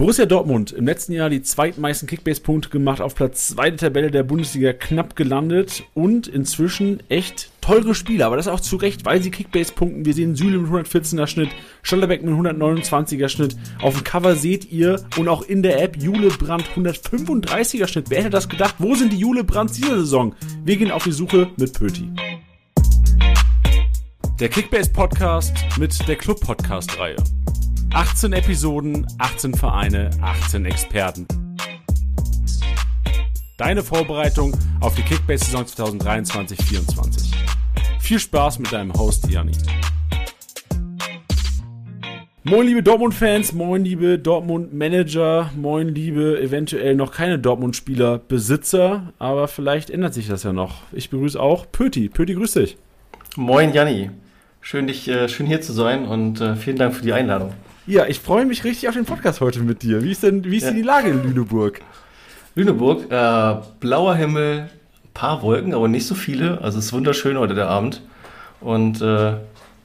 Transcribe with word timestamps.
Borussia 0.00 0.24
Dortmund 0.24 0.72
im 0.72 0.86
letzten 0.86 1.12
Jahr 1.12 1.28
die 1.28 1.42
zweitmeisten 1.42 2.08
Kickbase-Punkte 2.08 2.70
gemacht, 2.70 3.02
auf 3.02 3.14
Platz 3.14 3.48
2 3.48 3.72
der 3.72 3.76
Tabelle 3.76 4.10
der 4.10 4.22
Bundesliga 4.22 4.72
knapp 4.72 5.14
gelandet 5.14 5.82
und 5.92 6.26
inzwischen 6.26 7.02
echt 7.10 7.50
teure 7.60 7.94
Spieler, 7.94 8.24
aber 8.24 8.38
das 8.38 8.48
auch 8.48 8.60
zu 8.60 8.76
Recht, 8.76 9.04
weil 9.04 9.22
sie 9.22 9.30
Kickbase 9.30 9.74
punkten. 9.74 10.06
Wir 10.06 10.14
sehen 10.14 10.36
Süle 10.36 10.56
mit 10.56 10.70
114er 10.70 11.26
Schnitt, 11.26 11.50
Schollerbeck 11.82 12.22
mit 12.22 12.32
129er 12.32 13.28
Schnitt. 13.28 13.56
Auf 13.82 13.92
dem 13.92 14.02
Cover 14.02 14.36
seht 14.36 14.72
ihr 14.72 15.04
und 15.18 15.28
auch 15.28 15.42
in 15.42 15.62
der 15.62 15.82
App 15.82 15.98
Jule 15.98 16.28
Brandt 16.28 16.64
135er 16.74 17.86
Schnitt. 17.86 18.08
Wer 18.08 18.20
hätte 18.20 18.30
das 18.30 18.48
gedacht? 18.48 18.76
Wo 18.78 18.94
sind 18.94 19.12
die 19.12 19.18
Jule 19.18 19.44
Brands 19.44 19.74
dieser 19.74 19.96
Saison? 19.96 20.34
Wir 20.64 20.78
gehen 20.78 20.92
auf 20.92 21.04
die 21.04 21.12
Suche 21.12 21.50
mit 21.58 21.74
Pöti. 21.74 22.08
Der 24.40 24.48
Kickbase 24.48 24.90
Podcast 24.90 25.54
mit 25.78 26.08
der 26.08 26.16
Club 26.16 26.40
Podcast 26.40 26.98
Reihe. 26.98 27.16
18 27.92 28.32
Episoden, 28.32 29.04
18 29.18 29.54
Vereine, 29.54 30.10
18 30.22 30.64
Experten. 30.64 31.26
Deine 33.58 33.82
Vorbereitung 33.82 34.56
auf 34.80 34.94
die 34.94 35.02
Kickbase-Saison 35.02 35.64
2023-24. 35.64 37.34
Viel 37.98 38.20
Spaß 38.20 38.60
mit 38.60 38.72
deinem 38.72 38.92
Host 38.92 39.28
Janni. 39.28 39.52
Moin 42.44 42.64
liebe 42.64 42.84
Dortmund-Fans, 42.84 43.52
moin 43.54 43.84
liebe 43.84 44.20
Dortmund-Manager, 44.20 45.50
moin 45.56 45.88
liebe 45.88 46.40
eventuell 46.40 46.94
noch 46.94 47.10
keine 47.10 47.40
Dortmund-Spieler, 47.40 48.18
Besitzer, 48.18 49.12
aber 49.18 49.48
vielleicht 49.48 49.90
ändert 49.90 50.14
sich 50.14 50.28
das 50.28 50.44
ja 50.44 50.52
noch. 50.52 50.82
Ich 50.92 51.10
begrüße 51.10 51.38
auch 51.38 51.66
Pöti. 51.70 52.08
Pöti, 52.08 52.34
grüß 52.34 52.52
dich. 52.52 52.76
Moin 53.36 53.72
Janni, 53.72 54.10
schön, 54.60 54.86
dich, 54.86 55.08
äh, 55.08 55.28
schön 55.28 55.46
hier 55.46 55.60
zu 55.60 55.72
sein 55.72 56.06
und 56.06 56.40
äh, 56.40 56.54
vielen 56.54 56.76
Dank 56.76 56.94
für 56.94 57.02
die 57.02 57.12
Einladung. 57.12 57.52
Ja, 57.90 58.06
ich 58.06 58.20
freue 58.20 58.46
mich 58.46 58.62
richtig 58.62 58.88
auf 58.88 58.94
den 58.94 59.04
Podcast 59.04 59.40
heute 59.40 59.58
mit 59.62 59.82
dir. 59.82 60.04
Wie 60.04 60.12
ist 60.12 60.22
denn, 60.22 60.44
wie 60.44 60.58
ist 60.58 60.64
denn 60.64 60.76
die 60.76 60.82
Lage 60.82 61.08
in 61.08 61.24
Lüneburg? 61.24 61.80
Lüneburg, 62.54 63.10
äh, 63.10 63.56
blauer 63.80 64.14
Himmel, 64.14 64.70
paar 65.12 65.42
Wolken, 65.42 65.74
aber 65.74 65.88
nicht 65.88 66.06
so 66.06 66.14
viele. 66.14 66.60
Also 66.60 66.78
es 66.78 66.84
ist 66.84 66.92
wunderschön 66.92 67.36
heute 67.36 67.56
der 67.56 67.66
Abend. 67.66 68.00
Und 68.60 69.02
äh, 69.02 69.32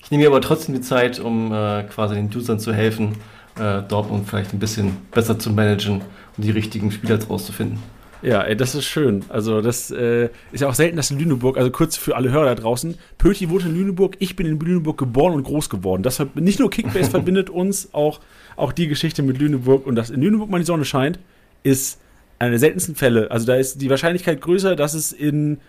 ich 0.03 0.11
nehme 0.11 0.21
mir 0.21 0.29
aber 0.29 0.41
trotzdem 0.41 0.75
die 0.75 0.81
Zeit, 0.81 1.19
um 1.19 1.51
äh, 1.51 1.81
quasi 1.85 2.13
den 2.13 2.29
Usern 2.31 2.59
zu 2.59 2.75
helfen, 2.75 3.13
äh, 3.59 3.81
Dortmund 3.81 4.29
vielleicht 4.29 4.53
ein 4.53 4.59
bisschen 4.59 4.97
besser 5.09 5.39
zu 5.39 5.49
managen 5.49 6.01
und 6.37 6.45
die 6.45 6.51
richtigen 6.51 6.91
Spieler 6.91 7.17
rauszufinden. 7.27 7.79
Ja, 8.21 8.41
ey, 8.41 8.55
das 8.55 8.75
ist 8.75 8.85
schön. 8.85 9.23
Also, 9.29 9.61
das 9.61 9.91
äh, 9.91 10.29
ist 10.51 10.61
ja 10.61 10.67
auch 10.67 10.73
selten, 10.73 10.97
dass 10.97 11.11
in 11.11 11.19
Lüneburg, 11.19 11.57
also 11.57 11.69
kurz 11.69 11.97
für 11.97 12.15
alle 12.15 12.31
Hörer 12.31 12.45
da 12.45 12.55
draußen, 12.55 12.97
Pöti 13.17 13.49
wohnt 13.49 13.65
in 13.65 13.75
Lüneburg, 13.75 14.15
ich 14.19 14.35
bin 14.35 14.47
in 14.47 14.59
Lüneburg 14.59 14.97
geboren 14.97 15.33
und 15.33 15.43
groß 15.43 15.69
geworden. 15.69 16.03
Das 16.03 16.23
nicht 16.35 16.59
nur 16.59 16.69
Kickbase 16.69 17.09
verbindet 17.11 17.49
uns, 17.49 17.93
auch, 17.93 18.21
auch 18.55 18.71
die 18.71 18.87
Geschichte 18.87 19.21
mit 19.21 19.37
Lüneburg 19.37 19.85
und 19.85 19.95
dass 19.95 20.09
in 20.09 20.21
Lüneburg 20.21 20.49
mal 20.49 20.59
die 20.59 20.65
Sonne 20.65 20.85
scheint, 20.85 21.19
ist 21.63 21.99
eine 22.39 22.51
der 22.51 22.59
seltensten 22.59 22.95
Fälle. 22.95 23.31
Also, 23.31 23.45
da 23.45 23.55
ist 23.55 23.81
die 23.81 23.89
Wahrscheinlichkeit 23.89 24.41
größer, 24.41 24.75
dass 24.75 24.93
es 24.93 25.11
in, 25.11 25.59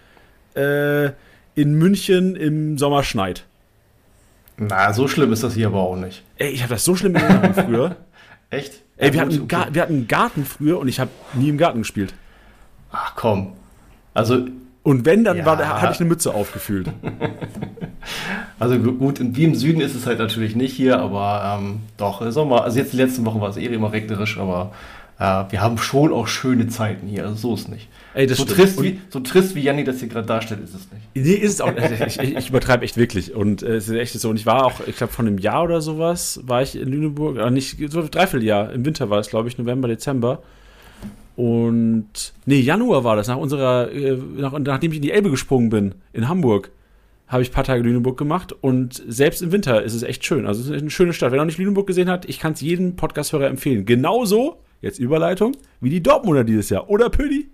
äh, 0.55 1.07
in 1.55 1.75
München 1.75 2.37
im 2.37 2.79
Sommer 2.79 3.03
schneit. 3.03 3.45
Na, 4.59 4.93
so 4.93 5.07
schlimm 5.07 5.33
ist 5.33 5.43
das 5.43 5.55
hier 5.55 5.67
aber 5.67 5.81
auch 5.81 5.97
nicht. 5.97 6.23
Ey, 6.37 6.51
ich 6.51 6.63
habe 6.63 6.75
das 6.75 6.85
so 6.85 6.97
schlimm 6.97 7.17
in 7.17 7.55
früher. 7.55 7.97
Echt? 8.51 8.83
Ey, 8.97 9.13
wir, 9.13 9.21
hatten 9.21 9.43
okay. 9.43 9.67
wir 9.73 9.83
hatten 9.83 9.95
einen 9.95 10.09
Garten 10.09 10.45
früher 10.45 10.79
und 10.79 10.89
ich 10.89 10.99
habe 10.99 11.11
nie 11.35 11.51
im 11.51 11.59
Garten 11.59 11.81
gespielt. 11.81 12.15
Ach 12.91 13.15
komm. 13.17 13.53
Also. 14.15 14.47
Und 14.83 15.05
wenn, 15.05 15.25
dann 15.25 15.39
ja. 15.39 15.47
war, 15.47 15.59
hatte 15.59 15.93
ich 15.95 16.01
eine 16.01 16.09
Mütze 16.09 16.33
aufgefühlt. 16.33 16.93
also 18.61 18.79
gut, 18.79 19.19
wie 19.21 19.45
im 19.45 19.57
Süden 19.57 19.81
ist 19.81 19.97
es 19.97 20.07
halt 20.07 20.21
natürlich 20.21 20.55
nicht 20.55 20.75
hier, 20.75 21.01
aber 21.01 21.59
ähm, 21.59 21.81
doch, 21.97 22.31
Sommer, 22.31 22.63
also 22.63 22.79
jetzt 22.79 22.93
die 22.93 22.97
letzten 22.97 23.25
Wochen 23.25 23.41
war 23.41 23.49
es 23.49 23.57
eh 23.57 23.67
immer 23.67 23.93
regnerisch, 23.93 24.39
aber 24.39 24.73
äh, 25.19 25.45
wir 25.51 25.61
haben 25.61 25.79
schon 25.79 26.13
auch 26.13 26.29
schöne 26.29 26.69
Zeiten 26.69 27.09
hier, 27.09 27.25
also 27.25 27.35
so 27.35 27.55
ist 27.55 27.63
es 27.63 27.69
nicht. 27.69 27.89
Ey, 28.17 28.27
so, 28.29 28.47
trist 28.47 28.83
wie, 28.83 28.99
so 29.11 29.21
trist 29.21 29.55
wie 29.55 29.61
Janni 29.61 29.85
das 29.85 29.99
hier 29.99 30.09
gerade 30.09 30.27
darstellt, 30.27 30.65
ist 30.65 30.75
es 30.75 30.89
nicht. 30.91 31.07
Nee, 31.15 31.35
ist 31.35 31.53
es 31.53 31.61
auch 31.61 31.71
Ich, 32.07 32.19
ich, 32.19 32.35
ich 32.35 32.49
übertreibe 32.49 32.83
echt 32.83 32.97
wirklich. 32.97 33.35
Und 33.35 33.63
äh, 33.63 33.77
es 33.77 33.89
ist 33.89 33.95
echt 33.95 34.19
so. 34.19 34.31
Und 34.31 34.37
ich 34.37 34.47
war 34.47 34.65
auch, 34.65 34.81
ich 34.87 34.97
glaube, 34.97 35.13
von 35.13 35.27
einem 35.27 35.37
Jahr 35.37 35.65
oder 35.65 35.83
sowas 35.83 36.41
war 36.45 36.63
ich 36.63 36.77
in 36.77 36.89
Lüneburg, 36.89 37.37
äh, 37.37 37.51
nicht 37.51 37.77
so 37.91 38.01
ein 38.01 38.11
Dreivierteljahr, 38.11 38.73
im 38.73 38.87
Winter 38.87 39.11
war 39.11 39.19
es, 39.19 39.29
glaube 39.29 39.49
ich, 39.49 39.59
November, 39.59 39.87
Dezember. 39.87 40.43
Und 41.37 42.33
nee, 42.47 42.61
Januar 42.61 43.05
war 43.05 43.15
das, 43.15 43.29
nach 43.29 43.37
unserer, 43.37 43.93
äh, 43.93 44.17
nach, 44.17 44.59
nachdem 44.59 44.91
ich 44.91 44.97
in 44.97 45.03
die 45.03 45.13
Elbe 45.13 45.31
gesprungen 45.31 45.69
bin, 45.69 45.95
in 46.15 46.29
Hamburg, 46.29 46.71
habe 47.29 47.43
ich 47.43 47.51
ein 47.51 47.53
paar 47.53 47.65
Tage 47.65 47.83
Lüneburg 47.83 48.17
gemacht 48.17 48.53
und 48.53 49.03
selbst 49.07 49.43
im 49.43 49.53
Winter 49.53 49.83
ist 49.83 49.95
es 49.95 50.03
echt 50.03 50.25
schön. 50.25 50.47
Also 50.47 50.61
es 50.61 50.69
ist 50.69 50.81
eine 50.81 50.91
schöne 50.91 51.13
Stadt. 51.13 51.33
Wer 51.33 51.39
noch 51.39 51.45
nicht 51.45 51.59
Lüneburg 51.59 51.87
gesehen 51.87 52.09
hat, 52.09 52.25
ich 52.27 52.39
kann 52.39 52.53
es 52.53 52.61
jedem 52.61 52.97
Podcast-Hörer 52.97 53.49
empfehlen. 53.49 53.85
Genauso, 53.85 54.63
jetzt 54.81 54.99
Überleitung, 54.99 55.57
wie 55.81 55.91
die 55.91 56.03
Dortmunder 56.03 56.45
dieses 56.45 56.71
Jahr, 56.71 56.89
oder 56.89 57.11
Pödi? 57.11 57.49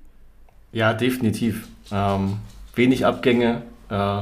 Ja, 0.73 0.95
definitiv. 0.95 1.67
Ähm, 1.91 2.37
wenig 2.75 3.05
Abgänge 3.05 3.63
äh, 3.89 4.21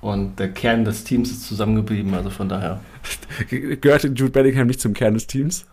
und 0.00 0.38
der 0.38 0.52
Kern 0.52 0.84
des 0.84 1.04
Teams 1.04 1.30
ist 1.30 1.46
zusammengeblieben, 1.46 2.14
also 2.14 2.30
von 2.30 2.48
daher. 2.48 2.80
Gehört 3.48 4.04
Jude 4.04 4.30
Bellingham 4.30 4.68
nicht 4.68 4.80
zum 4.80 4.94
Kern 4.94 5.14
des 5.14 5.26
Teams? 5.26 5.64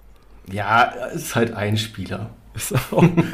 Ja, 0.52 0.84
ist 1.14 1.36
halt 1.36 1.54
ein 1.54 1.78
Spieler. 1.78 2.32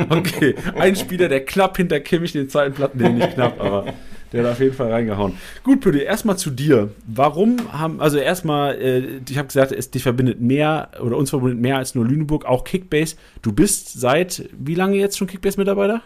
Okay, 0.10 0.56
ein 0.78 0.96
Spieler, 0.96 1.30
der 1.30 1.46
knapp 1.46 1.78
hinter 1.78 2.00
Kimmich 2.00 2.34
den 2.34 2.50
zweiten 2.50 2.74
Platten, 2.74 3.00
nee, 3.02 3.10
nicht 3.10 3.34
knapp, 3.34 3.60
aber 3.60 3.94
der 4.32 4.44
hat 4.44 4.52
auf 4.52 4.60
jeden 4.60 4.76
Fall 4.76 4.92
reingehauen. 4.92 5.34
Gut, 5.64 5.82
Püdi, 5.82 6.02
erstmal 6.02 6.38
zu 6.38 6.50
dir. 6.50 6.90
Warum 7.08 7.72
haben, 7.72 8.02
also 8.02 8.18
erstmal, 8.18 8.76
äh, 8.76 9.20
ich 9.30 9.38
habe 9.38 9.48
gesagt, 9.48 9.72
es 9.72 9.92
dich 9.92 10.04
verbindet 10.04 10.42
mehr 10.42 10.90
oder 11.02 11.18
uns 11.18 11.30
verbindet 11.30 11.60
mehr 11.60 11.78
als 11.78 11.96
nur 11.96 12.06
Lüneburg, 12.06 12.46
auch 12.46 12.64
Kickbase. 12.64 13.16
Du 13.42 13.54
bist 13.54 14.00
seit 14.00 14.50
wie 14.58 14.76
lange 14.76 14.98
jetzt 14.98 15.18
schon 15.18 15.28
Kickbase-Mitarbeiter? 15.28 16.02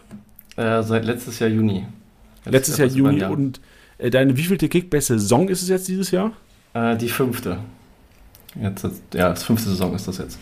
Äh, 0.56 0.82
seit 0.82 1.04
letztes 1.04 1.38
Jahr 1.40 1.50
Juni. 1.50 1.86
letztes 2.44 2.78
Jahr 2.78 2.88
Juni 2.88 3.24
und 3.24 3.60
äh, 3.98 4.10
deine 4.10 4.36
wievielte 4.36 4.68
Kickbase-Saison 4.68 5.48
ist 5.48 5.62
es 5.62 5.68
jetzt 5.68 5.88
dieses 5.88 6.10
Jahr? 6.10 6.32
Äh, 6.74 6.96
die 6.96 7.08
fünfte. 7.08 7.58
Jetzt, 8.60 8.84
ja, 9.14 9.30
das 9.30 9.44
fünfte 9.44 9.70
Saison 9.70 9.94
ist 9.94 10.06
das 10.08 10.18
jetzt. 10.18 10.38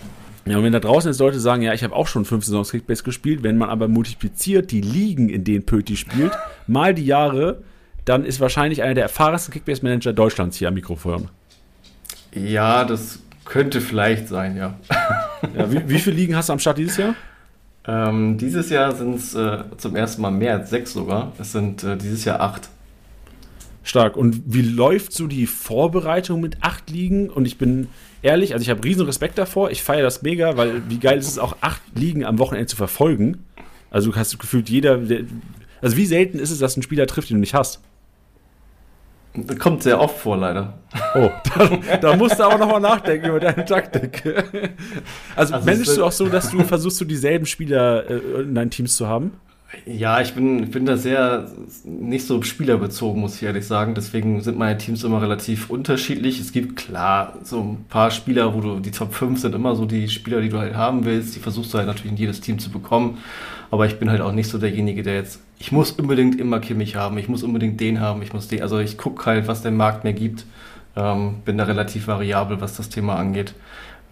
Ja, 0.51 0.59
und 0.59 0.65
wenn 0.65 0.73
da 0.73 0.81
draußen 0.81 1.11
jetzt 1.11 1.19
Leute 1.19 1.41
sagen, 1.41 1.63
ja, 1.63 1.75
ich 1.75 1.85
habe 1.85 1.95
auch 1.95 2.07
schon 2.07 2.25
fünf 2.25 2.45
Saisons 2.45 2.71
Kickbase 2.71 3.03
gespielt, 3.03 3.43
wenn 3.43 3.59
man 3.59 3.71
aber 3.71 3.89
multipliziert 3.89 4.71
die 4.71 4.81
Ligen, 4.81 5.29
in 5.29 5.45
denen 5.45 5.67
Pöti 5.67 5.97
spielt, 5.97 6.33
mal 6.67 6.95
die 6.95 7.05
Jahre, 7.05 7.63
dann 8.05 8.25
ist 8.25 8.41
wahrscheinlich 8.41 8.83
einer 8.83 8.95
der 8.95 9.05
erfahrensten 9.05 9.53
Kickbase-Manager 9.53 10.13
Deutschlands 10.13 10.57
hier 10.57 10.69
am 10.69 10.75
Mikrofon. 10.75 11.29
Ja, 12.33 12.85
das 12.85 13.21
könnte 13.45 13.81
vielleicht 13.81 14.29
sein, 14.29 14.57
ja. 14.57 14.79
ja 15.57 15.73
wie, 15.73 15.89
wie 15.89 15.99
viele 15.99 16.17
Ligen 16.17 16.37
hast 16.37 16.49
du 16.49 16.55
am 16.55 16.59
Start 16.59 16.79
dieses 16.79 16.97
Jahr? 16.97 17.15
Ähm, 17.87 18.37
dieses 18.37 18.69
Jahr 18.71 18.95
sind 18.95 19.15
es 19.15 19.35
äh, 19.35 19.65
zum 19.79 19.97
ersten 19.97 20.21
Mal 20.23 20.31
mehr 20.31 20.55
als 20.55 20.71
sechs 20.71 20.93
sogar. 20.93 21.33
Es 21.39 21.53
sind 21.53 21.83
äh, 21.85 21.97
dieses 21.97 22.25
Jahr 22.25 22.41
acht. 22.41 22.69
Stark. 23.83 24.17
Und 24.17 24.43
wie 24.47 24.63
läuft 24.63 25.15
so 25.15 25.27
die 25.27 25.47
Vorbereitung 25.47 26.41
mit 26.41 26.59
acht 26.63 26.91
Ligen? 26.91 27.31
Und 27.31 27.47
ich 27.47 27.57
bin 27.57 27.89
ehrlich, 28.23 28.53
also 28.53 28.63
ich 28.63 28.71
habe 28.71 28.83
riesen 28.85 29.07
Respekt 29.07 29.39
davor. 29.39 29.71
Ich 29.71 29.83
feiere 29.83 30.03
das 30.03 30.23
mega, 30.23 30.57
weil 30.57 30.89
wie 30.89 30.99
geil 30.99 31.19
ist 31.19 31.29
es 31.29 31.39
auch, 31.39 31.57
acht 31.61 31.83
Ligen 31.95 32.25
am 32.25 32.39
Wochenende 32.39 32.67
zu 32.67 32.77
verfolgen. 32.77 33.45
Also 33.91 34.11
du 34.11 34.17
hast 34.17 34.39
gefühlt 34.39 34.69
jeder, 34.69 35.01
also 35.81 35.97
wie 35.97 36.07
selten 36.07 36.39
ist 36.39 36.51
es, 36.51 36.59
dass 36.59 36.77
einen 36.77 36.83
Spieler 36.83 37.07
trifft, 37.07 37.31
den 37.31 37.37
du 37.37 37.41
nicht 37.41 37.55
hast? 37.55 37.81
Das 39.35 39.59
kommt 39.59 39.83
sehr 39.83 40.01
oft 40.01 40.19
vor, 40.19 40.37
leider. 40.37 40.79
Oh, 41.15 41.31
da, 41.55 41.97
da 41.99 42.17
musst 42.17 42.39
du 42.39 42.45
aber 42.45 42.59
nochmal 42.59 42.81
nachdenken 42.81 43.29
über 43.29 43.41
deine 43.41 43.65
Taktik. 43.65 44.25
Also, 45.37 45.55
also 45.55 45.67
managst 45.67 45.97
du 45.97 46.05
auch 46.05 46.13
so, 46.13 46.29
dass 46.29 46.51
du 46.51 46.65
versuchst, 46.65 46.97
so 46.97 47.05
dieselben 47.05 47.47
Spieler 47.47 48.09
äh, 48.09 48.43
in 48.43 48.55
deinen 48.55 48.71
Teams 48.71 48.97
zu 48.97 49.07
haben? 49.07 49.33
Ja, 49.85 50.23
ich 50.23 50.33
bin, 50.33 50.71
bin 50.71 50.87
da 50.87 50.97
sehr 50.97 51.51
nicht 51.85 52.27
so 52.27 52.41
spielerbezogen, 52.43 53.21
muss 53.21 53.37
ich 53.37 53.43
ehrlich 53.43 53.67
sagen. 53.67 53.95
Deswegen 53.95 54.41
sind 54.41 54.57
meine 54.57 54.79
Teams 54.79 55.05
immer 55.05 55.21
relativ 55.21 55.69
unterschiedlich. 55.69 56.41
Es 56.41 56.53
gibt 56.53 56.77
klar 56.77 57.35
so 57.43 57.61
ein 57.61 57.85
paar 57.91 58.11
Spieler, 58.11 58.55
wo 58.55 58.63
du 58.63 58.81
die 58.81 58.91
Top 58.93 59.13
5 59.13 59.39
sind 59.39 59.55
immer 59.55 59.77
so 59.77 59.85
die 59.85 60.09
Spieler, 60.09 60.41
die 60.41 60.49
du 60.49 60.59
halt 60.59 60.75
haben 60.75 61.05
willst. 61.05 61.37
Die 61.37 61.41
versuchst 61.41 61.75
du 61.75 61.79
halt 61.79 61.87
natürlich 61.87 62.13
in 62.13 62.17
jedes 62.17 62.41
Team 62.41 62.59
zu 62.59 62.71
bekommen. 62.71 63.19
Aber 63.71 63.85
ich 63.85 63.99
bin 63.99 64.11
halt 64.11 64.23
auch 64.23 64.33
nicht 64.33 64.49
so 64.49 64.57
derjenige, 64.57 65.03
der 65.03 65.17
jetzt, 65.17 65.41
ich 65.59 65.71
muss 65.71 65.93
unbedingt 65.93 66.41
immer 66.41 66.61
Kimmich 66.61 66.97
haben, 66.97 67.19
ich 67.19 67.29
muss 67.29 67.43
unbedingt 67.43 67.79
den 67.79 68.01
haben, 68.01 68.23
ich 68.23 68.33
muss 68.33 68.49
den, 68.49 68.63
also 68.63 68.79
ich 68.79 68.97
gucke 68.97 69.27
halt, 69.27 69.49
was 69.49 69.61
der 69.61 69.73
Markt 69.73 70.03
mir 70.05 70.15
gibt. 70.15 70.47
Ähm, 70.97 71.43
bin 71.45 71.59
da 71.59 71.65
relativ 71.65 72.07
variabel, 72.07 72.63
was 72.63 72.77
das 72.79 72.89
Thema 72.89 73.17
angeht. 73.17 73.53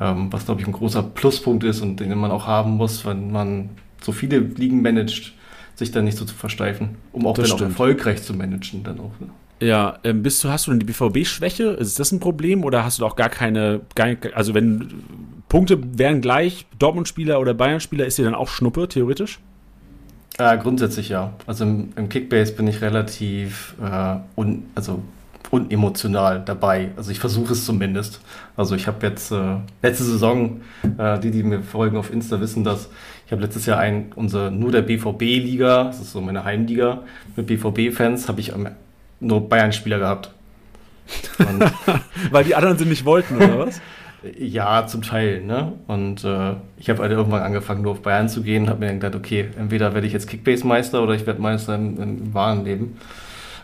Ähm, 0.00 0.30
was, 0.30 0.44
glaube 0.44 0.60
ich, 0.60 0.66
ein 0.66 0.74
großer 0.74 1.02
Pluspunkt 1.02 1.64
ist 1.64 1.80
und 1.80 1.98
den 1.98 2.16
man 2.18 2.30
auch 2.30 2.46
haben 2.46 2.72
muss, 2.72 3.06
wenn 3.06 3.30
man 3.32 3.70
so 4.02 4.12
viele 4.12 4.38
Ligen 4.38 4.82
managt 4.82 5.32
sich 5.76 5.92
dann 5.92 6.04
nicht 6.04 6.18
so 6.18 6.24
zu 6.24 6.34
versteifen, 6.34 6.96
um 7.12 7.26
auch 7.26 7.34
das 7.34 7.50
dann 7.50 7.58
auch 7.58 7.62
erfolgreich 7.62 8.22
zu 8.22 8.34
managen 8.34 8.82
dann 8.82 8.98
auch. 8.98 9.12
Ne? 9.20 9.28
Ja, 9.60 9.98
ähm, 10.04 10.22
bist 10.22 10.42
du, 10.42 10.48
hast 10.48 10.66
du 10.66 10.72
denn 10.72 10.80
die 10.80 10.86
BVB-Schwäche? 10.86 11.64
Ist 11.64 11.98
das 11.98 12.12
ein 12.12 12.20
Problem 12.20 12.64
oder 12.64 12.84
hast 12.84 12.98
du 12.98 13.06
auch 13.06 13.16
gar 13.16 13.28
keine, 13.28 13.82
gar, 13.94 14.08
also 14.34 14.54
wenn 14.54 15.02
Punkte 15.48 15.78
wären 15.98 16.20
gleich, 16.20 16.66
Dortmund-Spieler 16.78 17.40
oder 17.40 17.54
Bayern-Spieler, 17.54 18.04
ist 18.04 18.18
dir 18.18 18.24
dann 18.24 18.34
auch 18.34 18.48
Schnuppe, 18.48 18.88
theoretisch? 18.88 19.38
Äh, 20.38 20.58
grundsätzlich 20.58 21.08
ja. 21.08 21.32
Also 21.46 21.64
im, 21.64 21.92
im, 21.96 22.08
Kickbase 22.08 22.52
bin 22.52 22.66
ich 22.66 22.82
relativ, 22.82 23.74
äh, 23.82 24.16
un, 24.36 24.64
also 24.74 25.00
unemotional 25.50 26.42
dabei. 26.44 26.90
Also 26.96 27.10
ich 27.10 27.18
versuche 27.18 27.52
es 27.52 27.64
zumindest. 27.64 28.20
Also 28.56 28.74
ich 28.74 28.86
habe 28.86 29.06
jetzt 29.06 29.30
äh, 29.30 29.56
letzte 29.82 30.04
Saison, 30.04 30.60
äh, 30.98 31.18
die, 31.18 31.30
die 31.30 31.42
mir 31.42 31.62
folgen 31.62 31.96
auf 31.96 32.12
Insta, 32.12 32.40
wissen 32.40 32.64
das. 32.64 32.88
Ich 33.26 33.32
habe 33.32 33.42
letztes 33.42 33.66
Jahr 33.66 33.78
ein, 33.78 34.12
unser, 34.14 34.50
nur 34.50 34.72
der 34.72 34.82
BVB-Liga, 34.82 35.84
das 35.84 36.00
ist 36.00 36.12
so 36.12 36.20
meine 36.20 36.44
Heimliga, 36.44 37.02
mit 37.34 37.46
BVB-Fans, 37.46 38.28
habe 38.28 38.40
ich 38.40 38.52
nur 39.20 39.48
Bayern-Spieler 39.48 39.98
gehabt. 39.98 40.30
Weil 42.30 42.44
die 42.44 42.54
anderen 42.54 42.78
sie 42.78 42.84
nicht 42.84 43.04
wollten, 43.04 43.36
oder 43.36 43.58
was? 43.58 43.80
Ja, 44.38 44.86
zum 44.86 45.02
Teil. 45.02 45.42
Ne? 45.42 45.74
Und 45.86 46.24
äh, 46.24 46.54
ich 46.78 46.90
habe 46.90 47.02
halt 47.02 47.12
irgendwann 47.12 47.42
angefangen, 47.42 47.82
nur 47.82 47.92
auf 47.92 48.02
Bayern 48.02 48.28
zu 48.28 48.42
gehen, 48.42 48.68
habe 48.68 48.80
mir 48.80 48.86
dann 48.86 48.98
gedacht, 48.98 49.14
okay, 49.14 49.50
entweder 49.56 49.94
werde 49.94 50.06
ich 50.06 50.12
jetzt 50.12 50.26
Kickbase-Meister 50.26 51.00
oder 51.00 51.14
ich 51.14 51.26
werde 51.26 51.40
Meister 51.40 51.76
im, 51.76 52.00
im 52.00 52.34
wahren 52.34 52.64
Leben. 52.64 52.98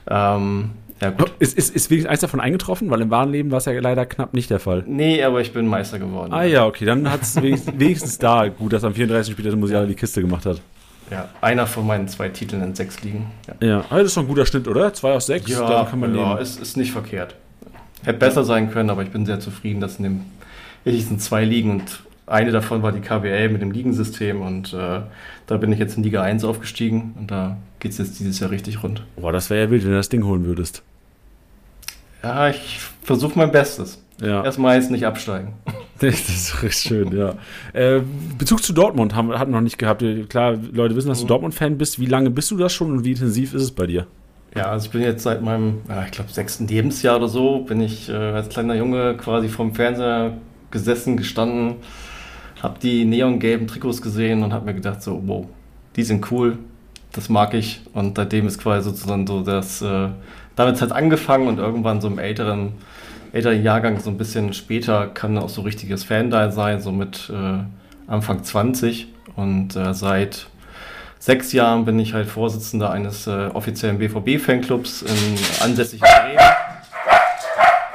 Ähm, 0.08 0.70
ja, 1.02 1.10
gut. 1.10 1.32
Ist, 1.40 1.58
ist, 1.58 1.74
ist 1.74 1.90
wenigstens 1.90 2.10
eins 2.10 2.20
davon 2.20 2.40
eingetroffen? 2.40 2.88
Weil 2.90 3.00
im 3.00 3.10
wahren 3.10 3.32
Leben 3.32 3.50
war 3.50 3.58
es 3.58 3.64
ja 3.64 3.72
leider 3.72 4.06
knapp 4.06 4.34
nicht 4.34 4.50
der 4.50 4.60
Fall. 4.60 4.84
Nee, 4.86 5.22
aber 5.22 5.40
ich 5.40 5.52
bin 5.52 5.66
Meister 5.66 5.98
geworden. 5.98 6.32
Ah 6.32 6.44
ja, 6.44 6.64
okay, 6.64 6.84
dann 6.84 7.10
hat 7.10 7.22
es 7.22 7.34
wenigstens, 7.42 7.78
wenigstens, 7.78 8.18
da 8.18 8.46
gut, 8.48 8.72
dass 8.72 8.84
am 8.84 8.94
34. 8.94 9.32
Spiel 9.32 9.44
der 9.44 9.56
Musiala 9.56 9.86
die 9.86 9.94
Kiste 9.94 10.20
gemacht 10.20 10.46
hat. 10.46 10.60
Ja, 11.10 11.28
einer 11.40 11.66
von 11.66 11.86
meinen 11.86 12.06
zwei 12.08 12.28
Titeln 12.28 12.62
in 12.62 12.74
sechs 12.74 13.02
liegen. 13.02 13.26
Ja, 13.48 13.66
ja 13.66 13.84
aber 13.90 13.98
das 13.98 14.08
ist 14.08 14.16
doch 14.16 14.22
ein 14.22 14.28
guter 14.28 14.46
Schnitt, 14.46 14.68
oder? 14.68 14.94
Zwei 14.94 15.12
aus 15.12 15.26
sechs, 15.26 15.50
ja, 15.50 15.68
dann 15.68 15.88
kann 15.88 16.00
man 16.00 16.14
ja, 16.14 16.38
Ist, 16.38 16.60
ist 16.60 16.76
nicht 16.76 16.92
verkehrt. 16.92 17.34
Hätte 18.04 18.18
besser 18.18 18.44
sein 18.44 18.70
können, 18.70 18.88
aber 18.88 19.02
ich 19.02 19.10
bin 19.10 19.26
sehr 19.26 19.40
zufrieden, 19.40 19.80
dass 19.80 19.96
in 19.96 20.04
dem 20.04 20.20
wichtigsten 20.84 21.18
zwei 21.18 21.44
Ligen 21.44 21.70
und 21.70 22.02
eine 22.26 22.50
davon 22.52 22.82
war 22.82 22.92
die 22.92 23.00
KBL 23.00 23.48
mit 23.50 23.60
dem 23.60 23.72
Ligensystem 23.72 24.40
und 24.40 24.72
äh, 24.72 25.00
da 25.46 25.56
bin 25.56 25.72
ich 25.72 25.78
jetzt 25.78 25.96
in 25.96 26.02
Liga 26.02 26.22
1 26.22 26.44
aufgestiegen 26.44 27.14
und 27.18 27.30
da 27.30 27.58
geht 27.80 27.92
es 27.92 27.98
jetzt 27.98 28.20
dieses 28.20 28.40
Jahr 28.40 28.50
richtig 28.50 28.82
rund. 28.82 29.02
Boah, 29.16 29.32
das 29.32 29.50
wäre 29.50 29.64
ja 29.64 29.70
wild, 29.70 29.82
wenn 29.82 29.90
du 29.90 29.96
das 29.96 30.08
Ding 30.08 30.24
holen 30.24 30.44
würdest. 30.44 30.82
Ja, 32.22 32.48
ich 32.48 32.78
versuche 33.02 33.38
mein 33.38 33.50
Bestes. 33.50 34.02
Ja. 34.20 34.44
Erstmal 34.44 34.76
jetzt 34.76 34.90
nicht 34.90 35.06
absteigen. 35.06 35.54
Das 36.00 36.28
ist 36.28 36.60
richtig 36.64 36.82
schön, 36.82 37.16
ja. 37.16 37.34
Äh, 37.72 38.00
Bezug 38.36 38.60
zu 38.60 38.72
Dortmund 38.72 39.14
haben 39.14 39.28
wir 39.28 39.44
noch 39.44 39.60
nicht 39.60 39.78
gehabt. 39.78 40.04
Klar, 40.28 40.56
Leute 40.72 40.96
wissen, 40.96 41.06
dass 41.06 41.18
du 41.18 41.26
mhm. 41.26 41.28
Dortmund-Fan 41.28 41.78
bist. 41.78 42.00
Wie 42.00 42.06
lange 42.06 42.30
bist 42.30 42.50
du 42.50 42.56
das 42.56 42.72
schon 42.72 42.90
und 42.90 43.04
wie 43.04 43.12
intensiv 43.12 43.54
ist 43.54 43.62
es 43.62 43.70
bei 43.70 43.86
dir? 43.86 44.08
Ja, 44.56 44.64
also 44.64 44.86
ich 44.86 44.90
bin 44.90 45.00
jetzt 45.00 45.22
seit 45.22 45.42
meinem, 45.42 45.82
ich 46.04 46.10
glaube, 46.10 46.32
sechsten 46.32 46.66
Lebensjahr 46.66 47.18
oder 47.18 47.28
so, 47.28 47.60
bin 47.60 47.80
ich 47.80 48.08
äh, 48.08 48.14
als 48.14 48.48
kleiner 48.48 48.74
Junge 48.74 49.16
quasi 49.16 49.48
vorm 49.48 49.76
Fernseher 49.76 50.32
gesessen, 50.72 51.16
gestanden, 51.16 51.76
habe 52.62 52.78
die 52.82 53.04
neongelben 53.04 53.68
Trikots 53.68 54.02
gesehen 54.02 54.42
und 54.42 54.52
habe 54.52 54.66
mir 54.66 54.74
gedacht, 54.74 55.02
so, 55.02 55.22
wow, 55.24 55.46
die 55.94 56.02
sind 56.02 56.30
cool, 56.32 56.58
das 57.12 57.28
mag 57.28 57.54
ich. 57.54 57.80
Und 57.94 58.16
seitdem 58.16 58.46
ist 58.46 58.58
quasi 58.58 58.90
sozusagen 58.90 59.26
so 59.26 59.42
das, 59.42 59.80
äh, 59.80 60.08
damit 60.56 60.80
hat 60.80 60.88
es 60.88 60.92
angefangen 60.92 61.48
und 61.48 61.58
irgendwann 61.58 62.00
so 62.00 62.08
im 62.08 62.18
älteren, 62.18 62.72
älteren 63.32 63.62
Jahrgang, 63.62 64.00
so 64.00 64.10
ein 64.10 64.18
bisschen 64.18 64.52
später, 64.52 65.08
kann 65.08 65.38
auch 65.38 65.48
so 65.48 65.62
richtiges 65.62 66.04
Fan 66.04 66.30
da 66.30 66.50
sein, 66.50 66.80
so 66.80 66.92
mit 66.92 67.30
äh, 67.30 68.10
Anfang 68.10 68.44
20. 68.44 69.08
Und 69.36 69.76
äh, 69.76 69.94
seit 69.94 70.46
sechs 71.18 71.52
Jahren 71.52 71.84
bin 71.84 71.98
ich 71.98 72.14
halt 72.14 72.28
Vorsitzender 72.28 72.90
eines 72.90 73.26
äh, 73.26 73.48
offiziellen 73.54 73.98
BVB-Fanclubs 73.98 75.02
in 75.02 75.38
ansässigen 75.62 76.06
Bremen. 76.06 76.38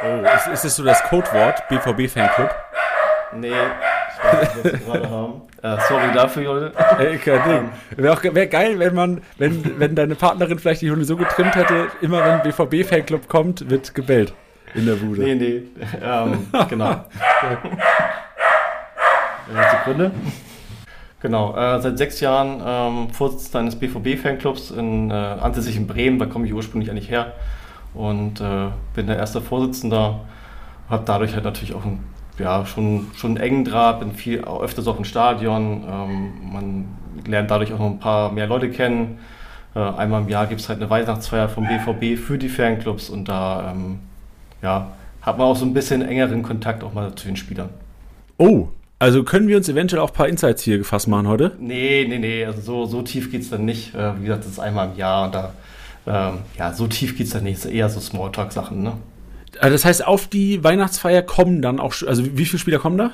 Oh, 0.04 0.26
ist, 0.36 0.48
ist 0.48 0.64
das 0.64 0.76
so 0.76 0.84
das 0.84 1.04
Codewort, 1.04 1.68
BVB-Fanclub? 1.70 2.50
Nee, 3.36 3.52
was 4.32 4.64
wir 4.64 4.72
gerade 4.72 5.10
haben. 5.10 5.42
Äh, 5.62 5.78
sorry 5.88 6.14
dafür, 6.14 6.44
Leute. 6.44 6.74
Ey, 7.00 7.18
kein 7.18 7.50
Ding. 7.50 7.70
Wäre 7.96 8.36
wär 8.36 8.48
geil, 8.48 8.80
wenn 8.80 8.96
man, 8.96 9.22
wenn, 9.38 9.80
wenn 9.80 9.96
deine 9.96 10.16
Partnerin 10.16 10.60
vielleicht 10.60 10.82
die 10.82 10.92
Hunde 10.92 11.06
so 11.06 11.18
getrimmt 11.18 11.56
hätte, 11.56 11.88
immer 12.02 12.24
wenn 12.24 12.42
BVB-Fanclub 12.44 13.28
kommt, 13.28 13.70
wird 13.70 13.96
gebellt 13.96 14.34
in 14.76 14.86
der 14.86 14.96
Bude. 14.96 15.22
Nee, 15.22 15.36
nee. 15.36 15.64
Ähm, 16.04 16.48
genau. 16.70 17.06
Eine 19.50 19.70
Sekunde. 19.72 20.12
Genau, 21.22 21.56
äh, 21.58 21.82
seit 21.82 21.98
sechs 21.98 22.20
Jahren 22.20 22.62
ähm, 22.64 23.10
Vorsitzender 23.10 23.60
eines 23.60 23.76
BVB-Fanclubs 23.76 24.72
in 24.72 25.10
äh, 25.10 25.14
ansässig 25.14 25.76
in 25.76 25.88
Bremen, 25.88 26.20
da 26.20 26.28
komme 26.28 26.46
ich 26.46 26.54
ursprünglich 26.54 26.92
eigentlich 26.92 27.10
her 27.10 27.34
und 27.96 28.40
äh, 28.40 28.68
bin 28.94 29.08
der 29.08 29.18
erste 29.18 29.42
Vorsitzender, 29.42 30.20
habe 30.90 31.04
dadurch 31.06 31.34
halt 31.34 31.44
natürlich 31.44 31.74
auch 31.74 31.84
ein, 31.86 32.04
ja, 32.40 32.66
schon, 32.66 33.08
schon 33.16 33.32
einen 33.32 33.38
engen 33.38 33.66
Draht, 33.66 34.00
bin 34.00 34.14
viel 34.14 34.44
öfters 34.44 34.88
auch 34.88 34.98
im 34.98 35.06
Stadion, 35.06 35.84
ähm, 35.90 36.34
man 36.52 36.86
lernt 37.26 37.50
dadurch 37.52 37.74
auch 37.74 37.80
noch 37.80 37.92
ein 37.92 38.00
paar 38.00 38.32
mehr 38.32 38.48
Leute 38.48 38.70
kennen. 38.70 39.20
Äh, 39.76 39.80
einmal 39.80 40.22
im 40.22 40.30
Jahr 40.30 40.48
gibt 40.48 40.62
es 40.62 40.70
halt 40.70 40.80
eine 40.80 40.90
Weihnachtsfeier 40.90 41.50
vom 41.50 41.68
BVB 41.68 42.20
für 42.20 42.38
die 42.38 42.50
Fanclubs 42.50 43.10
und 43.10 43.28
da 43.28 43.72
ähm, 43.72 44.00
ja, 44.62 44.92
hat 45.22 45.38
man 45.38 45.48
auch 45.48 45.56
so 45.56 45.66
ein 45.66 45.74
bisschen 45.74 46.02
engeren 46.02 46.44
Kontakt 46.44 46.84
auch 46.84 46.94
mal 46.94 47.14
zu 47.16 47.28
den 47.28 47.36
Spielern. 47.36 47.70
Oh, 48.38 48.70
also 49.00 49.24
können 49.24 49.48
wir 49.48 49.58
uns 49.58 49.70
eventuell 49.70 50.02
auch 50.02 50.10
ein 50.10 50.16
paar 50.16 50.28
Insights 50.28 50.64
hier 50.64 50.80
gefasst 50.80 51.08
machen 51.08 51.28
heute? 51.28 51.52
Nee, 51.60 52.06
nee, 52.10 52.18
nee. 52.18 52.46
Also 52.46 52.62
so, 52.62 52.86
so 52.86 53.02
tief 53.04 53.32
geht 53.32 53.42
es 53.42 53.50
dann 53.50 53.66
nicht. 53.66 53.94
Äh, 53.94 54.20
wie 54.20 54.26
gesagt, 54.26 54.46
das 54.46 54.54
ist 54.54 54.60
einmal 54.60 54.90
im 54.90 54.98
Jahr 54.98 55.26
und 55.26 55.36
da, 55.36 55.54
ähm, 56.08 56.40
ja, 56.58 56.74
so 56.74 56.88
tief 56.88 57.16
geht 57.16 57.28
es 57.28 57.34
dann 57.34 57.44
nicht. 57.44 57.58
Das 57.58 57.66
ist 57.66 57.72
eher 57.72 57.90
so 57.90 58.00
Smalltalk-Sachen, 58.00 58.82
ne? 58.82 58.94
Also 59.60 59.74
das 59.74 59.86
heißt, 59.86 60.06
auf 60.06 60.28
die 60.28 60.64
Weihnachtsfeier 60.64 61.22
kommen 61.22 61.62
dann 61.62 61.80
auch, 61.80 61.94
also 62.06 62.26
wie 62.38 62.46
viele 62.46 62.60
Spieler 62.60 62.80
kommen 62.80 62.98
da? 62.98 63.12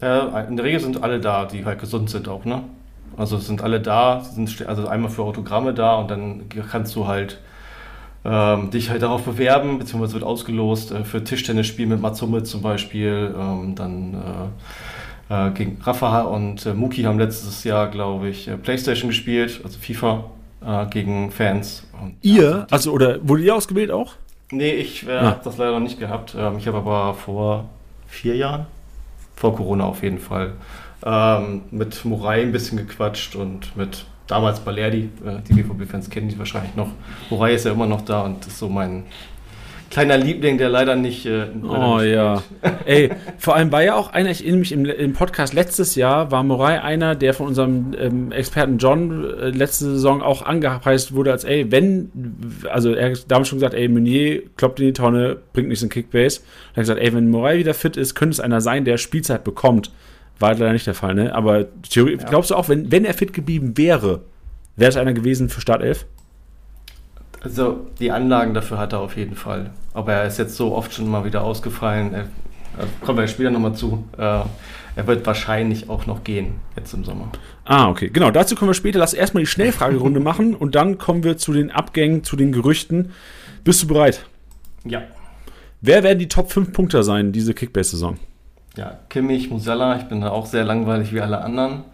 Äh, 0.00 0.48
in 0.48 0.56
der 0.56 0.64
Regel 0.64 0.80
sind 0.80 1.02
alle 1.02 1.20
da, 1.20 1.44
die 1.44 1.64
halt 1.64 1.80
gesund 1.80 2.10
sind 2.10 2.28
auch, 2.28 2.44
ne? 2.44 2.62
Also 3.16 3.38
sind 3.38 3.62
alle 3.62 3.80
da, 3.80 4.20
sind 4.20 4.66
also 4.66 4.88
einmal 4.88 5.10
für 5.10 5.22
Autogramme 5.22 5.72
da 5.72 5.94
und 5.96 6.10
dann 6.10 6.42
kannst 6.70 6.94
du 6.96 7.06
halt 7.06 7.38
ähm, 8.24 8.70
dich 8.70 8.90
halt 8.90 9.02
darauf 9.02 9.22
bewerben, 9.22 9.78
beziehungsweise 9.78 10.14
wird 10.14 10.24
ausgelost 10.24 10.90
äh, 10.90 11.04
für 11.04 11.22
Tischtennisspiel 11.22 11.86
mit 11.86 12.00
Matsumme 12.00 12.42
zum 12.42 12.60
Beispiel, 12.60 13.34
ähm, 13.38 13.74
dann 13.74 14.14
äh, 15.28 15.48
äh, 15.48 15.50
gegen 15.52 15.80
Rafa 15.82 16.22
und 16.22 16.66
äh, 16.66 16.74
Muki 16.74 17.02
haben 17.02 17.18
letztes 17.18 17.64
Jahr, 17.64 17.88
glaube 17.88 18.28
ich, 18.28 18.48
äh, 18.48 18.56
Playstation 18.56 19.08
gespielt, 19.08 19.60
also 19.64 19.78
FIFA 19.78 20.24
äh, 20.64 20.86
gegen 20.86 21.30
Fans. 21.30 21.86
Und, 22.02 22.16
ihr? 22.22 22.42
Ja, 22.42 22.66
also, 22.70 22.92
oder 22.92 23.18
wurde 23.26 23.42
ihr 23.42 23.54
ausgewählt 23.54 23.90
auch? 23.90 24.14
Nee, 24.50 24.72
ich 24.72 25.06
äh, 25.06 25.12
ah. 25.12 25.22
habe 25.26 25.40
das 25.44 25.56
leider 25.56 25.72
noch 25.72 25.80
nicht 25.80 25.98
gehabt. 25.98 26.34
Ähm, 26.38 26.58
ich 26.58 26.66
habe 26.66 26.78
aber 26.78 27.14
vor 27.14 27.68
vier 28.06 28.36
Jahren, 28.36 28.66
vor 29.34 29.56
Corona 29.56 29.84
auf 29.84 30.02
jeden 30.02 30.18
Fall, 30.18 30.52
ähm, 31.04 31.62
mit 31.70 32.04
Morai 32.04 32.42
ein 32.42 32.52
bisschen 32.52 32.78
gequatscht 32.78 33.34
und 33.34 33.76
mit 33.76 34.06
damals 34.26 34.60
Balerdi, 34.60 35.10
äh, 35.24 35.40
die 35.48 35.54
BVB-Fans 35.54 36.10
kennen 36.10 36.28
die 36.28 36.38
wahrscheinlich 36.38 36.74
noch. 36.76 36.88
Morai 37.30 37.54
ist 37.54 37.64
ja 37.64 37.72
immer 37.72 37.86
noch 37.86 38.02
da 38.02 38.22
und 38.22 38.46
ist 38.46 38.58
so 38.58 38.68
mein 38.68 39.04
kleiner 39.90 40.18
Liebling, 40.18 40.58
der 40.58 40.68
leider 40.68 40.96
nicht. 40.96 41.26
Äh, 41.26 41.46
leider 41.62 41.88
oh 41.88 41.98
nicht 41.98 42.12
ja. 42.12 42.42
Ey, 42.84 43.10
vor 43.38 43.54
allem 43.54 43.72
war 43.72 43.82
ja 43.82 43.94
auch 43.94 44.12
einer, 44.12 44.30
ich 44.30 44.40
erinnere 44.40 44.60
mich 44.60 44.72
im, 44.72 44.84
im 44.84 45.12
Podcast 45.12 45.54
letztes 45.54 45.94
Jahr, 45.94 46.30
war 46.30 46.42
Morai 46.42 46.82
einer, 46.82 47.14
der 47.14 47.34
von 47.34 47.46
unserem 47.46 47.94
ähm, 47.98 48.32
Experten 48.32 48.78
John 48.78 49.24
äh, 49.24 49.50
letzte 49.50 49.84
Saison 49.86 50.22
auch 50.22 50.42
angepreist 50.42 51.14
wurde, 51.14 51.32
als 51.32 51.44
ey, 51.44 51.70
wenn, 51.70 52.10
also 52.70 52.92
er 52.92 53.12
hat 53.12 53.30
damals 53.30 53.48
schon 53.48 53.58
gesagt, 53.58 53.74
ey, 53.74 53.88
Meunier 53.88 54.42
kloppt 54.56 54.80
in 54.80 54.86
die 54.86 54.92
Tonne, 54.92 55.38
bringt 55.52 55.68
nichts 55.68 55.82
in 55.82 55.88
Kickbase. 55.88 56.40
Er 56.72 56.76
hat 56.76 56.82
gesagt, 56.82 57.00
ey, 57.00 57.12
wenn 57.14 57.30
Morai 57.30 57.58
wieder 57.58 57.74
fit 57.74 57.96
ist, 57.96 58.14
könnte 58.14 58.34
es 58.34 58.40
einer 58.40 58.60
sein, 58.60 58.84
der 58.84 58.98
Spielzeit 58.98 59.44
bekommt. 59.44 59.90
War 60.38 60.52
leider 60.52 60.72
nicht 60.72 60.86
der 60.86 60.94
Fall, 60.94 61.14
ne? 61.14 61.34
Aber 61.34 61.66
Theorie, 61.82 62.18
ja. 62.18 62.28
glaubst 62.28 62.50
du 62.50 62.54
auch, 62.56 62.68
wenn, 62.68 62.92
wenn 62.92 63.04
er 63.04 63.14
fit 63.14 63.32
geblieben 63.32 63.76
wäre, 63.76 64.22
wäre 64.76 64.90
es 64.90 64.96
einer 64.96 65.14
gewesen 65.14 65.48
für 65.48 65.60
Startelf? 65.60 66.06
Also 67.46 67.86
die 68.00 68.10
Anlagen 68.10 68.54
dafür 68.54 68.78
hat 68.78 68.92
er 68.92 68.98
auf 68.98 69.16
jeden 69.16 69.36
Fall. 69.36 69.70
Aber 69.94 70.12
er 70.12 70.26
ist 70.26 70.36
jetzt 70.36 70.56
so 70.56 70.74
oft 70.74 70.92
schon 70.92 71.08
mal 71.08 71.24
wieder 71.24 71.44
ausgefallen. 71.44 72.12
Er, 72.12 72.26
kommen 73.02 73.18
wir 73.20 73.28
später 73.28 73.52
nochmal 73.52 73.74
zu. 73.74 74.04
Äh, 74.18 74.40
er 74.96 75.06
wird 75.06 75.24
wahrscheinlich 75.26 75.88
auch 75.88 76.06
noch 76.06 76.24
gehen, 76.24 76.54
jetzt 76.76 76.92
im 76.92 77.04
Sommer. 77.04 77.30
Ah, 77.64 77.88
okay. 77.88 78.10
Genau, 78.12 78.32
dazu 78.32 78.56
kommen 78.56 78.70
wir 78.70 78.74
später. 78.74 78.98
Lass 78.98 79.14
erstmal 79.14 79.44
die 79.44 79.46
Schnellfragerunde 79.46 80.18
machen 80.30 80.56
und 80.56 80.74
dann 80.74 80.98
kommen 80.98 81.22
wir 81.22 81.38
zu 81.38 81.52
den 81.52 81.70
Abgängen, 81.70 82.24
zu 82.24 82.34
den 82.34 82.50
Gerüchten. 82.50 83.12
Bist 83.62 83.84
du 83.84 83.86
bereit? 83.86 84.26
Ja. 84.84 85.02
Wer 85.80 86.02
werden 86.02 86.18
die 86.18 86.28
Top 86.28 86.50
5 86.50 86.72
Punkte 86.72 87.04
sein, 87.04 87.30
diese 87.30 87.54
Kickbase-Saison? 87.54 88.18
Ja, 88.76 88.98
Kimmich, 89.08 89.50
Musella. 89.50 89.98
Ich 89.98 90.04
bin 90.08 90.20
da 90.20 90.30
auch 90.30 90.46
sehr 90.46 90.64
langweilig 90.64 91.14
wie 91.14 91.20
alle 91.20 91.42
anderen 91.42 91.84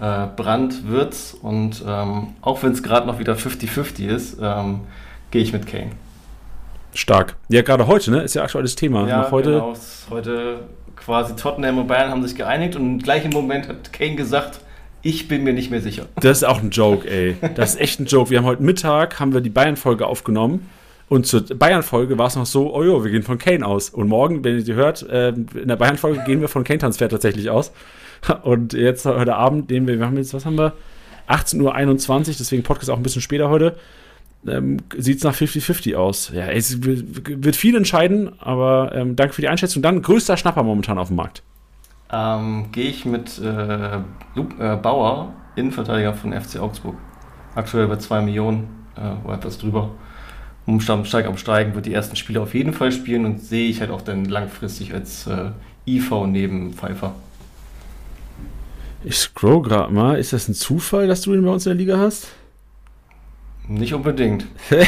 äh, 0.00 0.26
Brand, 0.36 0.88
Würz 0.88 1.36
und 1.40 1.84
ähm, 1.86 2.28
auch 2.40 2.62
wenn 2.62 2.72
es 2.72 2.82
gerade 2.82 3.06
noch 3.06 3.18
wieder 3.18 3.34
50-50 3.34 4.06
ist, 4.06 4.38
ähm, 4.40 4.80
gehe 5.30 5.42
ich 5.42 5.52
mit 5.52 5.66
Kane. 5.66 5.90
Stark. 6.94 7.36
Ja, 7.48 7.62
gerade 7.62 7.86
heute, 7.86 8.10
ne? 8.10 8.22
Ist 8.22 8.34
ja 8.34 8.42
aktuelles 8.42 8.74
Thema. 8.74 9.06
Ja, 9.06 9.22
Noch 9.22 9.30
heute 9.30 9.50
genau. 9.50 9.74
Heute 10.10 10.60
quasi 10.96 11.36
Tottenham 11.36 11.78
und 11.78 11.86
Bayern 11.86 12.10
haben 12.10 12.22
sich 12.26 12.36
geeinigt 12.36 12.76
und 12.76 12.82
im 12.82 12.98
gleichen 12.98 13.30
Moment 13.30 13.68
hat 13.68 13.92
Kane 13.92 14.16
gesagt, 14.16 14.60
ich 15.02 15.28
bin 15.28 15.44
mir 15.44 15.52
nicht 15.52 15.70
mehr 15.70 15.80
sicher. 15.80 16.06
Das 16.16 16.38
ist 16.38 16.44
auch 16.44 16.60
ein 16.60 16.70
Joke, 16.70 17.08
ey. 17.08 17.36
Das 17.54 17.74
ist 17.74 17.80
echt 17.80 18.00
ein 18.00 18.06
Joke. 18.06 18.30
Wir 18.30 18.38
haben 18.38 18.44
heute 18.44 18.62
Mittag 18.62 19.18
haben 19.18 19.32
wir 19.32 19.40
die 19.40 19.50
Bayern-Folge 19.50 20.06
aufgenommen. 20.06 20.68
Und 21.10 21.26
zur 21.26 21.42
Bayern-Folge 21.42 22.16
war 22.18 22.28
es 22.28 22.36
noch 22.36 22.46
so, 22.46 22.72
oh 22.72 22.84
jo, 22.84 23.02
wir 23.02 23.10
gehen 23.10 23.24
von 23.24 23.36
Kane 23.36 23.66
aus. 23.66 23.90
Und 23.90 24.06
morgen, 24.06 24.44
wenn 24.44 24.58
ihr 24.58 24.62
die 24.62 24.74
hört, 24.74 25.02
äh, 25.02 25.30
in 25.30 25.66
der 25.66 25.74
Bayern-Folge 25.74 26.22
gehen 26.24 26.40
wir 26.40 26.46
von 26.46 26.62
Kane-Transfer 26.62 27.08
tatsächlich 27.08 27.50
aus. 27.50 27.72
Und 28.44 28.74
jetzt 28.74 29.06
heute 29.06 29.34
Abend, 29.34 29.72
den 29.72 29.88
wir, 29.88 29.98
wir 29.98 30.06
haben 30.06 30.16
jetzt, 30.16 30.32
was 30.34 30.46
haben 30.46 30.56
wir? 30.56 30.72
18.21 31.28 32.12
Uhr, 32.14 32.34
deswegen 32.38 32.62
Podcast 32.62 32.90
auch 32.90 32.96
ein 32.96 33.02
bisschen 33.02 33.22
später 33.22 33.50
heute. 33.50 33.76
ähm, 34.46 34.76
sieht 34.96 35.18
es 35.18 35.24
nach 35.24 35.34
50-50 35.34 35.96
aus. 35.96 36.30
Ja, 36.32 36.46
es 36.46 36.78
wird 36.80 37.56
viel 37.56 37.74
entscheiden, 37.76 38.30
aber 38.38 38.92
ähm, 38.94 39.16
danke 39.16 39.34
für 39.34 39.40
die 39.40 39.48
Einschätzung. 39.48 39.82
Dann 39.82 40.02
größter 40.02 40.36
Schnapper 40.36 40.62
momentan 40.62 40.96
auf 40.96 41.08
dem 41.08 41.16
Markt. 41.16 41.42
Ähm, 42.12 42.66
Gehe 42.70 42.88
ich 42.88 43.04
mit 43.04 43.36
äh, 43.40 43.96
äh, 43.96 44.76
Bauer, 44.76 45.32
Innenverteidiger 45.56 46.14
von 46.14 46.32
FC 46.32 46.60
Augsburg. 46.60 46.94
Aktuell 47.56 47.88
bei 47.88 47.96
2 47.96 48.20
Millionen 48.20 48.86
äh, 48.96 49.26
oder 49.26 49.34
etwas 49.34 49.58
drüber. 49.58 49.90
Umstand 50.66 51.06
steig 51.06 51.26
am 51.26 51.36
Steigen, 51.36 51.74
wird 51.74 51.86
die 51.86 51.94
ersten 51.94 52.16
Spiele 52.16 52.40
auf 52.40 52.54
jeden 52.54 52.72
Fall 52.72 52.92
spielen 52.92 53.24
und 53.24 53.40
sehe 53.40 53.68
ich 53.68 53.80
halt 53.80 53.90
auch 53.90 54.02
dann 54.02 54.24
langfristig 54.24 54.94
als 54.94 55.26
äh, 55.26 55.50
IV 55.86 56.26
neben 56.26 56.72
Pfeiffer. 56.74 57.14
Ich 59.02 59.16
scroll 59.16 59.62
gerade 59.62 59.92
mal. 59.92 60.18
Ist 60.18 60.32
das 60.32 60.48
ein 60.48 60.54
Zufall, 60.54 61.08
dass 61.08 61.22
du 61.22 61.34
ihn 61.34 61.42
bei 61.42 61.50
uns 61.50 61.66
in 61.66 61.70
der 61.70 61.78
Liga 61.78 61.98
hast? 61.98 62.28
Nicht 63.66 63.94
unbedingt. 63.94 64.46
Den 64.70 64.80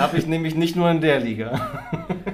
habe 0.00 0.16
ich 0.16 0.26
nämlich 0.26 0.54
nicht 0.54 0.76
nur 0.76 0.88
in 0.90 1.00
der 1.00 1.18
Liga. 1.18 1.82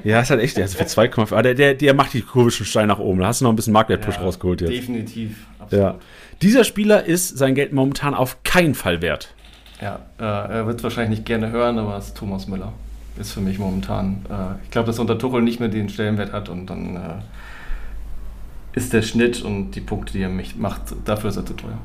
ja, 0.04 0.20
ist 0.20 0.30
halt 0.30 0.42
echt. 0.42 0.58
Also 0.58 0.76
für 0.76 0.84
2,5. 0.84 1.34
Ah, 1.34 1.40
der, 1.40 1.54
der, 1.54 1.74
der 1.74 1.94
macht 1.94 2.12
die 2.12 2.20
Kurve 2.20 2.50
schon 2.50 2.66
steil 2.66 2.86
nach 2.86 2.98
oben. 2.98 3.20
Da 3.20 3.28
hast 3.28 3.40
du 3.40 3.46
noch 3.46 3.52
ein 3.52 3.56
bisschen 3.56 3.72
Marktwert-Push 3.72 4.16
ja, 4.16 4.20
rausgeholt 4.20 4.60
jetzt. 4.60 4.70
Definitiv. 4.70 5.46
Absolut. 5.58 5.82
Ja. 5.82 5.98
Dieser 6.42 6.64
Spieler 6.64 7.04
ist 7.04 7.38
sein 7.38 7.54
Geld 7.54 7.72
momentan 7.72 8.12
auf 8.14 8.42
keinen 8.42 8.74
Fall 8.74 9.00
wert. 9.00 9.34
Ja, 9.80 10.00
äh, 10.18 10.22
er 10.58 10.66
wird 10.66 10.78
es 10.78 10.84
wahrscheinlich 10.84 11.18
nicht 11.18 11.26
gerne 11.26 11.50
hören, 11.50 11.78
aber 11.78 11.96
es 11.96 12.08
ist 12.08 12.16
Thomas 12.16 12.46
Müller. 12.48 12.72
Ist 13.18 13.32
für 13.32 13.40
mich 13.40 13.58
momentan. 13.58 14.24
Äh, 14.28 14.62
ich 14.64 14.70
glaube, 14.70 14.86
dass 14.86 14.98
unter 14.98 15.18
Tuchel 15.18 15.42
nicht 15.42 15.60
mehr 15.60 15.68
den 15.68 15.88
Stellenwert 15.88 16.32
hat 16.32 16.48
und 16.48 16.66
dann 16.66 16.96
äh, 16.96 17.00
ist 18.78 18.92
der 18.92 19.02
Schnitt 19.02 19.42
und 19.42 19.72
die 19.72 19.80
Punkte, 19.80 20.12
die 20.12 20.22
er 20.22 20.28
mich 20.28 20.56
macht, 20.56 20.82
dafür 21.04 21.30
ist 21.30 21.36
er 21.36 21.46
zu 21.46 21.54
teuer. 21.54 21.78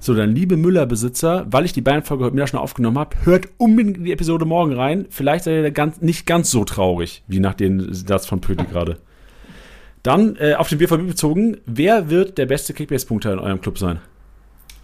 So, 0.00 0.14
dann 0.14 0.34
liebe 0.34 0.56
Müller-Besitzer, 0.56 1.46
weil 1.50 1.64
ich 1.64 1.72
die 1.72 1.80
Bayern-Folge 1.80 2.24
heute 2.24 2.34
Mittag 2.34 2.50
schon 2.50 2.60
aufgenommen 2.60 2.98
habe, 2.98 3.16
hört 3.24 3.48
unbedingt 3.58 4.06
die 4.06 4.12
Episode 4.12 4.44
morgen 4.44 4.72
rein. 4.72 5.06
Vielleicht 5.10 5.44
seid 5.44 5.54
ihr 5.54 5.70
ganz, 5.72 6.00
nicht 6.00 6.24
ganz 6.24 6.50
so 6.50 6.64
traurig, 6.64 7.24
wie 7.26 7.40
nach 7.40 7.54
dem 7.54 7.92
Satz 7.92 8.24
von 8.24 8.40
Pöti 8.40 8.64
gerade. 8.70 8.98
Dann 10.04 10.36
äh, 10.36 10.54
auf 10.54 10.68
den 10.68 10.78
BVB 10.78 11.08
bezogen, 11.08 11.56
wer 11.66 12.08
wird 12.10 12.38
der 12.38 12.46
beste 12.46 12.74
Kickbase-Punkter 12.74 13.32
in 13.32 13.38
eurem 13.40 13.60
Club 13.60 13.76
sein? 13.76 13.98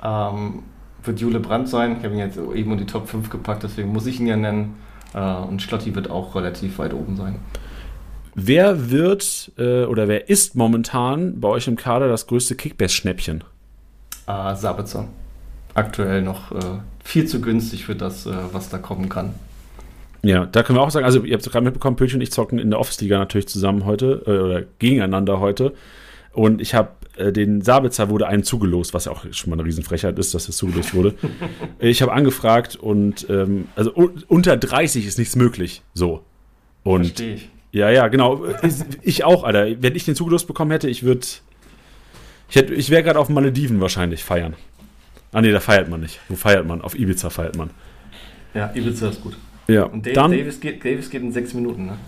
Ähm, 0.03 0.65
wird 1.07 1.21
Jule 1.21 1.41
Brandt 1.41 1.69
sein. 1.69 1.97
Ich 1.99 2.05
habe 2.05 2.15
ihn 2.15 2.21
jetzt 2.21 2.37
eben 2.37 2.73
in 2.73 2.79
die 2.79 2.87
Top 2.87 3.09
5 3.09 3.31
gepackt, 3.31 3.63
deswegen 3.63 3.93
muss 3.93 4.07
ich 4.07 4.21
ihn 4.21 4.27
ja 4.27 4.37
nennen. 4.37 4.77
Äh, 5.15 5.19
und 5.21 5.63
Schlotti 5.63 5.95
wird 5.95 6.11
auch 6.11 6.35
relativ 6.35 6.79
weit 6.79 6.95
oben 6.95 7.17
sein. 7.17 7.37
Wer 8.35 8.91
wird 8.91 9.53
äh, 9.59 9.85
oder 9.85 10.09
wer 10.09 10.29
ist 10.29 10.57
momentan 10.57 11.41
bei 11.41 11.49
euch 11.49 11.69
im 11.69 11.77
Kader 11.77 12.09
das 12.09 12.27
größte 12.27 12.57
Kickbase-Schnäppchen? 12.57 13.45
Äh, 14.27 14.57
Sabitzer. 14.57 15.07
Aktuell 15.75 16.23
noch 16.23 16.51
äh, 16.53 16.59
viel 17.03 17.27
zu 17.27 17.41
günstig 17.41 17.85
für 17.85 17.95
das, 17.95 18.27
äh, 18.27 18.33
was 18.53 18.71
da 18.71 18.79
kommen 18.79 19.09
kann. 19.09 19.35
Ja, 20.23 20.47
da 20.47 20.63
können 20.63 20.79
wir 20.79 20.83
auch 20.83 20.91
sagen, 20.91 21.05
also 21.05 21.23
ihr 21.23 21.35
habt 21.35 21.47
es 21.47 21.53
gerade 21.53 21.65
mitbekommen, 21.65 21.97
Pötchen 21.97 22.19
und 22.19 22.23
ich 22.23 22.33
zocken 22.33 22.59
in 22.59 22.71
der 22.71 22.81
Office-Liga 22.81 23.19
natürlich 23.19 23.47
zusammen 23.47 23.85
heute 23.85 24.23
äh, 24.27 24.31
oder 24.31 24.63
gegeneinander 24.79 25.39
heute. 25.39 25.75
Und 26.33 26.61
ich 26.61 26.75
habe 26.75 26.91
äh, 27.17 27.33
den 27.33 27.63
Sabitzer 27.63 28.09
wurde 28.09 28.27
einem 28.27 28.43
zugelost, 28.43 28.95
was 28.95 29.05
ja 29.07 29.13
auch 29.13 29.25
schon 29.33 29.51
mal 29.51 29.57
eine 29.57 29.65
Riesenfrechheit 29.65 30.19
ist, 30.19 30.35
dass 30.35 30.47
das 30.47 30.57
zugelost 30.57 30.95
wurde. 30.95 31.15
ich 31.79 32.03
habe 32.03 32.13
angefragt 32.13 32.77
und 32.77 33.27
ähm, 33.29 33.69
also 33.77 33.93
unter 34.29 34.57
30 34.57 35.07
ist 35.07 35.19
nichts 35.19 35.37
möglich. 35.37 35.83
So. 35.95 36.23
Und 36.83 37.07
Verstehe 37.07 37.35
ich. 37.35 37.49
Ja, 37.73 37.91
ja, 37.91 38.07
genau. 38.07 38.45
Ich 39.03 39.25
auch, 39.25 39.43
Alter. 39.43 39.67
Wenn 39.83 39.97
ich 39.97 40.05
den 40.05 40.15
zugelost 40.15 40.47
bekommen 40.47 40.71
hätte, 40.71 40.89
ich 40.89 41.03
würde. 41.03 41.27
Ich, 42.49 42.57
ich 42.57 42.91
wäre 42.91 43.03
gerade 43.03 43.19
auf 43.19 43.29
Malediven 43.29 43.81
wahrscheinlich 43.81 44.23
feiern. 44.23 44.55
Ah, 45.33 45.41
nee, 45.41 45.51
da 45.51 45.59
feiert 45.59 45.89
man 45.89 46.01
nicht. 46.01 46.21
Wo 46.29 46.37
feiert 46.37 46.67
man? 46.67 46.83
Auf 46.83 46.97
Ibiza 46.97 47.31
feiert 47.31 47.57
man. 47.57 47.71
Ja, 48.55 48.71
Ibiza 48.73 49.09
ist 49.09 49.21
gut. 49.21 49.37
Ja, 49.67 49.85
und 49.85 50.07
Dave, 50.07 50.15
dann, 50.15 50.31
Davis, 50.31 50.61
geht, 50.61 50.85
Davis 50.85 51.11
geht 51.11 51.23
in 51.23 51.33
sechs 51.33 51.53
Minuten, 51.55 51.87
ne? 51.87 51.99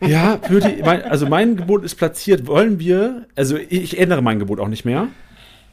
Ja, 0.00 0.36
die, 0.36 0.82
mein, 0.82 1.02
also 1.02 1.26
mein 1.26 1.56
Gebot 1.56 1.84
ist 1.84 1.96
platziert. 1.96 2.46
Wollen 2.46 2.78
wir, 2.78 3.26
also 3.36 3.56
ich 3.56 3.98
ändere 3.98 4.22
mein 4.22 4.38
Gebot 4.38 4.60
auch 4.60 4.68
nicht 4.68 4.84
mehr. 4.84 5.08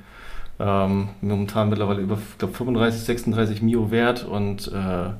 Ähm, 0.59 1.09
momentan 1.21 1.69
mittlerweile 1.69 2.01
über 2.01 2.19
glaub, 2.39 2.57
35, 2.57 3.03
36 3.03 3.61
Mio 3.61 3.91
wert 3.91 4.25
und 4.25 4.73
äh, 4.73 5.11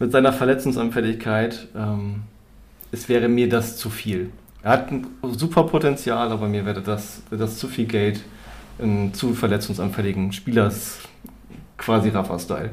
mit 0.00 0.10
seiner 0.10 0.32
Verletzungsanfälligkeit, 0.32 1.68
ähm, 1.76 2.22
es 2.90 3.08
wäre 3.08 3.28
mir 3.28 3.48
das 3.48 3.76
zu 3.76 3.90
viel. 3.90 4.30
Er 4.62 4.72
hat 4.72 4.90
ein 4.90 5.06
super 5.22 5.64
Potenzial, 5.64 6.32
aber 6.32 6.48
mir 6.48 6.66
wäre 6.66 6.82
das, 6.82 7.22
das 7.30 7.58
zu 7.58 7.68
viel 7.68 7.86
Geld 7.86 8.24
in 8.80 9.14
zu 9.14 9.34
verletzungsanfälligen 9.34 10.32
Spielers, 10.32 10.98
quasi 11.76 12.08
Rafa-Style. 12.08 12.70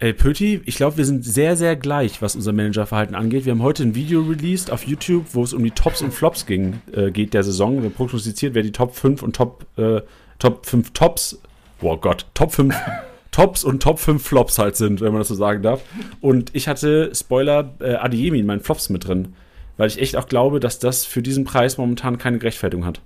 Ey, 0.00 0.12
Pöti, 0.12 0.60
ich 0.64 0.76
glaube, 0.76 0.96
wir 0.96 1.04
sind 1.04 1.24
sehr, 1.24 1.56
sehr 1.56 1.74
gleich, 1.74 2.22
was 2.22 2.36
unser 2.36 2.52
Managerverhalten 2.52 3.16
angeht. 3.16 3.46
Wir 3.46 3.50
haben 3.50 3.64
heute 3.64 3.82
ein 3.82 3.96
Video 3.96 4.20
released 4.20 4.70
auf 4.70 4.86
YouTube, 4.86 5.24
wo 5.32 5.42
es 5.42 5.52
um 5.52 5.64
die 5.64 5.72
Tops 5.72 6.02
und 6.02 6.14
Flops 6.14 6.46
ging, 6.46 6.80
äh, 6.92 7.10
geht 7.10 7.34
der 7.34 7.42
Saison. 7.42 7.82
Wir 7.82 7.90
prognostiziert, 7.90 8.54
wer 8.54 8.62
die 8.62 8.70
Top 8.70 8.94
5 8.94 9.24
und 9.24 9.34
Top, 9.34 9.66
äh, 9.76 10.02
Top 10.38 10.66
5 10.66 10.92
Tops, 10.92 11.42
boah 11.80 12.00
Gott, 12.00 12.26
Top 12.34 12.52
5 12.52 12.76
Tops 13.32 13.64
und 13.64 13.82
Top 13.82 13.98
5 13.98 14.24
Flops 14.24 14.60
halt 14.60 14.76
sind, 14.76 15.00
wenn 15.00 15.10
man 15.10 15.20
das 15.20 15.28
so 15.28 15.34
sagen 15.34 15.64
darf. 15.64 15.82
Und 16.20 16.54
ich 16.54 16.68
hatte, 16.68 17.10
Spoiler, 17.12 17.74
äh, 17.80 17.94
Adiemi 17.94 18.38
in 18.38 18.46
meinen 18.46 18.60
Flops 18.60 18.90
mit 18.90 19.08
drin, 19.08 19.34
weil 19.78 19.88
ich 19.88 20.00
echt 20.00 20.14
auch 20.14 20.28
glaube, 20.28 20.60
dass 20.60 20.78
das 20.78 21.06
für 21.06 21.22
diesen 21.22 21.42
Preis 21.42 21.76
momentan 21.76 22.18
keine 22.18 22.38
Gerechtfertigung 22.38 22.86
hat. 22.86 23.00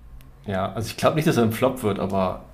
Ja, 0.46 0.70
also 0.74 0.88
ich 0.88 0.98
glaube 0.98 1.16
nicht, 1.16 1.26
dass 1.26 1.38
er 1.38 1.44
ein 1.44 1.52
Flop 1.52 1.82
wird, 1.82 1.98
aber 1.98 2.44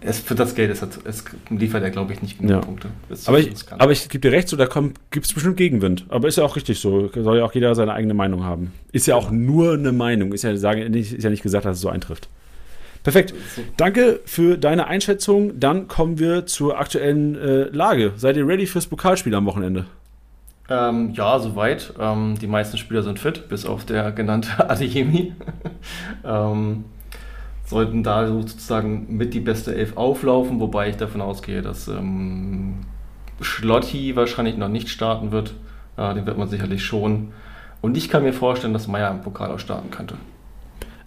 es, 0.00 0.18
für 0.20 0.34
das 0.34 0.54
Geld 0.54 0.70
ist 0.70 0.82
es 1.04 1.24
liefert 1.50 1.82
er, 1.82 1.90
glaube 1.90 2.12
ich, 2.12 2.22
nicht 2.22 2.38
genug 2.38 2.50
ja. 2.50 2.58
Punkte. 2.60 2.88
Aber 3.26 3.38
ich, 3.38 3.50
aber 3.70 3.92
ich 3.92 4.08
gebe 4.08 4.20
dir 4.20 4.32
recht, 4.32 4.48
so, 4.48 4.56
da 4.56 4.66
gibt 5.10 5.26
es 5.26 5.32
bestimmt 5.32 5.56
Gegenwind. 5.56 6.06
Aber 6.08 6.28
ist 6.28 6.38
ja 6.38 6.44
auch 6.44 6.56
richtig 6.56 6.78
so. 6.78 7.10
Soll 7.14 7.38
ja 7.38 7.44
auch 7.44 7.54
jeder 7.54 7.74
seine 7.74 7.92
eigene 7.92 8.14
Meinung 8.14 8.44
haben. 8.44 8.72
Ist 8.92 9.06
ja 9.06 9.16
auch 9.16 9.30
nur 9.30 9.74
eine 9.74 9.92
Meinung. 9.92 10.32
Ist 10.32 10.42
ja, 10.42 10.56
sagen, 10.56 10.94
ist 10.94 11.22
ja 11.22 11.30
nicht 11.30 11.42
gesagt, 11.42 11.64
dass 11.64 11.76
es 11.76 11.82
so 11.82 11.88
eintrifft. 11.88 12.28
Perfekt. 13.02 13.34
Danke 13.76 14.20
für 14.24 14.58
deine 14.58 14.86
Einschätzung. 14.86 15.58
Dann 15.58 15.88
kommen 15.88 16.18
wir 16.18 16.46
zur 16.46 16.78
aktuellen 16.78 17.36
äh, 17.36 17.62
Lage. 17.64 18.12
Seid 18.16 18.36
ihr 18.36 18.46
ready 18.46 18.66
fürs 18.66 18.86
Pokalspiel 18.86 19.34
am 19.34 19.46
Wochenende? 19.46 19.86
Ähm, 20.68 21.12
ja, 21.14 21.38
soweit. 21.38 21.94
Ähm, 21.98 22.36
die 22.40 22.46
meisten 22.46 22.76
Spieler 22.76 23.02
sind 23.02 23.18
fit, 23.18 23.48
bis 23.48 23.64
auf 23.64 23.84
der 23.84 24.12
genannte 24.12 24.50
Adeyemi. 24.70 25.32
ähm, 26.24 26.84
sollten 27.68 28.02
da 28.02 28.26
sozusagen 28.26 29.06
mit 29.16 29.34
die 29.34 29.40
beste 29.40 29.74
Elf 29.74 29.96
auflaufen, 29.96 30.58
wobei 30.58 30.88
ich 30.88 30.96
davon 30.96 31.20
ausgehe, 31.20 31.60
dass 31.62 31.86
ähm, 31.88 32.76
Schlotti 33.40 34.16
wahrscheinlich 34.16 34.56
noch 34.56 34.68
nicht 34.68 34.88
starten 34.88 35.32
wird. 35.32 35.54
Äh, 35.96 36.14
den 36.14 36.26
wird 36.26 36.38
man 36.38 36.48
sicherlich 36.48 36.84
schon. 36.84 37.32
Und 37.80 37.96
ich 37.96 38.08
kann 38.08 38.22
mir 38.22 38.32
vorstellen, 38.32 38.72
dass 38.72 38.88
Meier 38.88 39.10
im 39.10 39.20
Pokal 39.20 39.50
auch 39.52 39.58
starten 39.58 39.90
könnte. 39.90 40.16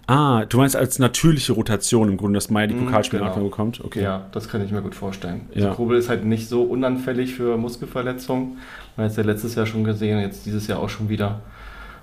Ah, 0.06 0.44
du 0.46 0.58
meinst 0.58 0.74
als 0.76 0.98
natürliche 0.98 1.52
Rotation 1.52 2.08
im 2.08 2.16
Grunde, 2.16 2.36
dass 2.36 2.50
Meier 2.50 2.66
die 2.66 2.74
Mhm, 2.74 2.86
Pokalspiele 2.86 3.22
genau. 3.22 3.44
Bekommt? 3.44 3.84
Okay. 3.84 4.02
Ja, 4.02 4.26
das 4.32 4.48
kann 4.48 4.64
ich 4.64 4.70
mir 4.72 4.82
gut 4.82 4.94
vorstellen. 4.94 5.42
Ja. 5.54 5.66
Also 5.66 5.76
Kobel 5.76 5.96
ist 5.98 6.08
halt 6.08 6.24
nicht 6.24 6.48
so 6.48 6.62
unanfällig 6.62 7.34
für 7.34 7.56
Muskelverletzungen. 7.56 8.58
Man 8.96 9.04
hat 9.04 9.10
es 9.12 9.16
ja 9.16 9.22
letztes 9.22 9.54
Jahr 9.54 9.66
schon 9.66 9.84
gesehen, 9.84 10.20
jetzt 10.20 10.44
dieses 10.44 10.66
Jahr 10.66 10.80
auch 10.80 10.88
schon 10.88 11.08
wieder. 11.08 11.40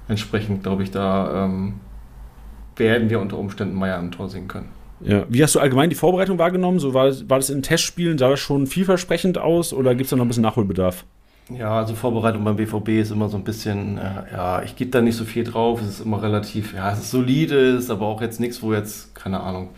Entsprechend 0.08 0.64
glaube 0.64 0.84
ich, 0.84 0.92
da 0.92 1.46
ähm, 1.46 1.76
werden 2.80 3.10
wir 3.10 3.20
unter 3.20 3.38
Umständen 3.38 3.76
Meier 3.76 3.98
am 3.98 4.12
Tor 4.12 4.30
sehen 4.30 4.48
können. 4.48 4.70
Ja. 5.02 5.24
Wie 5.30 5.42
hast 5.44 5.56
du 5.56 5.60
allgemein 5.60 5.90
die 5.90 5.96
Vorbereitung 5.96 6.38
wahrgenommen? 6.40 6.80
So 6.80 6.94
war, 6.94 7.06
das- 7.08 7.30
war 7.30 7.38
das 7.38 7.50
in 7.50 7.62
Testspielen, 7.62 8.18
sah 8.18 8.30
das 8.30 8.40
schon 8.40 8.68
vielversprechend 8.68 9.38
aus 9.38 9.72
oder 9.74 9.92
gibt 9.96 10.06
es 10.06 10.10
da 10.10 10.16
noch 10.18 10.26
ein 10.26 10.28
bisschen 10.28 10.44
Nachholbedarf? 10.44 11.06
Ja, 11.58 11.80
also 11.80 11.96
Vorbereitung 11.96 12.44
beim 12.44 12.58
BVB 12.58 13.00
ist 13.00 13.12
immer 13.12 13.28
so 13.30 13.38
ein 13.38 13.44
bisschen, 13.44 13.98
äh, 13.98 14.02
ja, 14.34 14.62
ich 14.62 14.76
gebe 14.76 14.92
da 14.92 15.02
nicht 15.02 15.16
so 15.16 15.24
viel 15.24 15.44
drauf. 15.44 15.82
Es 15.82 15.88
ist 15.90 16.00
immer 16.06 16.22
relativ, 16.22 16.74
ja, 16.76 16.92
es 16.92 17.00
ist 17.00 17.12
solide, 17.12 17.56
ist 17.56 17.90
aber 17.90 18.06
auch 18.06 18.22
jetzt 18.22 18.40
nichts, 18.40 18.62
wo 18.62 18.74
jetzt, 18.74 19.16
keine 19.16 19.40
Ahnung, 19.40 19.70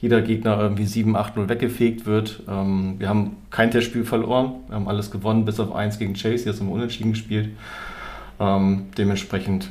jeder 0.00 0.20
Gegner 0.20 0.58
irgendwie 0.60 0.84
7-8-0 0.86 1.48
weggefegt 1.48 2.06
wird. 2.06 2.42
Ähm, 2.48 2.96
wir 2.98 3.08
haben 3.08 3.36
kein 3.50 3.70
Testspiel 3.70 4.04
verloren, 4.04 4.54
wir 4.66 4.74
haben 4.74 4.88
alles 4.88 5.12
gewonnen, 5.12 5.44
bis 5.44 5.60
auf 5.60 5.72
eins 5.74 5.98
gegen 6.00 6.14
Chase, 6.14 6.46
jetzt 6.46 6.58
haben 6.60 6.66
wir 6.68 6.74
unentschieden 6.74 7.12
gespielt. 7.12 7.50
Ähm, 8.40 8.86
dementsprechend 8.98 9.70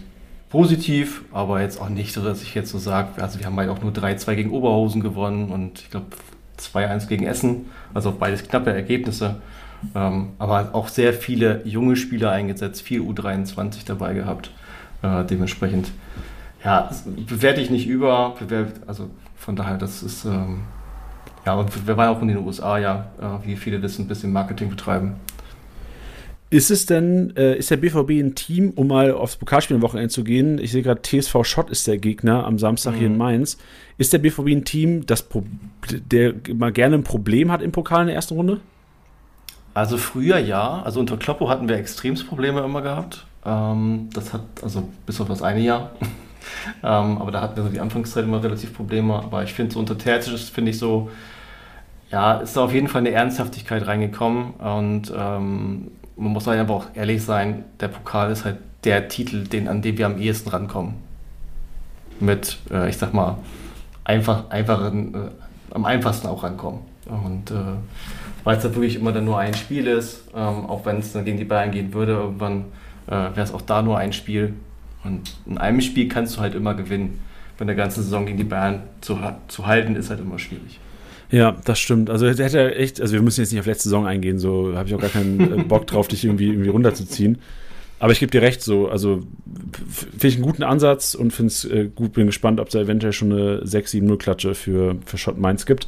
positiv, 0.52 1.24
aber 1.32 1.62
jetzt 1.62 1.80
auch 1.80 1.90
nicht 1.90 2.14
so, 2.14 2.22
dass 2.22 2.44
ich 2.44 2.54
jetzt 2.54 2.72
so 2.72 2.78
sage, 2.78 3.22
also 3.24 3.40
wir 3.40 3.46
haben 3.46 3.56
halt 3.56 3.70
auch 3.70 3.82
nur 3.82 3.92
3-2 3.92 4.36
gegen 4.36 4.52
Oberhausen 4.52 5.02
gewonnen 5.02 5.50
und 5.50 5.80
ich 5.80 5.90
glaube 5.90 6.08
2-1 6.60 7.08
gegen 7.08 7.26
Essen, 7.26 7.72
also 7.94 8.12
beides 8.12 8.44
knappe 8.48 8.72
Ergebnisse. 8.72 9.42
Ähm, 9.96 10.34
aber 10.38 10.70
auch 10.74 10.90
sehr 10.90 11.14
viele 11.14 11.66
junge 11.66 11.96
Spieler 11.96 12.32
eingesetzt, 12.32 12.84
viel 12.84 13.02
U23 13.02 13.86
dabei 13.86 14.14
gehabt. 14.14 14.52
Äh, 15.02 15.24
dementsprechend, 15.26 15.92
ja, 16.64 16.92
bewerte 17.28 17.62
ich 17.62 17.72
nicht 17.72 17.88
über, 17.88 18.36
bewerte, 18.38 18.82
also 18.86 19.10
von 19.38 19.56
daher, 19.56 19.78
das 19.78 20.04
ist, 20.04 20.26
ähm, 20.26 20.60
ja, 21.46 21.56
und 21.56 21.88
wir 21.88 21.98
waren 21.98 22.16
auch 22.16 22.22
in 22.22 22.28
den 22.28 22.38
USA, 22.38 22.78
ja, 22.78 23.08
äh, 23.20 23.48
wie 23.48 23.56
viele 23.56 23.82
wissen, 23.82 24.06
ein 24.06 24.08
bisschen 24.08 24.32
Marketing 24.32 24.70
betreiben. 24.70 25.16
Ist 26.52 26.70
es 26.70 26.86
denn, 26.86 27.34
äh, 27.38 27.56
ist 27.58 27.72
der 27.72 27.78
BVB 27.78 28.20
ein 28.20 28.36
Team, 28.36 28.72
um 28.76 28.88
mal 28.88 29.14
aufs 29.14 29.38
Pokalspiel 29.38 29.78
am 29.78 29.82
Wochenende 29.82 30.10
zu 30.10 30.26
gehen? 30.26 30.60
Ich 30.60 30.74
sehe 30.74 30.84
gerade, 30.84 31.02
TSV 31.02 31.46
Schott 31.46 31.70
ist 31.70 31.88
der 31.88 31.98
Gegner 31.98 32.46
am 32.46 32.60
Samstag 32.60 32.96
hier 32.96 33.08
in 33.08 33.14
Mhm. 33.14 33.20
Mainz. 33.20 33.58
Ist 33.98 34.12
der 34.12 34.18
BVB 34.18 34.48
ein 34.50 34.66
Team, 34.66 35.06
das 35.06 35.24
Pro 35.24 35.44
der 35.90 36.34
mal 36.54 36.74
gerne 36.74 36.96
ein 36.96 37.04
Problem 37.06 37.54
hat 37.54 37.62
im 37.62 37.72
Pokal 37.72 38.02
in 38.02 38.08
der 38.08 38.16
ersten 38.16 38.34
Runde? 38.36 38.60
Also 39.74 39.98
früher 39.98 40.40
ja, 40.40 40.82
also 40.82 41.00
unter 41.00 41.16
Kloppo 41.16 41.48
hatten 41.48 41.70
wir 41.70 41.78
extremst 41.78 42.28
Probleme 42.28 42.60
immer 42.60 42.82
gehabt. 42.82 43.26
Ähm, 43.46 44.10
das 44.14 44.34
hat, 44.34 44.42
also 44.62 44.90
bis 45.06 45.22
auf 45.22 45.30
das 45.30 45.42
eine 45.42 45.62
Jahr. 45.62 45.92
ähm, 46.84 47.18
aber 47.18 47.32
da 47.32 47.40
hatten 47.40 47.56
wir 47.56 47.64
so 47.64 47.70
die 47.70 47.80
Anfangszeit 47.80 48.26
immer 48.26 48.44
relativ 48.44 48.74
Probleme. 48.76 49.14
Aber 49.16 49.42
ich 49.44 49.54
finde 49.54 49.72
so 49.72 49.80
unter 49.80 49.98
Terzic 49.98 50.34
ist, 50.34 50.50
finde 50.50 50.72
ich 50.72 50.78
so, 50.78 51.10
ja, 52.12 52.40
ist 52.40 52.58
da 52.58 52.66
auf 52.66 52.74
jeden 52.74 52.90
Fall 52.90 53.00
eine 53.00 53.12
Ernsthaftigkeit 53.12 53.88
reingekommen. 53.88 54.52
Und 54.56 55.14
ähm, 55.16 55.92
man 56.22 56.34
muss 56.34 56.46
halt 56.48 56.60
einfach 56.60 56.76
auch 56.76 56.86
ehrlich 56.94 57.24
sein, 57.24 57.66
der 57.80 57.88
Pokal 57.88 58.32
ist 58.32 58.46
halt 58.46 58.58
der 58.84 59.08
Titel, 59.08 59.44
den, 59.44 59.68
an 59.68 59.82
dem 59.82 59.98
wir 59.98 60.06
am 60.06 60.20
ehesten 60.20 60.50
rankommen. 60.50 60.96
Mit, 62.20 62.60
äh, 62.70 62.90
ich 62.90 62.98
sag 62.98 63.14
mal, 63.14 63.40
einfach, 64.04 64.50
einfachen, 64.50 65.16
äh, 65.16 65.18
am 65.74 65.86
einfachsten 65.86 66.28
auch 66.28 66.44
rankommen. 66.44 66.82
Und 67.08 67.50
äh, 67.50 67.56
weil 68.44 68.58
es 68.58 68.64
da 68.64 68.70
wirklich 68.70 68.96
immer 68.96 69.12
dann 69.12 69.26
nur 69.26 69.40
ein 69.40 69.56
Spiel 69.56 69.88
ist, 69.88 70.24
ähm, 70.36 70.68
auch 70.68 70.86
wenn 70.86 71.00
es 71.00 71.12
dann 71.12 71.26
gegen 71.26 71.38
die 71.38 71.46
Bayern 71.46 71.72
gehen 71.72 71.94
würde, 71.94 72.14
irgendwann 72.14 72.66
äh, 73.08 73.12
wäre 73.12 73.42
es 73.42 73.54
auch 73.54 73.62
da 73.62 73.82
nur 73.82 73.98
ein 73.98 74.14
Spiel. 74.14 74.54
Und 75.04 75.36
in 75.48 75.58
einem 75.58 75.82
Spiel 75.82 76.08
kannst 76.08 76.38
du 76.38 76.42
halt 76.42 76.54
immer 76.54 76.76
gewinnen. 76.76 77.22
Wenn 77.58 77.68
der 77.68 77.76
ganze 77.76 78.04
Saison 78.04 78.26
gegen 78.26 78.38
die 78.38 78.44
Bayern 78.44 78.84
zu, 79.02 79.20
zu 79.48 79.66
halten, 79.66 79.96
ist 79.96 80.10
halt 80.10 80.20
immer 80.20 80.40
schwierig. 80.40 80.80
Ja, 81.32 81.56
das 81.64 81.80
stimmt. 81.80 82.10
Also 82.10 82.28
hätte 82.28 82.76
echt, 82.76 83.00
also 83.00 83.14
wir 83.14 83.22
müssen 83.22 83.40
jetzt 83.40 83.52
nicht 83.52 83.60
auf 83.60 83.66
letzte 83.66 83.84
Saison 83.84 84.06
eingehen, 84.06 84.38
so 84.38 84.76
habe 84.76 84.90
ich 84.90 84.96
auch 84.96 85.00
gar 85.00 85.10
keinen 85.10 85.60
äh, 85.60 85.64
Bock 85.64 85.88
drauf, 85.88 86.08
dich 86.08 86.26
irgendwie, 86.26 86.50
irgendwie 86.50 86.70
runterzuziehen. 86.70 87.38
Aber 88.00 88.12
ich 88.12 88.20
gebe 88.20 88.32
dir 88.32 88.42
recht, 88.42 88.62
so, 88.62 88.90
also 88.90 89.22
finde 89.80 90.28
ich 90.28 90.36
einen 90.36 90.44
guten 90.44 90.64
Ansatz 90.64 91.14
und 91.14 91.32
finde 91.32 91.48
es 91.48 91.66
äh, 91.66 91.90
gut, 91.94 92.14
bin 92.14 92.26
gespannt, 92.26 92.60
ob 92.60 92.68
es 92.68 92.74
da 92.74 92.82
eventuell 92.82 93.14
schon 93.14 93.32
eine 93.32 93.64
6-7-0-Klatsche 93.64 94.56
für, 94.56 94.96
für 95.06 95.18
Schott 95.18 95.38
Mainz 95.38 95.66
gibt. 95.66 95.88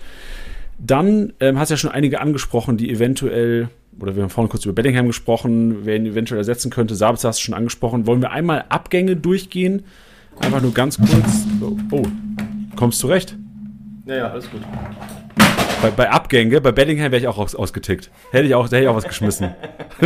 Dann 0.79 1.34
ähm, 1.39 1.60
hast 1.60 1.69
du 1.69 1.73
ja 1.73 1.77
schon 1.77 1.91
einige 1.91 2.21
angesprochen, 2.21 2.77
die 2.77 2.89
eventuell, 2.89 3.69
oder 3.99 4.15
wir 4.15 4.23
haben 4.23 4.29
vorhin 4.29 4.49
kurz 4.49 4.63
über 4.63 4.73
Bellingham 4.73 5.08
gesprochen, 5.08 5.86
wer 5.86 5.95
ihn 5.95 6.06
eventuell 6.06 6.38
ersetzen 6.38 6.69
könnte. 6.69 6.95
Sabitzer 6.95 7.29
hast 7.29 7.39
du 7.39 7.45
schon 7.45 7.56
angesprochen. 7.56 8.06
Wollen 8.06 8.21
wir 8.21 8.32
einmal 8.32 8.65
Abgänge 8.69 9.15
durchgehen? 9.15 9.84
Einfach 10.39 10.62
nur 10.62 10.73
ganz 10.73 10.97
kurz. 10.97 11.45
Oh, 11.62 11.77
oh 11.91 12.03
kommst 12.75 13.01
du 13.03 13.08
recht? 13.08 13.36
Ja, 14.06 14.15
ja, 14.15 14.32
alles 14.32 14.49
gut. 14.49 14.62
Bei, 15.84 15.91
bei 15.91 16.10
Abgänge, 16.10 16.62
bei 16.62 16.72
Bellingham 16.72 17.12
wäre 17.12 17.17
ich 17.17 17.28
auch 17.28 17.38
aus, 17.38 17.56
ausgetickt. 17.56 18.10
Hätte 18.32 18.46
ich 18.46 18.56
auch, 18.56 18.69
da 18.69 18.78
hätte 18.78 18.86
ich 18.86 18.89
auch 18.89 18.96
was 18.96 19.04
geschmissen. 19.04 19.54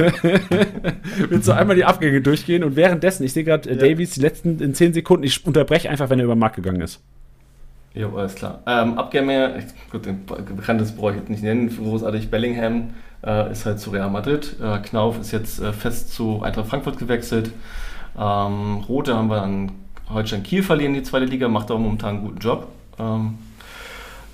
Willst 1.29 1.47
du 1.47 1.51
einmal 1.51 1.75
die 1.75 1.85
Abgänge 1.85 2.19
durchgehen 2.19 2.63
und 2.63 2.75
währenddessen, 2.75 3.23
ich 3.23 3.33
sehe 3.33 3.43
gerade 3.43 3.69
äh, 3.69 3.75
Ja. 3.75 3.81
Davies 3.81 4.15
die 4.15 4.21
letzten 4.21 4.59
in 4.59 4.73
10 4.73 4.93
Sekunden, 4.93 5.23
ich 5.23 5.45
unterbreche 5.45 5.87
einfach, 5.87 6.09
wenn 6.09 6.17
er 6.17 6.25
über 6.25 6.33
den 6.33 6.39
Markt 6.39 6.55
gegangen 6.55 6.81
ist. 6.81 6.99
Jo, 7.93 8.09
alles 8.17 8.33
klar. 8.33 8.63
Ähm, 8.65 8.97
Abgänge, 8.97 9.63
gut, 9.91 10.07
den 10.07 10.25
bekanntes 10.25 10.93
brauche 10.93 11.11
ich 11.11 11.17
jetzt 11.17 11.29
nicht 11.29 11.43
nennen, 11.43 11.69
großartig. 11.69 12.31
Bellingham 12.31 12.95
äh, 13.23 13.51
ist 13.51 13.67
halt 13.67 13.79
zu 13.79 13.91
Real 13.91 14.09
Madrid. 14.09 14.55
Äh, 14.59 14.79
Knauf 14.79 15.19
ist 15.19 15.31
jetzt 15.31 15.59
äh, 15.59 15.73
fest 15.73 16.11
zu 16.11 16.41
Eintracht 16.41 16.69
Frankfurt 16.69 16.97
gewechselt. 16.97 17.51
Ähm, 18.17 18.77
Rote 18.89 19.15
haben 19.15 19.29
wir 19.29 19.43
an 19.43 19.73
Holstein 20.09 20.41
Kiel 20.41 20.63
verliehen, 20.63 20.95
die 20.95 21.03
zweite 21.03 21.25
Liga, 21.25 21.47
macht 21.47 21.69
auch 21.69 21.77
momentan 21.77 22.15
einen 22.15 22.25
guten 22.25 22.39
Job. 22.39 22.67
Ähm, 22.97 23.35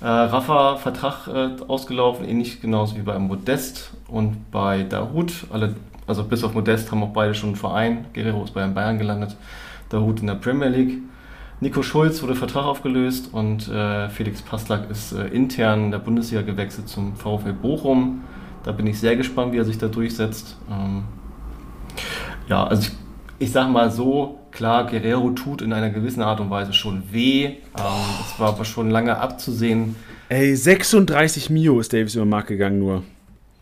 äh, 0.00 0.06
Rafa, 0.06 0.76
Vertrag 0.76 1.28
äh, 1.28 1.50
ausgelaufen, 1.66 2.28
ähnlich 2.28 2.60
genauso 2.60 2.96
wie 2.96 3.02
bei 3.02 3.18
Modest 3.18 3.92
und 4.08 4.50
bei 4.50 4.82
Dahut. 4.82 5.46
Alle, 5.50 5.74
also 6.06 6.24
bis 6.24 6.44
auf 6.44 6.54
Modest 6.54 6.90
haben 6.90 7.02
auch 7.02 7.12
beide 7.12 7.34
schon 7.34 7.50
einen 7.50 7.56
Verein. 7.56 8.06
Guerrero 8.12 8.44
ist 8.44 8.54
bei 8.54 8.66
Bayern 8.66 8.98
gelandet, 8.98 9.36
Dahut 9.88 10.20
in 10.20 10.26
der 10.26 10.34
Premier 10.34 10.68
League. 10.68 10.98
Nico 11.60 11.82
Schulz 11.82 12.22
wurde 12.22 12.34
Vertrag 12.34 12.64
aufgelöst 12.64 13.30
und 13.32 13.68
äh, 13.68 14.08
Felix 14.10 14.42
Passlack 14.42 14.90
ist 14.90 15.12
äh, 15.12 15.28
intern 15.28 15.84
in 15.84 15.90
der 15.92 15.98
Bundesliga 15.98 16.42
gewechselt 16.42 16.88
zum 16.88 17.16
VfL 17.16 17.52
Bochum. 17.52 18.22
Da 18.64 18.72
bin 18.72 18.86
ich 18.86 18.98
sehr 18.98 19.16
gespannt, 19.16 19.52
wie 19.52 19.58
er 19.58 19.64
sich 19.64 19.78
da 19.78 19.88
durchsetzt. 19.88 20.56
Ähm, 20.70 21.04
ja, 22.48 22.64
also 22.66 22.88
ich, 23.38 23.46
ich 23.46 23.52
sag 23.52 23.70
mal 23.70 23.90
so, 23.90 24.40
klar, 24.54 24.86
Guerrero 24.86 25.30
tut 25.30 25.60
in 25.60 25.72
einer 25.72 25.90
gewissen 25.90 26.22
Art 26.22 26.40
und 26.40 26.50
Weise 26.50 26.72
schon 26.72 27.02
weh. 27.12 27.44
Ähm, 27.44 27.56
es 27.76 28.40
war 28.40 28.48
aber 28.48 28.64
schon 28.64 28.90
lange 28.90 29.18
abzusehen. 29.18 29.96
Ey, 30.28 30.56
36 30.56 31.50
Mio 31.50 31.80
ist 31.80 31.92
Davies 31.92 32.14
über 32.14 32.24
den 32.24 32.30
Markt 32.30 32.48
gegangen 32.48 32.78
nur. 32.78 33.02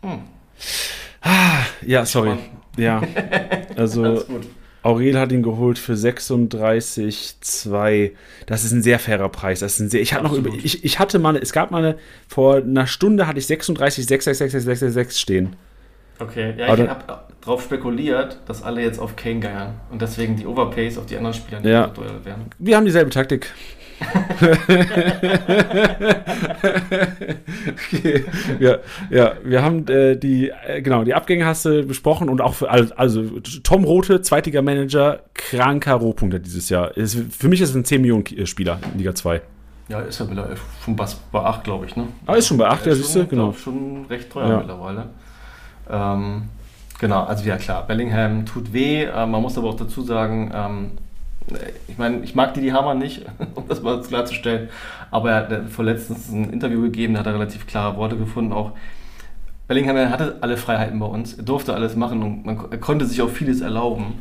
Hm. 0.01 0.19
Ah, 1.21 1.63
ja, 1.85 2.05
sorry. 2.05 2.37
Ja, 2.77 3.01
also. 3.75 4.23
Aurel 4.83 5.17
hat 5.17 5.31
ihn 5.31 5.41
geholt 5.43 5.79
für 5.79 5.93
36,2. 5.93 8.11
Das 8.45 8.65
ist 8.65 8.73
ein 8.73 8.83
sehr 8.83 8.99
fairer 8.99 9.29
Preis. 9.29 9.61
Das 9.61 9.75
ist 9.75 9.79
ein 9.79 9.89
sehr, 9.89 10.01
ich 10.01 10.13
hatte 10.13 10.25
noch 10.25 10.33
über, 10.33 10.49
ich, 10.61 10.83
ich 10.83 10.99
hatte 10.99 11.19
mal, 11.19 11.37
es 11.37 11.53
gab 11.53 11.71
mal 11.71 11.85
eine, 11.85 11.95
vor 12.27 12.57
einer 12.57 12.85
Stunde 12.85 13.25
hatte 13.25 13.39
ich 13.39 13.45
36,66666 13.45 15.17
stehen. 15.17 15.55
Okay, 16.19 16.53
ja, 16.57 16.67
Aber 16.67 16.83
ich 16.83 16.89
habe 16.89 17.03
darauf 17.41 17.63
spekuliert, 17.63 18.39
dass 18.45 18.61
alle 18.63 18.81
jetzt 18.81 18.99
auf 18.99 19.15
Kane 19.15 19.39
geiern 19.39 19.73
und 19.91 20.01
deswegen 20.01 20.35
die 20.37 20.45
Overpays 20.45 20.97
auf 20.97 21.05
die 21.07 21.17
anderen 21.17 21.33
Spieler 21.33 21.59
nicht 21.59 21.69
Ja. 21.69 21.87
teuer 21.87 22.23
werden. 22.23 22.45
Wir 22.59 22.77
haben 22.77 22.85
dieselbe 22.85 23.09
Taktik. 23.09 23.51
okay. 27.93 28.25
ja, 28.59 28.77
ja, 29.09 29.33
wir 29.43 29.61
haben 29.61 29.87
äh, 29.87 30.15
die, 30.17 30.49
äh, 30.49 30.81
genau, 30.81 31.03
die 31.03 31.13
Abgänge 31.13 31.45
hast 31.45 31.65
du 31.65 31.83
besprochen 31.85 32.29
und 32.29 32.41
auch 32.41 32.53
für, 32.55 32.69
also 32.69 33.23
Tom 33.63 33.83
Rote, 33.83 34.21
zweitiger 34.21 34.61
Manager, 34.61 35.21
kranker 35.33 35.95
Rohpunkter 35.95 36.39
dieses 36.39 36.69
Jahr. 36.69 36.95
Ist, 36.97 37.17
für 37.33 37.47
mich 37.47 37.61
ist 37.61 37.69
es 37.69 37.75
ein 37.75 37.85
10 37.85 38.01
Millionen 38.01 38.23
Ki- 38.23 38.45
Spieler 38.45 38.79
in 38.93 38.99
Liga 38.99 39.13
2. 39.15 39.41
Ja, 39.89 39.99
ist 39.99 40.19
ja 40.19 40.29
wieder 40.29 40.49
schon 40.83 40.95
bei, 40.95 41.05
bei 41.31 41.39
8, 41.41 41.63
glaube 41.63 41.85
ich, 41.85 41.95
ne? 41.95 42.07
Ah, 42.25 42.35
ist 42.35 42.47
schon 42.47 42.57
bei 42.57 42.67
8, 42.67 42.85
ja, 42.85 42.95
siehst 42.95 43.13
du, 43.15 43.19
schon, 43.19 43.29
genau. 43.29 43.43
glaub, 43.51 43.57
schon 43.59 44.05
recht 44.09 44.29
teuer 44.31 44.47
Ja. 44.49 44.57
mittlerweile. 44.57 45.09
Ähm, 45.89 46.43
genau, 46.99 47.23
also 47.23 47.43
ja 47.45 47.57
klar, 47.57 47.85
Bellingham 47.85 48.45
tut 48.45 48.73
weh. 48.73 49.03
Äh, 49.03 49.25
man 49.25 49.41
muss 49.41 49.57
aber 49.57 49.69
auch 49.69 49.77
dazu 49.77 50.01
sagen, 50.01 50.51
ähm, 50.53 50.91
ich 51.87 51.97
meine, 51.97 52.19
ich 52.19 52.35
mag 52.35 52.53
Didi 52.53 52.69
Hammer 52.69 52.93
nicht, 52.93 53.25
um 53.55 53.67
das 53.67 53.81
mal 53.81 54.01
klarzustellen, 54.01 54.69
aber 55.11 55.31
er 55.31 55.35
hat 55.35 55.51
äh, 55.51 55.63
vor 55.67 55.85
letztens 55.85 56.29
ein 56.29 56.51
Interview 56.51 56.81
gegeben, 56.81 57.13
da 57.13 57.21
hat 57.21 57.27
er 57.27 57.33
relativ 57.33 57.67
klare 57.67 57.97
Worte 57.97 58.17
gefunden. 58.17 58.53
Auch 58.53 58.71
Bellingham 59.67 59.97
hatte 60.09 60.37
alle 60.41 60.57
Freiheiten 60.57 60.99
bei 60.99 61.05
uns, 61.05 61.33
er 61.33 61.43
durfte 61.43 61.73
alles 61.73 61.95
machen 61.95 62.21
und 62.23 62.45
man, 62.45 62.59
er 62.71 62.77
konnte 62.77 63.05
sich 63.05 63.21
auch 63.21 63.29
vieles 63.29 63.61
erlauben. 63.61 64.19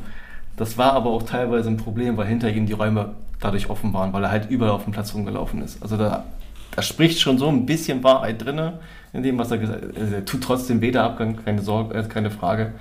Das 0.57 0.79
war 0.79 0.93
aber 0.93 1.11
auch 1.11 1.23
teilweise 1.23 1.71
ein 1.71 1.77
Problem, 1.77 2.17
weil 2.17 2.27
hinter 2.27 2.51
ihm 2.51 2.67
die 2.67 2.73
Räume 2.73 3.15
dadurch 3.41 3.71
offen 3.71 3.93
waren, 3.93 4.13
weil 4.13 4.23
er 4.23 4.31
halt 4.31 4.51
überall 4.51 4.73
auf 4.73 4.85
dem 4.85 4.93
Platz 4.93 5.15
rumgelaufen 5.15 5.63
ist. 5.63 5.83
Also 5.83 5.97
da, 5.97 6.25
da 6.75 6.83
spricht 6.83 7.21
schon 7.21 7.39
so 7.39 7.49
ein 7.49 7.65
bisschen 7.65 8.03
Wahrheit 8.03 8.45
drin 8.45 8.73
in 9.13 9.23
dem, 9.23 9.39
was 9.39 9.51
er 9.51 9.59
gesagt 9.59 9.83
hat. 9.83 9.97
Also 9.97 10.15
er 10.15 10.25
tut 10.25 10.43
trotzdem 10.43 10.81
weh, 10.81 10.91
der 10.91 11.05
Abgang, 11.05 11.37
keine 11.45 11.63
Sorge, 11.63 11.95
äh, 11.95 12.03
keine 12.05 12.31
Frage. 12.31 12.73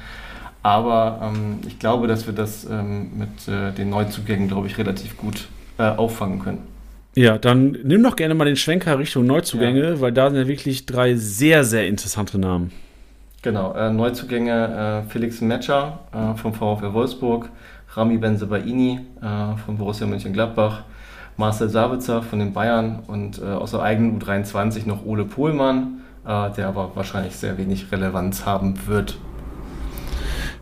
Aber 0.64 1.20
ähm, 1.24 1.60
ich 1.68 1.80
glaube, 1.80 2.08
dass 2.08 2.26
wir 2.26 2.34
das 2.34 2.66
ähm, 2.70 3.12
mit 3.18 3.48
äh, 3.48 3.72
den 3.72 3.90
Neuzugängen, 3.90 4.48
glaube 4.48 4.68
ich, 4.68 4.78
relativ 4.78 5.18
gut 5.18 5.48
äh, 5.78 5.84
auffangen 5.84 6.40
können. 6.40 6.60
Ja, 7.16 7.38
dann 7.38 7.78
nimm 7.84 8.04
doch 8.04 8.16
gerne 8.16 8.36
mal 8.36 8.46
den 8.46 8.56
Schwenker 8.56 8.98
Richtung 8.98 9.26
Neuzugänge, 9.26 9.90
ja. 9.90 10.02
weil 10.02 10.14
da 10.14 10.30
sind 10.30 10.40
ja 10.40 10.48
wirklich 10.48 10.86
drei 10.86 11.16
sehr, 11.16 11.66
sehr 11.66 11.88
interessante 11.88 12.38
Namen. 12.38 12.72
Genau, 13.42 13.74
äh, 13.74 13.92
Neuzugänge 13.92 15.04
äh, 15.08 15.10
Felix 15.10 15.42
Metscher 15.42 16.00
äh, 16.14 16.38
vom 16.38 16.54
VfL 16.54 16.94
Wolfsburg, 16.94 17.50
Rami 17.96 18.18
Benzebaini 18.18 19.00
äh, 19.20 19.58
von 19.66 19.78
Borussia 19.78 20.08
Mönchengladbach, 20.08 20.84
Marcel 21.38 21.70
Sabitzer 21.70 22.22
von 22.22 22.40
den 22.40 22.54
Bayern 22.54 23.04
und 23.08 23.42
äh, 23.42 23.46
aus 23.46 23.72
der 23.72 23.82
eigenen 23.82 24.20
U23 24.20 24.88
noch 24.88 25.06
Ole 25.06 25.26
Pohlmann, 25.26 26.02
äh, 26.26 26.52
der 26.52 26.68
aber 26.68 26.92
wahrscheinlich 26.96 27.36
sehr 27.36 27.58
wenig 27.58 27.92
Relevanz 27.92 28.46
haben 28.46 28.76
wird 28.88 29.18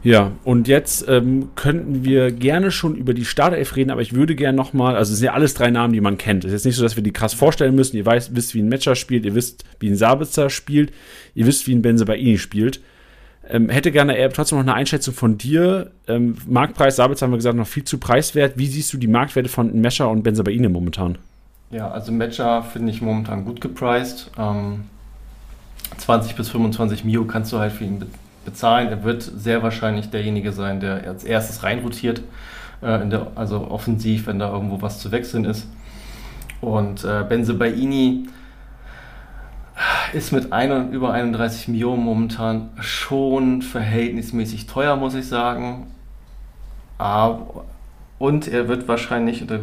ja, 0.02 0.32
und 0.46 0.70
jetzt 0.70 1.06
ähm, 1.10 1.50
könnten 1.56 2.06
wir 2.06 2.32
gerne 2.32 2.72
schon 2.72 2.96
über 2.96 3.14
die 3.14 3.26
Startelf 3.26 3.76
reden, 3.76 3.92
aber 3.92 4.02
ich 4.02 4.14
würde 4.14 4.34
gerne 4.34 4.56
nochmal, 4.56 4.96
also 4.96 5.12
es 5.12 5.20
sind 5.20 5.26
ja 5.26 5.34
alles 5.34 5.56
drei 5.56 5.72
Namen, 5.72 5.92
die 5.94 6.00
man 6.00 6.18
kennt. 6.18 6.46
Es 6.46 6.50
ist 6.50 6.60
jetzt 6.60 6.66
nicht 6.66 6.76
so, 6.78 6.84
dass 6.84 6.96
wir 6.96 7.04
die 7.04 7.12
krass 7.12 7.34
vorstellen 7.34 7.76
müssen. 7.76 7.98
Ihr 7.98 8.06
weißt, 8.06 8.34
wisst, 8.34 8.56
wie 8.56 8.62
ein 8.62 8.70
Matcher 8.70 8.96
spielt, 8.96 9.26
ihr 9.26 9.36
wisst, 9.36 9.66
wie 9.80 9.90
ein 9.90 9.98
Sabitzer 9.98 10.50
spielt, 10.50 10.94
ihr 11.36 11.46
wisst, 11.46 11.68
wie 11.68 11.76
ein 11.76 11.82
Benzebaini 11.82 12.38
spielt. 12.38 12.80
Ähm, 13.50 13.70
hätte 13.70 13.92
gerne 13.92 14.16
eher 14.16 14.32
trotzdem 14.32 14.60
noch 14.60 14.66
eine 14.66 14.76
Einschätzung 14.76 15.14
von 15.14 15.38
dir. 15.38 15.92
Ähm, 16.08 16.38
Marktpreis, 16.48 16.98
Sabitzer 16.98 17.26
haben 17.26 17.32
wir 17.32 17.38
gesagt, 17.38 17.58
noch 17.58 17.68
viel 17.68 17.84
zu 17.84 17.98
preiswert. 17.98 18.58
Wie 18.58 18.68
siehst 18.68 18.94
du 18.94 18.98
die 18.98 19.08
Marktwerte 19.08 19.50
von 19.50 19.80
Mescher 19.82 20.10
und 20.10 20.24
Benzebaini 20.24 20.70
momentan? 20.70 21.18
Ja, 21.72 21.90
also 21.90 22.12
Matcher 22.12 22.64
finde 22.64 22.92
ich 22.92 23.02
momentan 23.02 23.46
gut 23.46 23.62
gepreist. 23.62 24.32
Ähm, 24.38 24.86
20 25.98 26.36
bis 26.36 26.50
25 26.50 27.04
Mio 27.04 27.26
kannst 27.26 27.52
du 27.52 27.60
halt 27.60 27.72
für 27.72 27.84
ihn 27.84 28.06
bezahlen. 28.46 28.90
Er 28.90 29.04
wird 29.04 29.24
sehr 29.24 29.64
wahrscheinlich 29.64 30.10
derjenige 30.10 30.52
sein, 30.52 30.80
der 30.80 31.08
als 31.08 31.24
erstes 31.24 31.64
reinrotiert, 31.64 32.22
äh, 32.82 33.06
der, 33.08 33.28
also 33.36 33.70
offensiv, 33.70 34.28
wenn 34.28 34.40
da 34.40 34.52
irgendwo 34.52 34.82
was 34.82 35.00
zu 35.00 35.12
wechseln 35.12 35.46
ist. 35.46 35.68
Und 36.62 37.04
äh, 37.04 37.24
Benzebaini 37.28 38.28
ist 40.14 40.32
mit 40.32 40.52
ein, 40.52 40.92
über 40.92 41.14
31 41.14 41.68
Millionen 41.70 42.04
momentan 42.04 42.70
schon 42.80 43.62
verhältnismäßig 43.62 44.68
teuer, 44.68 44.96
muss 44.96 45.14
ich 45.16 45.28
sagen. 45.28 45.88
Aber, 46.98 47.66
und 48.18 48.48
er 48.48 48.68
wird 48.68 48.88
wahrscheinlich, 48.88 49.46
da 49.48 49.60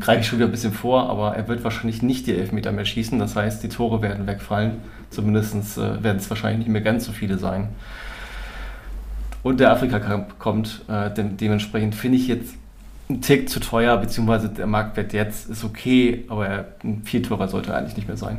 greife 0.00 0.20
ich 0.20 0.26
schon 0.26 0.38
wieder 0.38 0.48
ein 0.48 0.52
bisschen 0.52 0.72
vor, 0.72 1.08
aber 1.10 1.34
er 1.36 1.48
wird 1.48 1.64
wahrscheinlich 1.64 2.02
nicht 2.02 2.26
die 2.26 2.34
Elfmeter 2.34 2.72
mehr 2.72 2.84
schießen. 2.84 3.18
Das 3.18 3.34
heißt, 3.34 3.62
die 3.62 3.68
Tore 3.68 4.02
werden 4.02 4.26
wegfallen. 4.26 4.78
Zumindest 5.10 5.78
äh, 5.78 6.02
werden 6.02 6.18
es 6.18 6.28
wahrscheinlich 6.30 6.58
nicht 6.58 6.68
mehr 6.68 6.82
ganz 6.82 7.04
so 7.04 7.12
viele 7.12 7.38
sein. 7.38 7.68
Und 9.42 9.60
der 9.60 9.70
Afrika 9.70 9.98
Cup 10.00 10.38
kommt. 10.38 10.82
Äh, 10.88 11.12
de 11.14 11.24
dementsprechend 11.24 11.94
finde 11.94 12.18
ich 12.18 12.28
jetzt 12.28 12.54
ein 13.08 13.20
Tick 13.22 13.48
zu 13.48 13.60
teuer, 13.60 13.96
beziehungsweise 13.96 14.48
der 14.48 14.66
Marktwert 14.66 15.12
jetzt 15.12 15.48
ist 15.48 15.64
okay, 15.64 16.24
aber 16.28 16.46
er, 16.46 16.64
ein 16.82 17.02
Viertürer 17.04 17.48
sollte 17.48 17.74
eigentlich 17.74 17.96
nicht 17.96 18.08
mehr 18.08 18.16
sein. 18.16 18.38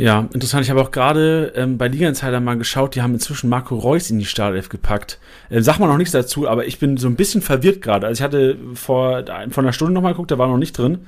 Ja, 0.00 0.30
interessant. 0.32 0.64
Ich 0.64 0.70
habe 0.70 0.80
auch 0.80 0.92
gerade 0.92 1.52
ähm, 1.54 1.76
bei 1.76 1.86
Liga 1.86 2.08
Insider 2.08 2.40
mal 2.40 2.56
geschaut, 2.56 2.94
die 2.94 3.02
haben 3.02 3.12
inzwischen 3.12 3.50
Marco 3.50 3.76
Reus 3.76 4.10
in 4.10 4.18
die 4.18 4.24
Startelf 4.24 4.70
gepackt. 4.70 5.18
Äh, 5.50 5.60
sag 5.60 5.78
mal 5.78 5.88
noch 5.88 5.98
nichts 5.98 6.12
dazu, 6.12 6.48
aber 6.48 6.66
ich 6.66 6.78
bin 6.78 6.96
so 6.96 7.06
ein 7.06 7.16
bisschen 7.16 7.42
verwirrt 7.42 7.82
gerade. 7.82 8.06
Also 8.06 8.20
ich 8.20 8.24
hatte 8.24 8.56
vor, 8.72 9.22
vor 9.50 9.62
einer 9.62 9.74
Stunde 9.74 9.92
nochmal 9.92 10.12
geguckt, 10.12 10.30
der 10.30 10.38
war 10.38 10.48
noch 10.48 10.56
nicht 10.56 10.72
drin. 10.72 11.00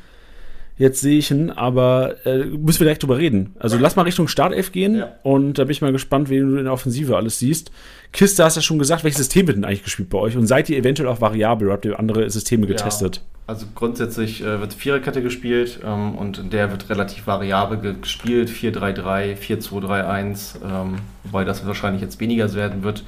Jetzt 0.77 1.01
sehe 1.01 1.17
ich 1.17 1.31
ihn, 1.31 1.49
aber 1.51 2.17
äh, 2.27 2.45
müssen 2.45 2.81
wir 2.81 2.85
direkt 2.85 3.03
drüber 3.03 3.17
reden. 3.17 3.57
Also 3.59 3.79
lass 3.79 3.97
mal 3.97 4.03
Richtung 4.03 4.29
Startelf 4.29 4.73
gehen 4.73 4.97
ja. 4.97 5.13
und 5.23 5.59
da 5.59 5.65
bin 5.65 5.71
ich 5.71 5.81
mal 5.81 5.93
gespannt, 5.93 6.29
wie 6.29 6.41
du 6.41 6.57
in 6.59 6.65
der 6.65 6.73
Offensive 6.75 7.17
alles 7.17 7.39
siehst. 7.39 7.71
Kiste 8.13 8.45
hast 8.45 8.57
ja 8.57 8.63
schon 8.63 8.79
gesagt, 8.79 9.05
welches 9.05 9.19
System 9.19 9.47
wird 9.47 9.57
denn 9.57 9.65
eigentlich 9.65 9.85
gespielt 9.85 10.11
bei 10.11 10.19
euch? 10.19 10.37
Und 10.37 10.47
seid 10.47 10.69
ihr 10.69 10.77
eventuell 10.77 11.09
auch 11.09 11.23
variabel 11.23 11.69
oder 11.69 11.75
habt 11.75 11.87
ihr 11.87 11.99
andere 11.99 12.29
Systeme 12.29 12.67
getestet? 12.67 13.17
Ja, 13.17 13.23
also 13.47 13.67
grundsätzlich 13.75 14.43
äh, 14.43 14.61
wird 14.61 14.75
Viererkette 14.75 15.23
gespielt 15.23 15.81
ähm, 15.85 16.15
und 16.15 16.53
der 16.53 16.71
wird 16.71 16.89
relativ 16.89 17.27
variabel 17.27 17.97
gespielt. 18.01 18.49
4-3-3, 18.49 19.37
4-2-3-1, 19.37 20.57
ähm, 20.65 20.97
wobei 21.25 21.45
das 21.45 21.67
wahrscheinlich 21.67 22.03
jetzt 22.03 22.21
weniger 22.21 22.53
werden 22.55 22.83
wird. 22.83 23.05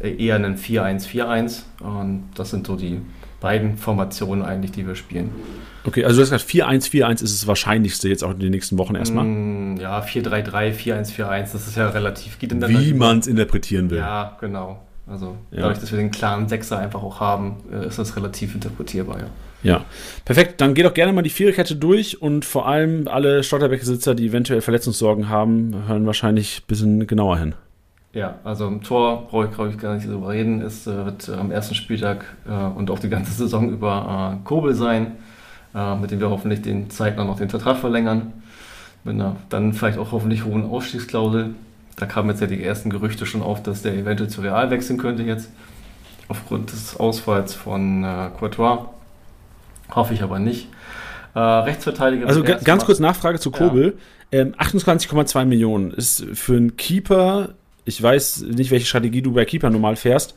Äh, 0.00 0.14
eher 0.24 0.36
ein 0.36 0.56
4-1-4-1 0.56 1.62
und 1.80 2.24
das 2.34 2.50
sind 2.50 2.66
so 2.66 2.76
die 2.76 3.00
beiden 3.40 3.76
Formationen 3.76 4.44
eigentlich, 4.44 4.70
die 4.70 4.86
wir 4.86 4.94
spielen. 4.94 5.30
Okay, 5.84 6.04
also 6.04 6.16
du 6.16 6.22
hast 6.22 6.30
gesagt, 6.30 6.48
4-1-4-1 6.48 7.24
ist 7.24 7.40
das 7.40 7.46
Wahrscheinlichste 7.46 8.08
jetzt 8.08 8.22
auch 8.22 8.30
in 8.30 8.38
den 8.38 8.52
nächsten 8.52 8.78
Wochen 8.78 8.94
erstmal. 8.94 9.24
Mm, 9.24 9.78
ja, 9.78 10.00
4-3-3, 10.00 10.72
4-1-4-1, 10.72 11.52
das 11.52 11.66
ist 11.66 11.76
ja 11.76 11.88
relativ. 11.88 12.38
Geht 12.38 12.52
in 12.52 12.66
Wie 12.68 12.94
man 12.94 13.18
es 13.18 13.26
interpretieren 13.26 13.90
will. 13.90 13.98
Ja, 13.98 14.36
genau. 14.40 14.80
Also 15.08 15.36
ja. 15.50 15.62
dadurch, 15.62 15.80
dass 15.80 15.90
wir 15.90 15.98
den 15.98 16.12
klaren 16.12 16.48
Sechser 16.48 16.78
einfach 16.78 17.02
auch 17.02 17.18
haben, 17.18 17.56
äh, 17.72 17.88
ist 17.88 17.98
das 17.98 18.16
relativ 18.16 18.54
interpretierbar, 18.54 19.18
ja. 19.18 19.26
Ja, 19.62 19.84
perfekt. 20.24 20.60
Dann 20.60 20.74
geht 20.74 20.84
doch 20.84 20.94
gerne 20.94 21.12
mal 21.12 21.22
die 21.22 21.30
Viererkette 21.30 21.76
durch 21.76 22.20
und 22.20 22.44
vor 22.44 22.66
allem 22.66 23.06
alle 23.06 23.44
Stotterbeck-Besitzer, 23.44 24.14
die 24.14 24.26
eventuell 24.26 24.60
Verletzungssorgen 24.60 25.28
haben, 25.28 25.84
hören 25.86 26.06
wahrscheinlich 26.06 26.62
ein 26.62 26.66
bisschen 26.66 27.06
genauer 27.06 27.38
hin. 27.38 27.54
Ja, 28.12 28.34
also 28.44 28.66
im 28.66 28.82
Tor 28.82 29.28
brauche 29.30 29.46
ich, 29.46 29.54
glaube 29.54 29.70
ich, 29.70 29.78
gar 29.78 29.94
nicht 29.94 30.06
darüber 30.06 30.30
reden. 30.30 30.60
Es 30.60 30.86
äh, 30.86 31.04
wird 31.04 31.30
am 31.30 31.50
ersten 31.50 31.74
Spieltag 31.74 32.24
äh, 32.46 32.52
und 32.52 32.90
auch 32.90 32.98
die 32.98 33.08
ganze 33.08 33.32
Saison 33.32 33.70
über 33.70 34.38
äh, 34.38 34.44
Kobel 34.44 34.74
sein, 34.74 35.12
äh, 35.74 35.96
mit 35.96 36.10
dem 36.10 36.20
wir 36.20 36.28
hoffentlich 36.28 36.60
den 36.60 36.90
zeitnah 36.90 37.24
noch 37.24 37.38
den 37.38 37.48
Vertrag 37.48 37.78
verlängern. 37.78 38.32
Mit 39.04 39.14
einer 39.14 39.36
dann 39.48 39.72
vielleicht 39.72 39.96
auch 39.96 40.12
hoffentlich 40.12 40.44
hohen 40.44 40.66
Ausstiegsklausel. 40.66 41.54
Da 41.96 42.06
kamen 42.06 42.28
jetzt 42.28 42.40
ja 42.40 42.46
die 42.46 42.62
ersten 42.62 42.90
Gerüchte 42.90 43.24
schon 43.24 43.42
auf, 43.42 43.62
dass 43.62 43.82
der 43.82 43.94
eventuell 43.94 44.28
zu 44.28 44.42
Real 44.42 44.70
wechseln 44.70 44.98
könnte 44.98 45.22
jetzt. 45.22 45.50
Aufgrund 46.28 46.70
des 46.72 46.98
Ausfalls 47.00 47.54
von 47.54 48.04
äh, 48.04 48.28
Courtois. 48.38 48.90
Hoffe 49.94 50.14
ich 50.14 50.22
aber 50.22 50.38
nicht. 50.38 50.68
Äh, 51.34 51.40
Rechtsverteidiger. 51.40 52.26
Also 52.26 52.42
ganz 52.42 52.84
kurz 52.84 52.98
Nachfrage 52.98 53.38
zu 53.38 53.50
Kobel. 53.50 53.96
Ja. 54.30 54.40
Ähm, 54.40 54.54
28,2 54.54 55.44
Millionen 55.44 55.90
ist 55.90 56.24
für 56.32 56.56
einen 56.56 56.76
Keeper 56.76 57.50
ich 57.84 58.02
weiß 58.02 58.42
nicht, 58.42 58.70
welche 58.70 58.86
Strategie 58.86 59.22
du 59.22 59.32
bei 59.32 59.44
Keeper 59.44 59.70
normal 59.70 59.96
fährst, 59.96 60.34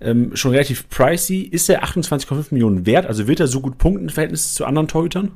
ähm, 0.00 0.34
schon 0.34 0.52
relativ 0.52 0.88
pricey. 0.88 1.42
Ist 1.42 1.68
er 1.68 1.84
28,5 1.84 2.46
Millionen 2.52 2.86
wert? 2.86 3.06
Also 3.06 3.26
wird 3.28 3.40
er 3.40 3.46
so 3.46 3.60
gut 3.60 3.78
punkten 3.78 4.04
im 4.04 4.10
Verhältnis 4.10 4.54
zu 4.54 4.64
anderen 4.64 4.88
Torhütern? 4.88 5.30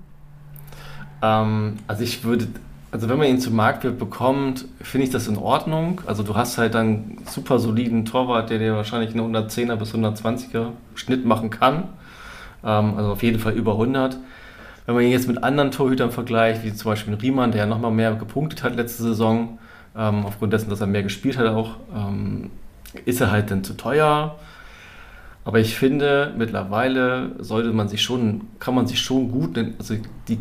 Ähm, 1.23 1.77
also 1.87 2.03
ich 2.03 2.25
würde, 2.25 2.49
also 2.91 3.09
wenn 3.09 3.19
man 3.19 3.29
ihn 3.29 3.41
zum 3.41 3.55
Marktwert 3.55 3.99
bekommt, 3.99 4.65
finde 4.81 5.07
ich 5.07 5.13
das 5.13 5.29
in 5.29 5.37
Ordnung. 5.37 6.01
Also 6.07 6.23
du 6.23 6.35
hast 6.35 6.59
halt 6.59 6.75
einen 6.75 7.19
super 7.27 7.59
soliden 7.59 8.05
Torwart, 8.05 8.51
der 8.51 8.59
dir 8.59 8.75
wahrscheinlich 8.75 9.11
einen 9.15 9.35
110er 9.37 9.77
bis 9.77 9.95
120er 9.95 10.71
Schnitt 10.95 11.25
machen 11.25 11.51
kann. 11.51 11.89
Ähm, 12.65 12.95
also 12.97 13.13
auf 13.13 13.23
jeden 13.23 13.39
Fall 13.39 13.53
über 13.53 13.73
100. 13.73 14.17
Wenn 14.87 14.95
man 14.95 15.05
ihn 15.05 15.11
jetzt 15.11 15.29
mit 15.29 15.43
anderen 15.43 15.71
Torhütern 15.71 16.11
vergleicht, 16.11 16.65
wie 16.65 16.75
zum 16.75 16.91
Beispiel 16.91 17.15
Riemann, 17.15 17.53
der 17.53 17.63
ja 17.63 17.67
nochmal 17.67 17.91
mehr 17.91 18.15
gepunktet 18.15 18.63
hat 18.63 18.77
letzte 18.77 19.03
Saison, 19.03 19.59
ähm, 19.97 20.27
aufgrund 20.27 20.53
dessen, 20.53 20.71
dass 20.71 20.81
er 20.81 20.87
mehr 20.87 21.03
gespielt 21.03 21.39
hat 21.39 21.47
auch, 21.47 21.77
ähm, 21.95 22.51
ist 23.05 23.21
er 23.21 23.31
halt 23.31 23.51
dann 23.51 23.65
zu 23.65 23.75
teuer. 23.75 24.37
Aber 25.45 25.61
ich 25.61 25.77
finde, 25.77 26.33
mittlerweile 26.37 27.33
sollte 27.39 27.73
man 27.73 27.89
sich 27.89 28.03
schon, 28.03 28.43
kann 28.59 28.75
man 28.75 28.87
sich 28.87 29.01
schon 29.01 29.31
gut, 29.31 29.59
also 29.79 29.95
die 30.29 30.39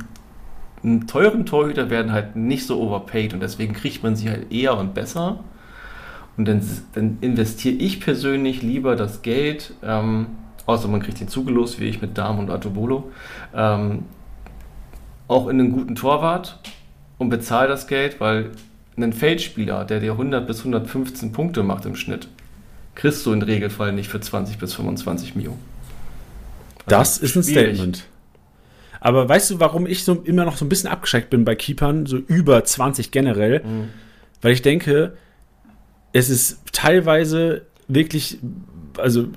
teuren 1.08 1.46
Torhüter 1.46 1.90
werden 1.90 2.12
halt 2.12 2.36
nicht 2.36 2.66
so 2.66 2.82
overpaid 2.82 3.34
und 3.34 3.42
deswegen 3.42 3.74
kriegt 3.74 4.04
man 4.04 4.16
sie 4.16 4.30
halt 4.30 4.52
eher 4.52 4.78
und 4.78 4.94
besser. 4.94 5.40
Und 6.36 6.48
dann, 6.48 6.62
dann 6.94 7.18
investiere 7.22 7.76
ich 7.76 8.00
persönlich 8.00 8.62
lieber 8.62 8.96
das 8.96 9.22
Geld, 9.22 9.74
ähm, 9.84 10.28
außer 10.66 10.88
man 10.88 11.02
kriegt 11.02 11.20
ihn 11.22 11.28
zugelost, 11.28 11.80
wie 11.80 11.86
ich 11.86 12.02
mit 12.02 12.18
Darm 12.18 12.40
und 12.40 12.50
Atobolo, 12.50 13.12
ähm, 13.54 14.04
auch 15.28 15.48
in 15.48 15.60
einen 15.60 15.72
guten 15.72 15.96
Torwart 15.96 16.60
und 17.18 17.30
bezahle 17.30 17.68
das 17.68 17.88
Geld, 17.88 18.20
weil 18.20 18.52
einen 18.96 19.14
Feldspieler, 19.14 19.86
der 19.86 20.00
dir 20.00 20.12
100 20.14 20.46
bis 20.46 20.60
115 20.60 21.32
Punkte 21.32 21.64
macht 21.64 21.86
im 21.86 21.96
Schnitt, 21.96 22.28
kriegst 22.96 23.26
du 23.26 23.34
im 23.34 23.42
Regelfall 23.42 23.92
nicht 23.94 24.10
für 24.10 24.20
20 24.20 24.58
bis 24.58 24.74
25 24.76 25.36
Mio. 25.36 25.58
Also 26.86 26.98
das 26.98 27.18
ist 27.18 27.36
ein 27.36 27.44
schwierig. 27.44 27.76
Statement. 27.76 28.06
Aber 29.00 29.28
weißt 29.28 29.52
du, 29.52 29.60
warum 29.60 29.86
ich 29.86 30.04
so 30.04 30.14
immer 30.24 30.46
noch 30.46 30.56
so 30.56 30.64
ein 30.64 30.70
bisschen 30.70 30.90
abgeschreckt 30.90 31.30
bin 31.30 31.44
bei 31.44 31.56
Keepern, 31.56 32.06
so 32.06 32.18
über 32.18 32.64
20 32.64 33.12
generell? 33.12 33.60
Mhm. 33.60 33.90
Weil 34.42 34.54
ich 34.54 34.62
denke, 34.62 35.18
es 36.14 36.30
ist 36.30 36.60
teilweise 36.72 37.66
wirklich, 37.88 38.38
also 38.98 39.28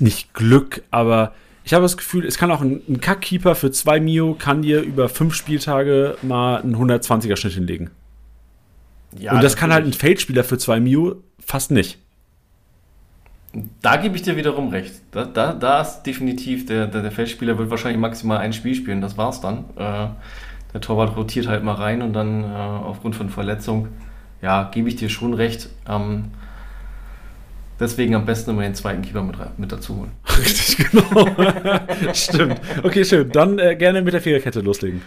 nicht 0.00 0.34
Glück, 0.34 0.82
aber 0.90 1.34
ich 1.64 1.72
habe 1.72 1.82
das 1.82 1.96
Gefühl, 1.96 2.26
es 2.26 2.36
kann 2.36 2.50
auch 2.50 2.60
ein, 2.60 2.82
ein 2.88 3.00
Kackkeeper 3.00 3.54
für 3.54 3.70
2 3.70 4.00
Mio 4.00 4.34
kann 4.34 4.62
dir 4.62 4.82
über 4.82 5.08
fünf 5.08 5.34
Spieltage 5.34 6.16
mal 6.22 6.60
einen 6.60 6.76
120er 6.76 7.36
Schnitt 7.36 7.54
hinlegen. 7.54 7.90
Ja, 9.18 9.32
und 9.32 9.42
das, 9.42 9.52
das 9.52 9.56
kann 9.56 9.72
halt 9.72 9.86
ein 9.86 9.92
Feldspieler 9.92 10.44
für 10.44 10.58
2 10.58 10.80
Mio 10.80 11.22
fast 11.38 11.70
nicht. 11.70 11.98
Da 13.80 13.96
gebe 13.96 14.16
ich 14.16 14.22
dir 14.22 14.36
wiederum 14.36 14.68
recht. 14.68 14.94
Da, 15.12 15.24
da, 15.24 15.52
da 15.52 15.80
ist 15.80 16.02
definitiv, 16.02 16.66
der, 16.66 16.86
der, 16.86 17.02
der, 17.02 17.12
Feldspieler 17.12 17.56
wird 17.56 17.70
wahrscheinlich 17.70 18.00
maximal 18.00 18.38
ein 18.38 18.52
Spiel 18.52 18.74
spielen, 18.74 19.00
das 19.00 19.16
war's 19.16 19.40
dann. 19.40 19.64
Äh, 19.76 20.08
der 20.72 20.80
Torwart 20.80 21.16
rotiert 21.16 21.46
halt 21.46 21.62
mal 21.62 21.74
rein 21.74 22.02
und 22.02 22.12
dann 22.14 22.42
äh, 22.42 22.46
aufgrund 22.56 23.14
von 23.14 23.30
Verletzung, 23.30 23.88
ja, 24.42 24.64
gebe 24.64 24.88
ich 24.88 24.96
dir 24.96 25.08
schon 25.08 25.34
recht. 25.34 25.68
Ähm, 25.88 26.32
Deswegen 27.84 28.14
am 28.14 28.24
besten 28.24 28.52
immer 28.52 28.62
den 28.62 28.74
zweiten 28.74 29.02
Keeper 29.02 29.22
mit, 29.22 29.36
mit 29.58 29.70
dazu 29.70 29.98
holen. 29.98 30.12
Richtig, 30.38 30.90
genau. 30.90 31.26
Stimmt. 32.14 32.58
Okay, 32.82 33.04
schön. 33.04 33.30
Dann 33.30 33.58
äh, 33.58 33.76
gerne 33.76 34.00
mit 34.00 34.14
der 34.14 34.22
Viererkette 34.22 34.60
loslegen. 34.60 35.02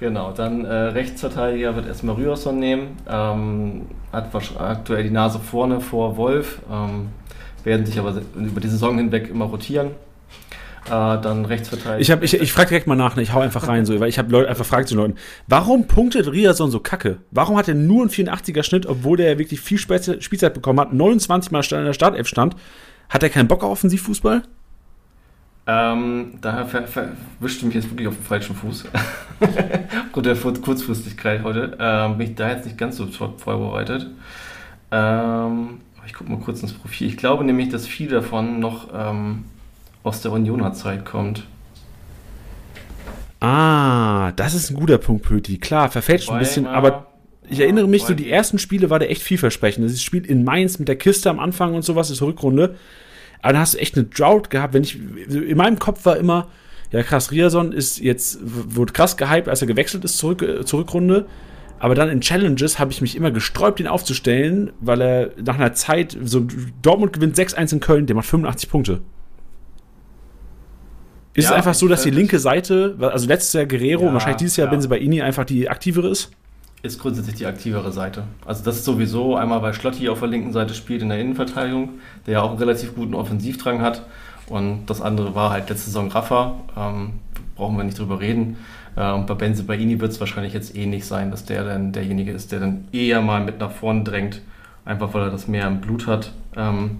Genau, 0.00 0.32
dann 0.32 0.64
äh, 0.64 0.74
Rechtsverteidiger 0.74 1.76
wird 1.76 1.86
erstmal 1.86 2.16
Ryerson 2.16 2.58
nehmen. 2.58 2.96
Ähm, 3.08 3.82
hat 4.12 4.34
aktuell 4.58 5.04
die 5.04 5.10
Nase 5.10 5.38
vorne 5.38 5.80
vor 5.80 6.16
Wolf. 6.16 6.58
Ähm, 6.68 7.10
werden 7.62 7.86
sich 7.86 7.96
aber 8.00 8.20
über 8.34 8.60
die 8.60 8.68
Saison 8.68 8.98
hinweg 8.98 9.30
immer 9.30 9.44
rotieren. 9.44 9.92
Äh, 10.86 11.20
dann 11.20 11.44
Rechtsverteidiger. 11.44 12.22
Ich, 12.22 12.34
ich, 12.34 12.40
ich 12.42 12.52
frage 12.52 12.68
direkt 12.68 12.86
mal 12.86 12.94
nach, 12.94 13.16
ne? 13.16 13.22
ich 13.22 13.32
hau 13.32 13.40
einfach 13.40 13.66
rein, 13.66 13.84
so, 13.86 13.98
weil 13.98 14.08
ich 14.08 14.18
habe 14.18 14.30
Leute 14.30 14.48
einfach 14.48 14.64
Fragen 14.64 14.86
zu 14.86 14.94
Leuten. 14.94 15.14
Warum 15.48 15.86
punktet 15.88 16.30
Riason 16.30 16.70
so 16.70 16.80
kacke? 16.80 17.18
Warum 17.30 17.56
hat 17.56 17.68
er 17.68 17.74
nur 17.74 18.02
einen 18.02 18.10
84er 18.10 18.62
Schnitt, 18.62 18.86
obwohl 18.86 19.16
der 19.16 19.38
wirklich 19.38 19.60
viel 19.60 19.78
Spielzeit 19.78 20.54
bekommen 20.54 20.80
hat, 20.80 20.92
29 20.92 21.50
Mal 21.50 21.64
in 21.64 21.84
der 21.84 21.92
Startelf 21.92 22.28
stand? 22.28 22.54
Hat 23.08 23.22
er 23.22 23.30
keinen 23.30 23.48
Bock 23.48 23.64
auf 23.64 23.72
Offensivfußball? 23.72 24.42
Ähm, 25.68 26.38
daher 26.40 26.66
verwischte 26.66 27.66
mich 27.66 27.74
jetzt 27.74 27.90
wirklich 27.90 28.06
auf 28.06 28.14
den 28.14 28.24
falschen 28.24 28.54
Fuß. 28.54 28.84
Aufgrund 30.06 30.26
der 30.26 30.36
Kurzfristigkeit 30.36 31.42
heute. 31.42 31.76
Ähm, 31.80 32.18
bin 32.18 32.28
ich 32.28 32.34
da 32.36 32.50
jetzt 32.50 32.66
nicht 32.66 32.78
ganz 32.78 32.96
so 32.96 33.06
vorbereitet. 33.06 34.08
Ähm, 34.92 35.80
ich 36.06 36.14
gucke 36.14 36.30
mal 36.30 36.38
kurz 36.38 36.62
ins 36.62 36.72
Profil. 36.72 37.08
Ich 37.08 37.16
glaube 37.16 37.42
nämlich, 37.42 37.68
dass 37.68 37.86
viel 37.86 38.08
davon 38.08 38.60
noch 38.60 38.90
ähm, 38.94 39.44
aus 40.06 40.22
der 40.22 40.32
Unioner 40.32 40.72
Zeit 40.72 41.04
kommt. 41.04 41.46
Ah, 43.40 44.32
das 44.32 44.54
ist 44.54 44.70
ein 44.70 44.76
guter 44.76 44.98
Punkt, 44.98 45.24
Pöti. 45.24 45.58
Klar, 45.58 45.90
verfälscht 45.90 46.30
ein 46.30 46.38
bisschen, 46.38 46.66
aber 46.66 47.08
ich 47.48 47.60
erinnere 47.60 47.86
mich, 47.86 48.04
so 48.04 48.14
die 48.14 48.30
ersten 48.30 48.58
Spiele 48.58 48.90
war 48.90 48.98
der 48.98 49.10
echt 49.10 49.22
vielversprechend. 49.22 49.88
Das 49.88 50.02
Spiel 50.02 50.24
in 50.24 50.44
Mainz 50.44 50.78
mit 50.78 50.88
der 50.88 50.96
Kiste 50.96 51.30
am 51.30 51.38
Anfang 51.38 51.74
und 51.74 51.82
sowas, 51.82 52.10
ist 52.10 52.22
Rückrunde. 52.22 52.76
Aber 53.42 53.52
dann 53.52 53.62
hast 53.62 53.74
du 53.74 53.78
echt 53.78 53.96
eine 53.96 54.04
Drought 54.04 54.50
gehabt. 54.50 54.74
Wenn 54.74 54.82
ich, 54.82 54.98
in 55.28 55.56
meinem 55.56 55.78
Kopf 55.78 56.04
war 56.06 56.16
immer, 56.16 56.48
ja 56.90 57.02
krass, 57.02 57.30
Riason 57.30 57.72
ist 57.72 58.00
jetzt, 58.00 58.38
wurde 58.42 58.92
krass 58.92 59.16
gehypt, 59.16 59.48
als 59.48 59.60
er 59.60 59.68
gewechselt 59.68 60.04
ist 60.04 60.18
zurück, 60.18 60.42
äh, 60.42 60.64
zur 60.64 60.80
Rückrunde. 60.80 61.26
Aber 61.78 61.94
dann 61.94 62.08
in 62.08 62.22
Challenges 62.22 62.78
habe 62.78 62.90
ich 62.90 63.02
mich 63.02 63.16
immer 63.16 63.30
gesträubt, 63.30 63.80
ihn 63.80 63.86
aufzustellen, 63.86 64.72
weil 64.80 65.00
er 65.02 65.30
nach 65.44 65.56
einer 65.56 65.74
Zeit, 65.74 66.16
so 66.24 66.46
Dortmund 66.80 67.12
gewinnt 67.12 67.36
6-1 67.36 67.74
in 67.74 67.80
Köln, 67.80 68.06
der 68.06 68.16
macht 68.16 68.26
85 68.26 68.70
Punkte. 68.70 69.02
Ist 71.36 71.44
ja, 71.44 71.50
es 71.50 71.56
einfach 71.56 71.74
so, 71.74 71.86
dass 71.86 72.02
die 72.02 72.10
linke 72.10 72.38
Seite, 72.38 72.96
also 72.98 73.28
letztes 73.28 73.52
Jahr 73.52 73.66
Guerrero, 73.66 74.06
ja, 74.06 74.12
wahrscheinlich 74.14 74.38
dieses 74.38 74.56
Jahr 74.56 74.68
ja. 74.68 74.70
Benzebaini 74.70 75.20
einfach 75.20 75.44
die 75.44 75.68
aktivere 75.68 76.08
ist? 76.08 76.30
Ist 76.82 76.98
grundsätzlich 76.98 77.36
die 77.36 77.46
aktivere 77.46 77.92
Seite. 77.92 78.24
Also 78.46 78.64
das 78.64 78.76
ist 78.76 78.84
sowieso 78.86 79.36
einmal, 79.36 79.60
weil 79.60 79.74
Schlotti 79.74 80.08
auf 80.08 80.20
der 80.20 80.28
linken 80.28 80.52
Seite 80.52 80.72
spielt 80.72 81.02
in 81.02 81.10
der 81.10 81.18
Innenverteidigung, 81.18 81.90
der 82.26 82.34
ja 82.34 82.42
auch 82.42 82.50
einen 82.50 82.58
relativ 82.58 82.94
guten 82.94 83.14
Offensivdrang 83.14 83.82
hat. 83.82 84.06
Und 84.48 84.86
das 84.86 85.02
andere 85.02 85.34
war 85.34 85.50
halt 85.50 85.68
letzte 85.68 85.86
Saison 85.86 86.08
Rafa. 86.10 86.54
Ähm, 86.76 87.14
brauchen 87.54 87.76
wir 87.76 87.84
nicht 87.84 87.98
drüber 87.98 88.20
reden. 88.20 88.56
Äh, 88.96 89.12
und 89.12 89.26
bei 89.26 89.34
Benzebaini 89.34 90.00
wird 90.00 90.12
es 90.12 90.20
wahrscheinlich 90.20 90.54
jetzt 90.54 90.74
eh 90.74 90.86
nicht 90.86 91.04
sein, 91.04 91.30
dass 91.30 91.44
der 91.44 91.64
dann 91.64 91.92
derjenige 91.92 92.32
ist, 92.32 92.50
der 92.50 92.60
dann 92.60 92.88
eher 92.92 93.20
mal 93.20 93.44
mit 93.44 93.58
nach 93.58 93.72
vorne 93.72 94.04
drängt, 94.04 94.40
einfach 94.86 95.12
weil 95.12 95.24
er 95.24 95.30
das 95.30 95.48
mehr 95.48 95.66
im 95.66 95.80
Blut 95.80 96.06
hat. 96.06 96.32
Ähm, 96.56 96.98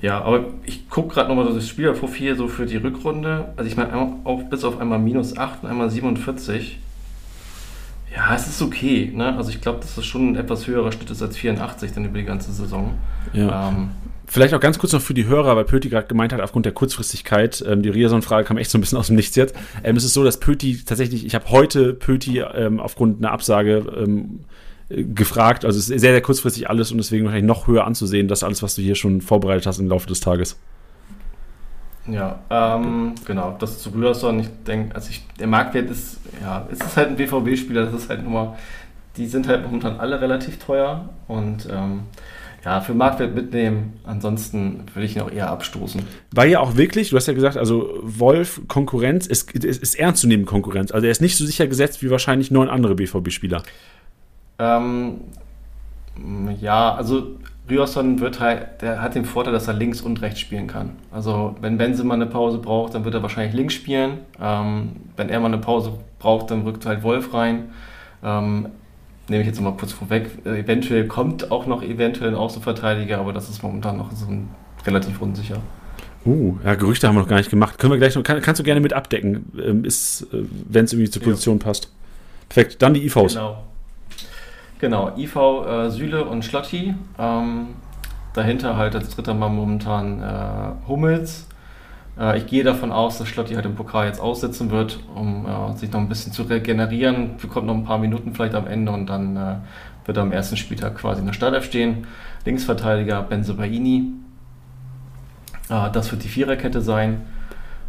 ja, 0.00 0.20
aber 0.20 0.44
ich 0.64 0.88
gucke 0.88 1.14
gerade 1.14 1.28
nochmal 1.28 1.46
so 1.46 1.54
das 1.54 1.68
Spielerprofil 1.68 2.36
so 2.36 2.48
für 2.48 2.66
die 2.66 2.76
Rückrunde. 2.76 3.52
Also 3.56 3.68
ich 3.68 3.76
meine, 3.76 3.94
auch 4.24 4.42
bis 4.44 4.64
auf 4.64 4.78
einmal 4.80 4.98
minus 4.98 5.36
8 5.36 5.64
und 5.64 5.70
einmal 5.70 5.90
47. 5.90 6.78
Ja, 8.14 8.34
es 8.34 8.46
ist 8.46 8.62
okay. 8.62 9.12
Ne? 9.14 9.36
Also 9.36 9.50
ich 9.50 9.60
glaube, 9.60 9.80
dass 9.80 9.96
das 9.96 10.06
schon 10.06 10.32
ein 10.32 10.36
etwas 10.36 10.66
höherer 10.66 10.92
Schnitt 10.92 11.10
ist 11.10 11.22
als 11.22 11.36
84 11.36 11.92
dann 11.92 12.04
über 12.04 12.18
die 12.18 12.24
ganze 12.24 12.52
Saison. 12.52 12.94
Ja. 13.32 13.68
Ähm, 13.68 13.90
Vielleicht 14.30 14.52
auch 14.52 14.60
ganz 14.60 14.78
kurz 14.78 14.92
noch 14.92 15.00
für 15.00 15.14
die 15.14 15.24
Hörer, 15.24 15.56
weil 15.56 15.64
Pöti 15.64 15.88
gerade 15.88 16.06
gemeint 16.06 16.34
hat, 16.34 16.42
aufgrund 16.42 16.66
der 16.66 16.72
Kurzfristigkeit, 16.72 17.64
ähm, 17.66 17.82
die 17.82 17.88
Riason-Frage 17.88 18.46
kam 18.46 18.58
echt 18.58 18.70
so 18.70 18.76
ein 18.76 18.82
bisschen 18.82 18.98
aus 18.98 19.06
dem 19.06 19.16
Nichts 19.16 19.34
jetzt. 19.36 19.56
Ähm, 19.82 19.96
es 19.96 20.04
ist 20.04 20.12
so, 20.12 20.22
dass 20.22 20.38
Pöti 20.38 20.84
tatsächlich, 20.84 21.24
ich 21.24 21.34
habe 21.34 21.48
heute 21.48 21.94
Pöti 21.94 22.40
ähm, 22.40 22.78
aufgrund 22.78 23.24
einer 23.24 23.32
Absage 23.32 23.84
ähm, 23.96 24.40
gefragt, 24.88 25.64
also 25.64 25.78
es 25.78 25.88
ist 25.88 26.00
sehr, 26.00 26.12
sehr 26.12 26.20
kurzfristig 26.22 26.68
alles 26.70 26.90
und 26.90 26.98
deswegen 26.98 27.24
wahrscheinlich 27.24 27.46
noch 27.46 27.66
höher 27.66 27.84
anzusehen, 27.84 28.28
das 28.28 28.42
alles, 28.42 28.62
was 28.62 28.74
du 28.74 28.82
hier 28.82 28.94
schon 28.94 29.20
vorbereitet 29.20 29.66
hast 29.66 29.78
im 29.78 29.88
Laufe 29.88 30.06
des 30.06 30.20
Tages. 30.20 30.56
Ja, 32.06 32.38
ähm, 32.48 33.14
genau, 33.26 33.56
das 33.58 33.80
zu 33.80 33.90
Rührson, 33.90 34.40
ich 34.40 34.48
denke, 34.66 34.94
also 34.94 35.10
ich, 35.10 35.26
der 35.38 35.46
Marktwert 35.46 35.90
ist, 35.90 36.20
ja, 36.40 36.66
es 36.72 36.80
ist 36.80 36.96
halt 36.96 37.08
ein 37.08 37.16
BVB-Spieler, 37.16 37.84
das 37.84 37.94
ist 37.94 38.08
halt 38.08 38.22
nur 38.22 38.32
mal, 38.32 38.58
die 39.18 39.26
sind 39.26 39.46
halt 39.46 39.64
momentan 39.64 40.00
alle 40.00 40.18
relativ 40.18 40.58
teuer 40.58 41.10
und 41.26 41.68
ähm, 41.70 42.04
ja, 42.64 42.80
für 42.80 42.94
Marktwert 42.94 43.34
mitnehmen. 43.34 43.94
Ansonsten 44.04 44.84
würde 44.94 45.06
ich 45.06 45.16
ihn 45.16 45.22
auch 45.22 45.30
eher 45.30 45.50
abstoßen. 45.50 46.02
War 46.32 46.46
ja 46.46 46.60
auch 46.60 46.76
wirklich, 46.76 47.10
du 47.10 47.16
hast 47.16 47.26
ja 47.26 47.34
gesagt, 47.34 47.56
also 47.56 47.98
Wolf, 48.02 48.62
Konkurrenz, 48.68 49.26
ist, 49.26 49.52
ist, 49.52 49.82
ist 49.82 49.98
ernst 49.98 50.22
zu 50.22 50.28
nehmen 50.28 50.44
Konkurrenz. 50.44 50.90
Also 50.90 51.06
er 51.06 51.10
ist 51.10 51.20
nicht 51.20 51.36
so 51.36 51.46
sicher 51.46 51.66
gesetzt 51.66 52.02
wie 52.02 52.10
wahrscheinlich 52.10 52.50
neun 52.50 52.68
andere 52.68 52.94
BVB-Spieler. 52.94 53.62
Ähm, 54.58 55.20
ja, 56.60 56.94
also 56.94 57.38
Ryerson 57.68 58.20
wird 58.20 58.40
halt, 58.40 58.82
der 58.82 59.02
hat 59.02 59.14
den 59.14 59.24
Vorteil, 59.24 59.52
dass 59.52 59.68
er 59.68 59.74
links 59.74 60.00
und 60.00 60.22
rechts 60.22 60.40
spielen 60.40 60.66
kann. 60.66 60.90
Also 61.12 61.54
wenn 61.60 61.78
Benzema 61.78 62.14
eine 62.14 62.26
Pause 62.26 62.58
braucht, 62.58 62.94
dann 62.94 63.04
wird 63.04 63.14
er 63.14 63.22
wahrscheinlich 63.22 63.54
links 63.54 63.74
spielen. 63.74 64.18
Ähm, 64.40 64.92
wenn 65.16 65.28
er 65.28 65.40
mal 65.40 65.46
eine 65.46 65.58
Pause 65.58 65.92
braucht, 66.18 66.50
dann 66.50 66.62
rückt 66.62 66.86
halt 66.86 67.02
Wolf 67.02 67.34
rein. 67.34 67.70
Ähm, 68.22 68.68
nehme 69.28 69.42
ich 69.42 69.46
jetzt 69.46 69.60
mal 69.60 69.72
kurz 69.72 69.92
vorweg. 69.92 70.30
Äh, 70.44 70.60
eventuell 70.60 71.06
kommt 71.06 71.50
auch 71.50 71.66
noch 71.66 71.82
eventuell 71.82 72.30
ein 72.30 72.36
Außenverteidiger, 72.36 73.18
aber 73.18 73.32
das 73.32 73.48
ist 73.48 73.62
momentan 73.62 73.98
noch 73.98 74.12
so 74.12 74.26
ein, 74.26 74.48
relativ 74.86 75.20
unsicher. 75.20 75.58
Uh, 76.24 76.56
ja, 76.64 76.74
Gerüchte 76.74 77.06
haben 77.06 77.14
wir 77.16 77.20
noch 77.20 77.28
gar 77.28 77.36
nicht 77.36 77.50
gemacht. 77.50 77.78
Können 77.78 77.92
wir 77.92 77.98
gleich 77.98 78.14
noch, 78.14 78.22
kann, 78.22 78.40
kannst 78.40 78.58
du 78.58 78.64
gerne 78.64 78.80
mit 78.80 78.92
abdecken, 78.92 79.52
ähm, 79.62 79.84
ist, 79.84 80.22
äh, 80.32 80.44
wenn 80.68 80.84
es 80.84 80.92
irgendwie 80.92 81.10
zur 81.10 81.22
Position 81.22 81.58
ja. 81.58 81.64
passt. 81.64 81.92
Perfekt, 82.48 82.82
dann 82.82 82.94
die 82.94 83.04
IVs. 83.04 83.34
Genau. 83.34 83.67
Genau, 84.78 85.16
IV 85.16 85.36
äh, 85.36 85.90
Süle 85.90 86.24
und 86.24 86.44
Schlotti. 86.44 86.94
Ähm, 87.18 87.68
dahinter 88.32 88.76
halt 88.76 88.94
als 88.94 89.14
dritter 89.14 89.34
Mann 89.34 89.56
momentan 89.56 90.22
äh, 90.22 90.88
Hummels. 90.88 91.48
Äh, 92.18 92.38
ich 92.38 92.46
gehe 92.46 92.62
davon 92.62 92.92
aus, 92.92 93.18
dass 93.18 93.28
Schlotti 93.28 93.54
halt 93.54 93.66
im 93.66 93.74
Pokal 93.74 94.06
jetzt 94.06 94.20
aussitzen 94.20 94.70
wird, 94.70 95.00
um 95.14 95.46
sich 95.76 95.90
noch 95.90 96.00
ein 96.00 96.08
bisschen 96.08 96.32
zu 96.32 96.42
regenerieren. 96.44 97.36
Bekommt 97.38 97.66
noch 97.66 97.74
ein 97.74 97.84
paar 97.84 97.98
Minuten 97.98 98.34
vielleicht 98.34 98.54
am 98.54 98.66
Ende 98.66 98.92
und 98.92 99.06
dann 99.06 99.36
äh, 99.36 99.56
wird 100.04 100.16
er 100.16 100.22
am 100.22 100.32
ersten 100.32 100.56
Spieltag 100.56 100.96
quasi 100.96 101.20
in 101.20 101.26
der 101.26 101.34
Startelf 101.34 101.64
stehen. 101.64 102.06
Linksverteidiger 102.44 103.22
Benze 103.22 103.54
Baini. 103.54 104.12
Äh, 105.68 105.90
das 105.92 106.10
wird 106.12 106.22
die 106.24 106.28
Viererkette 106.28 106.80
sein. 106.80 107.22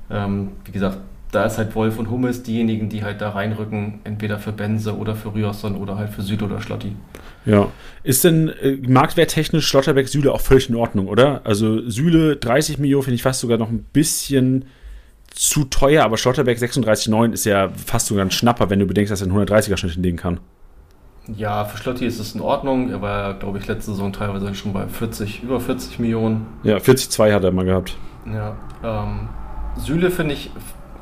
Ähm, 0.09 0.51
wie 0.65 0.71
gesagt, 0.71 0.97
da 1.31 1.45
ist 1.45 1.57
halt 1.57 1.75
Wolf 1.75 1.99
und 1.99 2.09
Hummels 2.09 2.43
diejenigen, 2.43 2.89
die 2.89 3.03
halt 3.03 3.21
da 3.21 3.29
reinrücken, 3.29 3.99
entweder 4.03 4.39
für 4.39 4.51
Benze 4.51 4.97
oder 4.97 5.15
für 5.15 5.33
Ryerson 5.33 5.75
oder 5.75 5.97
halt 5.97 6.09
für 6.09 6.21
Süd 6.21 6.41
oder 6.41 6.59
Schlotti. 6.59 6.95
Ja. 7.45 7.67
Ist 8.03 8.23
denn 8.23 8.49
äh, 8.49 8.77
marktwerttechnisch 8.87 9.67
Schlotterbeck 9.67 10.07
Süle 10.07 10.31
auch 10.33 10.41
völlig 10.41 10.69
in 10.69 10.75
Ordnung, 10.75 11.07
oder? 11.07 11.41
Also 11.43 11.87
Süle 11.87 12.35
30 12.35 12.79
Millionen 12.79 13.03
finde 13.03 13.15
ich 13.15 13.23
fast 13.23 13.41
sogar 13.41 13.57
noch 13.57 13.69
ein 13.69 13.85
bisschen 13.93 14.65
zu 15.31 15.65
teuer, 15.65 16.03
aber 16.03 16.17
Schlotterbeck 16.17 16.57
36,9 16.57 17.31
ist 17.33 17.45
ja 17.45 17.69
fast 17.69 18.07
sogar 18.07 18.25
ein 18.25 18.31
Schnapper, 18.31 18.69
wenn 18.69 18.79
du 18.79 18.87
bedenkst, 18.87 19.11
dass 19.11 19.21
er 19.21 19.27
einen 19.27 19.37
130er 19.37 19.77
Schnitt 19.77 19.93
hinlegen 19.93 20.17
kann. 20.17 20.39
Ja, 21.35 21.63
für 21.65 21.77
Schlotti 21.77 22.05
ist 22.05 22.19
es 22.19 22.33
in 22.33 22.41
Ordnung. 22.41 22.89
Er 22.89 23.01
war, 23.01 23.35
glaube 23.35 23.59
ich, 23.59 23.67
letzte 23.67 23.91
Saison 23.91 24.11
teilweise 24.11 24.55
schon 24.55 24.73
bei 24.73 24.87
40, 24.87 25.43
über 25.43 25.59
40 25.59 25.99
Millionen. 25.99 26.47
Ja, 26.63 26.77
40,2 26.77 27.33
hat 27.33 27.43
er 27.43 27.51
mal 27.51 27.65
gehabt. 27.65 27.95
Ja, 28.25 28.55
ähm, 28.83 29.29
Süle 29.77 30.09
finde 30.09 30.33
ich 30.33 30.49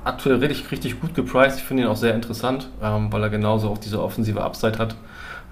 aktuell 0.07 0.37
richtig, 0.37 0.71
richtig 0.71 0.99
gut 0.99 1.13
gepriced. 1.13 1.57
Ich 1.57 1.63
finde 1.63 1.83
ihn 1.83 1.89
auch 1.89 1.97
sehr 1.97 2.15
interessant, 2.15 2.69
ähm, 2.81 3.11
weil 3.11 3.21
er 3.23 3.29
genauso 3.29 3.69
auch 3.69 3.77
diese 3.77 4.01
offensive 4.01 4.41
Upside 4.41 4.79
hat. 4.79 4.95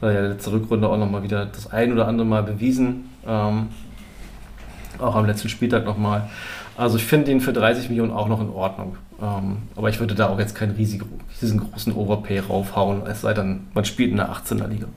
Hat 0.01 0.09
er 0.09 0.11
ja 0.11 0.21
letzte 0.21 0.51
Rückrunde 0.51 0.89
auch 0.89 0.97
nochmal 0.97 1.23
wieder 1.23 1.45
das 1.45 1.71
ein 1.71 1.91
oder 1.91 2.07
andere 2.07 2.25
Mal 2.25 2.43
bewiesen. 2.43 3.09
Ähm, 3.27 3.67
auch 4.99 5.15
am 5.15 5.25
letzten 5.25 5.49
Spieltag 5.49 5.85
nochmal. 5.85 6.29
Also 6.77 6.97
ich 6.97 7.05
finde 7.05 7.31
ihn 7.31 7.41
für 7.41 7.53
30 7.53 7.89
Millionen 7.89 8.11
auch 8.11 8.27
noch 8.27 8.41
in 8.41 8.49
Ordnung. 8.49 8.97
Ähm, 9.21 9.57
aber 9.75 9.89
ich 9.89 9.99
würde 9.99 10.15
da 10.15 10.27
auch 10.27 10.39
jetzt 10.39 10.55
keinen 10.55 10.75
riesigen, 10.75 11.05
riesengroßen 11.41 11.93
Overpay 11.93 12.39
raufhauen, 12.39 13.03
es 13.07 13.21
sei 13.21 13.33
denn, 13.33 13.67
man 13.73 13.85
spielt 13.85 14.11
in 14.11 14.17
der 14.17 14.29
18er 14.29 14.67
Liga. 14.67 14.87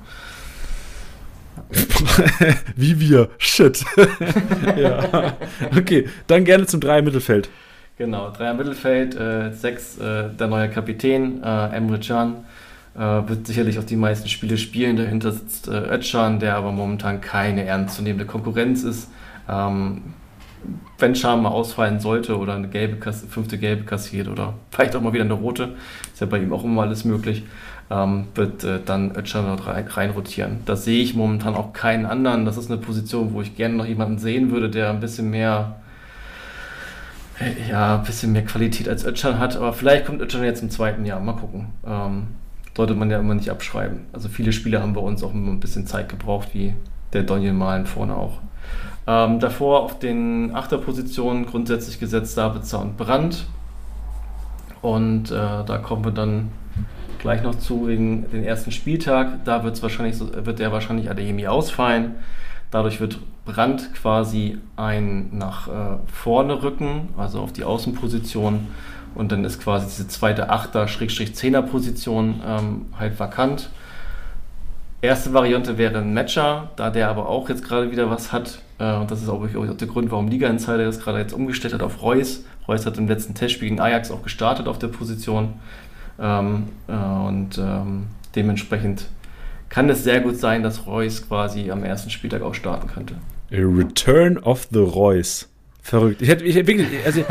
Wie 2.77 2.99
wir. 3.01 3.29
Shit. 3.39 3.85
ja. 4.77 5.35
Okay, 5.77 6.09
dann 6.27 6.45
gerne 6.45 6.67
zum 6.67 6.81
Dreier 6.81 7.03
Mittelfeld. 7.03 7.49
Genau, 7.99 8.31
Dreier 8.31 8.55
Mittelfeld, 8.55 9.17
äh, 9.17 9.51
sechs 9.53 9.99
äh, 9.99 10.31
der 10.31 10.47
neue 10.47 10.71
Kapitän, 10.71 11.43
äh, 11.43 11.77
Emre 11.77 11.99
Can. 11.99 12.37
Äh, 12.95 13.01
wird 13.01 13.45
sicherlich 13.45 13.77
auch 13.81 13.85
die 13.85 13.97
meisten 13.97 14.29
Spiele 14.29 14.57
spielen. 14.57 14.97
Dahinter 14.97 15.33
sitzt 15.33 15.67
äh, 15.67 15.97
Özcan, 15.97 16.39
der 16.39 16.55
aber 16.55 16.71
momentan 16.71 17.21
keine 17.21 17.65
ernstzunehmende 17.65 18.25
Konkurrenz 18.25 18.85
ist. 18.85 19.11
Ähm, 19.49 20.15
wenn 20.99 21.17
Scham 21.17 21.43
mal 21.43 21.49
ausfallen 21.49 21.99
sollte 21.99 22.39
oder 22.39 22.55
eine 22.55 22.69
gelbe, 22.69 23.13
fünfte 23.13 23.59
gelbe 23.59 23.83
kassiert 23.83 24.29
oder 24.29 24.55
vielleicht 24.71 24.95
auch 24.95 25.01
mal 25.01 25.13
wieder 25.13 25.25
eine 25.25 25.35
rote, 25.35 25.75
ist 26.13 26.21
ja 26.21 26.29
bei 26.29 26.39
ihm 26.39 26.53
auch 26.53 26.63
immer 26.63 26.83
alles 26.83 27.05
möglich, 27.05 27.43
ähm, 27.91 28.29
wird 28.37 28.63
äh, 28.63 28.79
dann 28.85 29.17
Ötcher 29.17 29.43
dort 29.43 29.67
rein, 29.67 29.89
rein, 29.89 30.11
rotieren. 30.11 30.61
Da 30.67 30.77
sehe 30.77 31.03
ich 31.03 31.17
momentan 31.17 31.57
auch 31.57 31.73
keinen 31.73 32.07
anderen. 32.07 32.45
Das 32.45 32.59
ist 32.59 32.71
eine 32.71 32.81
Position, 32.81 33.35
wo 33.35 33.43
ich 33.43 33.57
gerne 33.57 33.75
noch 33.75 33.87
jemanden 33.87 34.19
sehen 34.19 34.53
würde, 34.53 34.71
der 34.71 34.91
ein 34.91 35.01
bisschen 35.01 35.31
mehr 35.31 35.81
ja, 37.69 37.97
ein 37.99 38.05
bisschen 38.05 38.33
mehr 38.33 38.45
Qualität 38.45 38.89
als 38.89 39.05
Ötchan 39.05 39.39
hat, 39.39 39.57
aber 39.57 39.73
vielleicht 39.73 40.07
kommt 40.07 40.21
Ötchan 40.21 40.45
jetzt 40.45 40.63
im 40.63 40.71
zweiten 40.71 41.05
Jahr. 41.05 41.21
Mal 41.21 41.35
gucken. 41.35 41.67
Ähm, 41.87 42.29
sollte 42.77 42.95
man 42.95 43.11
ja 43.11 43.19
immer 43.19 43.35
nicht 43.35 43.51
abschreiben. 43.51 44.03
Also 44.13 44.29
viele 44.29 44.53
Spieler 44.53 44.83
haben 44.83 44.93
bei 44.93 45.01
uns 45.01 45.25
auch 45.25 45.35
immer 45.35 45.51
ein 45.51 45.59
bisschen 45.59 45.87
Zeit 45.89 46.09
gebraucht, 46.09 46.51
wie 46.53 46.75
der 47.13 47.25
Donjen 47.25 47.59
Malen 47.59 47.87
vorne 47.87 48.15
auch. 48.15 48.39
Ähm, 49.09 49.41
davor 49.41 49.83
auf 49.83 49.99
den 49.99 50.55
Achterpositionen 50.55 51.47
grundsätzlich 51.47 51.99
gesetzt 51.99 52.35
Sabitzer 52.35 52.81
und 52.81 52.97
Brandt. 52.97 53.47
Und 54.81 55.33
äh, 55.33 55.35
da 55.35 55.81
kommen 55.83 56.05
wir 56.05 56.13
dann 56.13 56.53
gleich 57.19 57.43
noch 57.43 57.57
zu 57.57 57.89
wegen 57.89 58.31
den 58.31 58.45
ersten 58.45 58.71
Spieltag. 58.71 59.45
Da 59.45 59.65
wird's 59.65 59.83
wahrscheinlich 59.83 60.21
wird 60.21 60.61
der 60.61 60.71
wahrscheinlich 60.71 61.11
Adeyemi 61.11 61.49
ausfallen. 61.49 62.15
Dadurch 62.71 63.01
wird 63.01 63.19
Brandt 63.45 63.95
quasi 63.95 64.59
ein 64.77 65.31
nach 65.33 65.69
äh, 65.69 65.97
vorne 66.13 66.63
rücken, 66.63 67.09
also 67.17 67.41
auf 67.41 67.53
die 67.53 67.65
Außenposition. 67.65 68.67
Und 69.15 69.33
dann 69.33 69.45
ist 69.45 69.61
quasi 69.61 69.87
diese 69.87 70.07
zweite 70.07 70.51
Achter-Zehner-Position 70.51 72.43
ähm, 72.47 72.87
halt 72.99 73.19
vakant. 73.19 73.71
Erste 75.01 75.33
Variante 75.33 75.79
wäre 75.79 75.99
ein 75.99 76.13
Matcher, 76.13 76.71
da 76.77 76.91
der 76.91 77.09
aber 77.09 77.29
auch 77.29 77.49
jetzt 77.49 77.65
gerade 77.65 77.91
wieder 77.91 78.11
was 78.11 78.33
hat. 78.33 78.59
Äh, 78.79 78.95
und 78.97 79.11
das 79.11 79.23
ist 79.23 79.29
auch, 79.29 79.43
auch 79.43 79.77
der 79.77 79.89
Grund, 79.89 80.11
warum 80.11 80.29
Liga 80.29 80.49
Insider 80.49 80.85
das 80.85 81.01
gerade 81.01 81.19
jetzt 81.19 81.33
umgestellt 81.33 81.73
hat 81.73 81.83
auf 81.83 82.03
Reus. 82.03 82.45
Reus 82.67 82.85
hat 82.85 82.99
im 82.99 83.09
letzten 83.09 83.35
Testspiel 83.35 83.69
gegen 83.71 83.81
Ajax 83.81 84.11
auch 84.11 84.23
gestartet 84.23 84.69
auf 84.69 84.79
der 84.79 84.89
Position. 84.89 85.55
Ähm, 86.21 86.69
äh, 86.89 86.93
und 86.93 87.59
ähm, 87.59 88.09
dementsprechend 88.35 89.07
kann 89.69 89.89
es 89.91 90.05
sehr 90.05 90.21
gut 90.21 90.37
sein, 90.37 90.63
dass 90.63 90.87
Reus 90.87 91.27
quasi 91.27 91.71
am 91.71 91.85
ersten 91.85 92.11
Spieltag 92.11 92.43
auch 92.43 92.55
starten 92.55 92.89
könnte. 92.89 93.15
A 93.53 93.57
Return 93.57 94.39
of 94.39 94.69
the 94.71 94.81
Reus. 94.81 95.49
Verrückt. 95.89 96.21
Ich, 96.21 96.29
hätte, 96.29 96.45
ich, 96.45 96.55
wirklich, 96.55 96.87
also, 97.07 97.25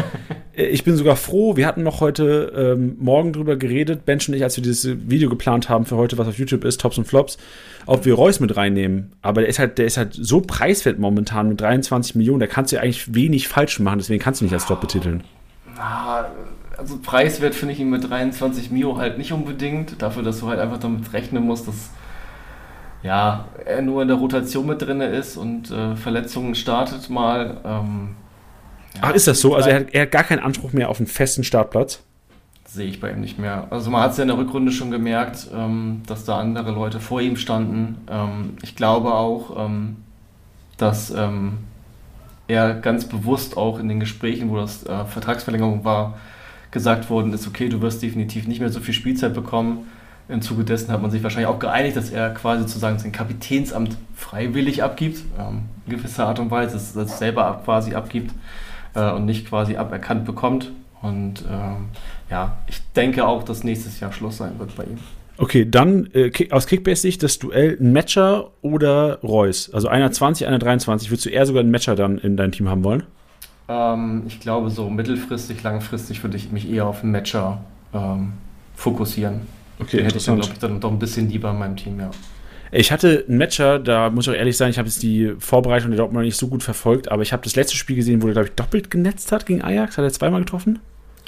ich 0.54 0.84
bin 0.84 0.96
sogar 0.96 1.16
froh, 1.16 1.56
wir 1.58 1.68
hatten 1.68 1.84
noch 1.84 2.02
heute 2.02 2.52
ähm, 2.76 2.96
Morgen 3.00 3.32
drüber 3.32 3.56
geredet, 3.56 4.04
Bench 4.04 4.28
und 4.28 4.34
ich, 4.34 4.42
als 4.42 4.58
wir 4.58 4.64
dieses 4.64 4.98
Video 5.08 5.30
geplant 5.30 5.70
haben 5.70 5.86
für 5.86 5.96
heute, 5.96 6.18
was 6.18 6.28
auf 6.28 6.40
YouTube 6.40 6.64
ist, 6.64 6.82
Tops 6.82 6.98
und 6.98 7.06
Flops, 7.06 7.38
ob 7.86 8.06
wir 8.06 8.16
Reus 8.16 8.40
mit 8.40 8.58
reinnehmen. 8.58 9.12
Aber 9.22 9.42
der 9.42 9.50
ist 9.50 9.60
halt, 9.60 9.78
der 9.78 9.86
ist 9.86 9.98
halt 9.98 10.16
so 10.16 10.42
preiswert 10.42 10.98
momentan 10.98 11.50
mit 11.50 11.62
23 11.62 12.16
Millionen, 12.16 12.40
da 12.40 12.48
kannst 12.48 12.72
du 12.72 12.78
ja 12.78 12.82
eigentlich 12.82 13.14
wenig 13.14 13.48
falsch 13.48 13.80
machen, 13.80 14.00
deswegen 14.00 14.24
kannst 14.24 14.42
du 14.42 14.46
nicht 14.46 14.54
als 14.56 14.66
Top 14.66 14.82
betiteln. 14.82 15.24
Also 16.76 16.98
preiswert 16.98 17.54
finde 17.54 17.76
ich 17.76 17.80
ihn 17.80 17.92
mit 17.92 18.10
23 18.10 18.72
Mio 18.72 18.98
halt 18.98 19.20
nicht 19.20 19.34
unbedingt, 19.34 20.02
dafür, 20.02 20.24
dass 20.24 20.40
du 20.40 20.48
halt 20.48 20.60
einfach 20.60 20.80
damit 20.80 21.14
rechnen 21.14 21.44
musst, 21.44 21.68
dass 21.68 21.92
ja, 23.04 23.46
er 23.66 23.82
nur 23.82 24.02
in 24.02 24.08
der 24.08 24.18
Rotation 24.18 24.66
mit 24.66 24.82
drin 24.82 25.02
ist 25.02 25.38
und 25.38 25.72
äh, 25.72 25.96
Verletzungen 25.96 26.56
startet 26.56 27.10
mal. 27.10 27.58
Ähm, 27.64 28.16
ja, 28.96 29.02
Ach, 29.04 29.14
ist 29.14 29.28
das 29.28 29.40
so? 29.40 29.56
Also 29.56 29.70
er 29.70 29.82
hat, 29.82 29.88
er 29.92 30.02
hat 30.04 30.12
gar 30.12 30.24
keinen 30.24 30.40
Anspruch 30.40 30.74
mehr 30.74 30.90
auf 30.90 31.00
einen 31.00 31.08
festen 31.08 31.44
Startplatz? 31.44 32.02
Sehe 32.66 32.88
ich 32.88 33.00
bei 33.00 33.12
ihm 33.12 33.22
nicht 33.22 33.40
mehr. 33.40 33.68
Also 33.70 33.90
man 33.92 34.02
hat 34.02 34.12
es 34.12 34.18
ja 34.18 34.24
in 34.24 34.28
der 34.28 34.38
Rückrunde 34.38 34.72
schon 34.72 34.92
gemerkt, 34.92 35.48
ähm, 35.54 36.02
dass 36.08 36.26
da 36.26 36.40
andere 36.40 36.72
Leute 36.72 37.00
vor 37.00 37.22
ihm 37.22 37.38
standen. 37.38 37.98
Ähm, 38.10 38.58
ich 38.62 38.76
glaube 38.76 39.14
auch, 39.14 39.66
ähm, 39.66 39.98
dass 40.78 41.12
ähm, 41.12 41.60
er 42.48 42.74
ganz 42.74 43.06
bewusst 43.06 43.58
auch 43.58 43.80
in 43.80 43.88
den 43.88 44.00
Gesprächen, 44.00 44.50
wo 44.50 44.58
das 44.58 44.86
äh, 44.86 45.06
Vertragsverlängerung 45.06 45.86
war, 45.86 46.18
gesagt 46.72 47.10
worden 47.10 47.32
ist, 47.34 47.48
okay, 47.48 47.70
du 47.70 47.82
wirst 47.82 48.04
definitiv 48.04 48.48
nicht 48.48 48.60
mehr 48.60 48.70
so 48.70 48.82
viel 48.82 48.94
Spielzeit 48.94 49.34
bekommen 49.34 49.88
im 50.30 50.42
Zuge 50.42 50.64
dessen 50.64 50.92
hat 50.92 51.02
man 51.02 51.12
sich 51.12 51.24
wahrscheinlich 51.24 51.48
auch 51.48 51.60
geeinigt, 51.60 51.96
dass 51.96 52.10
er 52.10 52.32
quasi 52.32 52.64
sozusagen 52.64 53.00
sein 53.00 53.12
Kapitänsamt 53.12 53.98
freiwillig 54.16 54.84
abgibt, 54.84 55.24
ähm, 55.40 55.64
in 55.86 55.98
gewisser 55.98 56.28
Art 56.28 56.40
und 56.40 56.52
Weise, 56.52 56.74
dass 56.74 56.96
er 56.96 57.04
es 57.04 57.18
selber 57.18 57.46
ab, 57.46 57.66
quasi 57.66 57.96
abgibt 57.96 58.34
äh, 58.94 59.12
und 59.12 59.26
nicht 59.26 59.48
quasi 59.48 59.78
aberkannt 59.78 60.26
bekommt. 60.26 60.72
Und 61.02 61.46
ähm, 61.50 61.90
ja, 62.30 62.58
ich 62.68 62.82
denke 62.96 63.26
auch, 63.26 63.44
dass 63.44 63.64
nächstes 63.64 64.00
Jahr 64.00 64.12
Schluss 64.12 64.38
sein 64.38 64.60
wird 64.60 64.76
bei 64.76 64.84
ihm. 64.84 64.98
Okay, 65.38 65.70
dann 65.70 66.10
äh, 66.14 66.32
aus 66.50 66.66
Kickbase-Sicht 66.66 67.22
das 67.22 67.38
Duell 67.38 67.78
Matcher 67.80 68.50
oder 68.62 69.20
Reus. 69.22 69.72
Also 69.72 69.88
einer 69.88 70.12
20, 70.12 70.48
einer 70.48 70.58
23. 70.58 71.12
Würdest 71.12 71.26
du 71.26 71.30
eher 71.30 71.46
sogar 71.46 71.62
einen 71.62 71.72
Matcher 71.72 71.96
dann 71.96 72.18
in 72.18 72.36
dein 72.38 72.52
Team 72.52 72.68
haben 72.68 72.84
wollen? 72.84 73.04
Ähm, 73.70 74.24
ich 74.28 74.40
glaube, 74.40 74.72
so 74.72 74.90
mittelfristig, 74.90 75.62
langfristig 75.62 76.24
würde 76.24 76.38
ich 76.38 76.52
mich 76.52 76.70
eher 76.70 76.88
auf 76.88 77.04
einen 77.04 77.12
Matcher 77.12 77.62
ähm, 77.94 78.34
fokussieren. 78.76 79.42
Okay, 79.80 80.04
hätte 80.04 80.18
ich 80.18 80.26
dann, 80.26 80.36
glaube 80.40 80.54
ich, 80.54 80.60
dann 80.60 80.80
doch 80.80 80.92
ein 80.92 81.00
bisschen 81.00 81.30
lieber 81.30 81.52
in 81.52 81.60
meinem 81.60 81.76
Team, 81.76 82.00
ja. 82.00 82.10
Ich 82.72 82.92
hatte 82.92 83.26
einen 83.28 83.38
Matcher, 83.38 83.80
da 83.80 84.10
muss 84.10 84.28
ich 84.28 84.34
auch 84.34 84.38
ehrlich 84.38 84.58
sein, 84.58 84.70
ich 84.70 84.78
habe 84.78 84.88
jetzt 84.88 85.02
die 85.02 85.34
Vorbereitung 85.40 85.92
der 85.92 85.98
Dortmund 85.98 86.26
nicht 86.26 86.38
so 86.38 86.48
gut 86.48 86.64
verfolgt, 86.64 87.10
aber 87.10 87.22
ich 87.22 87.32
habe 87.32 87.44
das 87.44 87.56
letzte 87.56 87.78
Spiel 87.78 87.96
gesehen, 87.96 88.22
wo 88.22 88.28
er, 88.28 88.34
glaube 88.34 88.50
ich, 88.50 88.56
doppelt 88.56 88.92
genetzt 88.92 89.32
hat 89.32 89.46
gegen 89.46 89.62
Ajax. 89.62 89.98
Hat 89.98 90.04
er 90.04 90.12
zweimal 90.12 90.42
getroffen? 90.42 90.80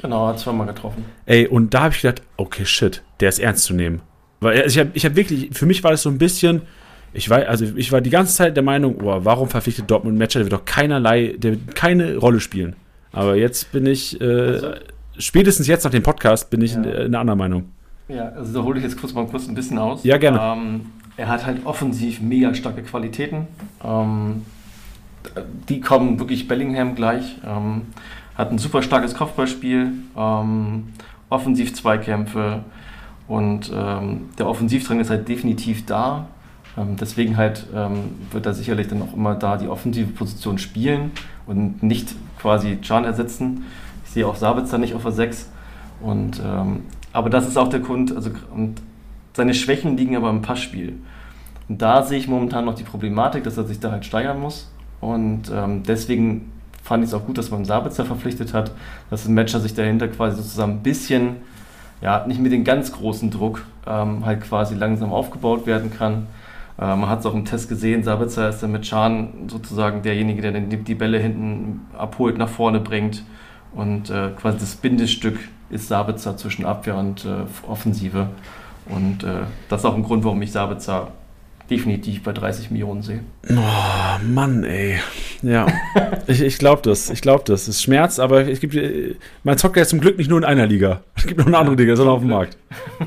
Genau, 0.01 0.27
hat 0.27 0.39
zweimal 0.39 0.67
getroffen. 0.67 1.05
Ey, 1.25 1.47
und 1.47 1.73
da 1.73 1.83
habe 1.83 1.93
ich 1.93 2.01
gedacht, 2.01 2.21
okay, 2.38 2.65
shit, 2.65 3.01
der 3.19 3.29
ist 3.29 3.39
ernst 3.39 3.65
zu 3.65 3.73
nehmen. 3.73 4.01
Weil 4.39 4.62
also 4.62 4.67
ich 4.67 4.79
habe 4.79 4.91
ich 4.93 5.05
hab 5.05 5.15
wirklich, 5.15 5.49
für 5.53 5.65
mich 5.65 5.83
war 5.83 5.91
das 5.91 6.03
so 6.03 6.09
ein 6.09 6.17
bisschen, 6.17 6.62
ich 7.13 7.29
war, 7.29 7.45
also 7.47 7.65
ich 7.75 7.91
war 7.91 8.01
die 8.01 8.09
ganze 8.09 8.33
Zeit 8.33 8.55
der 8.55 8.63
Meinung, 8.63 8.95
oh, 9.01 9.19
warum 9.23 9.49
verpflichtet 9.49 9.89
Dortmund 9.89 10.13
einen 10.13 10.19
Matcher, 10.19 10.39
der 10.39 10.45
wird 10.45 10.53
doch 10.53 10.65
keinerlei, 10.65 11.35
der 11.38 11.51
wird 11.51 11.75
keine 11.75 12.17
Rolle 12.17 12.39
spielen. 12.39 12.75
Aber 13.12 13.35
jetzt 13.35 13.71
bin 13.71 13.85
ich, 13.85 14.19
äh, 14.21 14.23
also, 14.23 14.71
spätestens 15.17 15.67
jetzt 15.67 15.83
nach 15.83 15.91
dem 15.91 16.03
Podcast, 16.03 16.49
bin 16.49 16.62
ich 16.62 16.73
ja. 16.73 16.77
in, 16.77 16.83
in 16.83 16.91
einer 16.91 17.19
anderen 17.19 17.39
Meinung. 17.39 17.69
Ja, 18.10 18.30
also 18.30 18.60
da 18.60 18.65
hole 18.65 18.80
ich 18.80 18.84
jetzt 18.84 19.00
kurz 19.00 19.13
mal 19.13 19.26
kurz 19.28 19.48
ein 19.48 19.54
bisschen 19.54 19.78
aus. 19.78 20.04
Ja, 20.04 20.17
gerne. 20.17 20.39
Ähm, 20.41 20.88
er 21.15 21.28
hat 21.28 21.45
halt 21.45 21.65
offensiv 21.65 22.22
mega 22.22 22.54
starke 22.56 22.82
Qualitäten. 22.82 23.48
Ähm, 23.84 24.45
die 25.69 25.80
kommen 25.80 26.19
wirklich 26.19 26.48
Bellingham 26.48 26.95
gleich. 26.95 27.38
Ähm, 27.45 27.84
hat 28.36 28.52
ein 28.52 28.58
super 28.58 28.82
starkes 28.82 29.13
Kopfballspiel, 29.13 29.91
ähm, 30.17 30.88
offensiv 31.30 31.76
Zweikämpfe 31.76 32.63
und 33.28 33.72
ähm, 33.76 34.30
der 34.39 34.48
Offensivdrang 34.48 35.00
ist 35.00 35.12
halt 35.12 35.28
definitiv 35.28 35.86
da. 35.86 36.28
Ähm, 36.78 36.95
deswegen 37.00 37.38
halt 37.38 37.67
wird 38.32 38.45
er 38.45 38.54
sicherlich 38.54 38.88
dann 38.88 39.02
auch 39.02 39.13
immer 39.13 39.36
da 39.36 39.58
die 39.58 39.67
offensive 39.67 40.12
Position 40.12 40.58
spielen 40.58 41.12
und 41.45 41.84
nicht 41.84 42.15
quasi 42.39 42.78
Can 42.78 43.04
ersetzen. 43.04 43.65
Ich 44.06 44.12
sehe 44.12 44.26
auch 44.26 44.36
Sabitzer 44.36 44.80
nicht 44.80 44.95
auf 44.95 45.04
der 45.04 45.12
6. 45.12 45.50
Und 46.02 46.41
ähm, 46.43 46.84
aber 47.13 47.30
das 47.30 47.48
ist 47.48 47.58
auch 47.58 47.69
der 47.69 47.80
Grund, 47.80 48.15
also 48.15 48.32
und 48.54 48.82
seine 49.34 49.54
Schwächen 49.54 49.98
liegen 49.98 50.15
aber 50.15 50.30
im 50.30 50.41
Passspiel. 50.41 50.98
Und 51.67 51.82
da 51.82 52.04
sehe 52.04 52.17
ich 52.17 52.28
momentan 52.28 52.65
noch 52.65 52.76
die 52.76 52.84
Problematik, 52.84 53.43
dass 53.43 53.58
er 53.58 53.63
sich 53.63 53.80
da 53.80 53.91
halt 53.91 54.06
steigern 54.06 54.39
muss. 54.39 54.72
Und 55.02 55.52
ähm, 55.54 55.84
deswegen 55.84 56.52
fand 56.84 57.04
ich 57.04 57.10
es 57.10 57.13
auch 57.13 57.26
gut, 57.26 57.38
dass 57.38 57.52
man 57.52 57.65
Sabitzer 57.65 58.06
verpflichtet 58.06 58.54
hat, 58.54 58.72
dass 59.10 59.28
ein 59.28 59.34
Matcher 59.34 59.60
sich 59.60 59.76
dahinter 59.76 60.08
quasi 60.08 60.38
sozusagen 60.38 60.74
ein 60.74 60.84
bisschen, 60.84 61.38
ja, 62.02 62.26
nicht 62.26 62.41
mit 62.41 62.52
dem 62.52 62.63
ganz 62.63 62.91
großen 62.91 63.30
Druck 63.30 63.65
ähm, 63.86 64.26
halt 64.26 64.41
quasi 64.41 64.76
langsam 64.76 65.13
aufgebaut 65.13 65.67
werden 65.67 65.91
kann. 65.91 66.28
Äh, 66.80 66.95
man 66.95 67.08
hat 67.08 67.19
es 67.19 67.26
auch 67.26 67.34
im 67.34 67.45
Test 67.45 67.69
gesehen, 67.69 68.04
Sabitzer 68.04 68.50
ist 68.50 68.63
dann 68.63 68.72
mit 68.72 68.86
Schan 68.88 69.48
sozusagen 69.48 70.02
derjenige, 70.02 70.41
der 70.41 70.54
dann 70.54 70.69
die 70.69 70.95
Bälle 70.95 71.19
hinten 71.19 71.82
abholt, 71.98 72.38
nach 72.38 72.50
vorne 72.50 72.80
bringt 72.80 73.24
und 73.74 74.10
äh, 74.10 74.32
quasi 74.36 74.58
das 74.58 74.76
Bindestück 74.76 75.38
ist 75.69 75.88
Sabitzer 75.88 76.38
zwischen 76.38 76.65
Abwehr 76.65 76.95
und 76.95 77.25
äh, 77.25 77.45
Offensive. 77.67 78.29
Und 78.88 79.23
äh, 79.23 79.41
das 79.69 79.82
ist 79.82 79.86
auch 79.86 79.95
ein 79.95 80.03
Grund, 80.03 80.23
warum 80.23 80.41
ich 80.41 80.51
Sabitzer 80.51 81.12
definitiv 81.69 82.23
bei 82.23 82.32
30 82.32 82.71
Millionen 82.71 83.03
sehe. 83.03 83.19
Oh, 83.49 84.25
Mann, 84.25 84.63
ey. 84.63 84.99
Ja, 85.41 85.67
ich, 86.27 86.41
ich 86.41 86.58
glaube 86.58 86.82
das. 86.84 87.10
Ich 87.10 87.21
glaube 87.21 87.43
das. 87.45 87.67
Es 87.67 87.82
schmerzt, 87.82 88.19
aber 88.19 88.47
es 88.47 88.60
gibt, 88.60 88.75
man 89.43 89.58
zockt 89.58 89.77
ja 89.77 89.86
zum 89.86 89.99
Glück 89.99 90.17
nicht 90.17 90.29
nur 90.29 90.39
in 90.39 90.45
einer 90.45 90.65
Liga. 90.65 91.01
Es 91.15 91.27
gibt 91.27 91.39
noch 91.39 91.45
eine 91.45 91.58
andere 91.58 91.75
Liga, 91.75 91.95
sondern 91.95 92.15
auf 92.15 92.21
dem 92.21 92.29
Markt. 92.29 92.58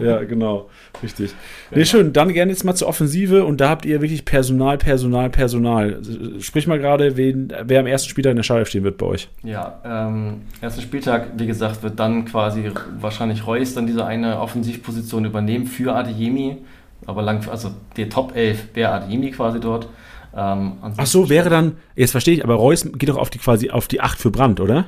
Ja, 0.01 0.23
genau. 0.23 0.71
Richtig. 1.03 1.35
Nee, 1.71 1.85
schön. 1.85 2.13
Dann 2.13 2.33
gerne 2.33 2.53
jetzt 2.53 2.65
mal 2.65 2.75
zur 2.75 2.89
Offensive 2.89 3.45
und 3.45 3.61
da 3.61 3.69
habt 3.69 3.85
ihr 3.85 4.01
wirklich 4.01 4.25
Personal, 4.25 4.79
Personal, 4.79 5.31
Personal. 5.31 6.01
Sprich 6.41 6.67
mal 6.67 6.79
gerade, 6.79 7.17
wen, 7.17 7.53
wer 7.65 7.81
am 7.81 7.87
ersten 7.87 8.09
Spieltag 8.09 8.31
in 8.31 8.37
der 8.37 8.43
Schale 8.43 8.67
stehen 8.67 8.85
wird 8.85 8.99
bei 8.99 9.07
euch. 9.07 9.29
Ja, 9.43 9.81
ähm, 9.85 10.43
erster 10.61 10.83
Spieltag, 10.83 11.31
wie 11.37 11.47
gesagt, 11.47 11.83
wird 11.83 11.99
dann 11.99 12.25
quasi 12.25 12.71
wahrscheinlich 13.01 13.47
Reus 13.47 13.75
dann 13.75 13.87
diese 13.87 14.05
eine 14.05 14.41
Offensivposition 14.41 15.25
übernehmen 15.25 15.67
für 15.67 15.95
Adeyemi. 15.95 16.59
Aber 17.07 17.23
lang, 17.23 17.49
also 17.49 17.71
der 17.97 18.09
Top 18.09 18.37
11 18.37 18.69
wäre 18.75 18.93
Adeyemi 18.93 19.31
quasi 19.31 19.61
dort. 19.61 19.89
Ähm, 20.35 20.75
Ach 20.97 21.07
so, 21.07 21.29
wäre 21.29 21.51
dann, 21.51 21.77
jetzt 21.97 22.13
verstehe 22.13 22.35
ich, 22.35 22.45
aber 22.45 22.55
Reus 22.55 22.89
geht 22.93 23.09
doch 23.09 23.19
auf 23.19 23.31
die 23.31 23.39
quasi 23.39 23.71
auf 23.71 23.89
die 23.89 24.01
8 24.01 24.19
für 24.19 24.31
Brand, 24.31 24.61
oder? 24.61 24.87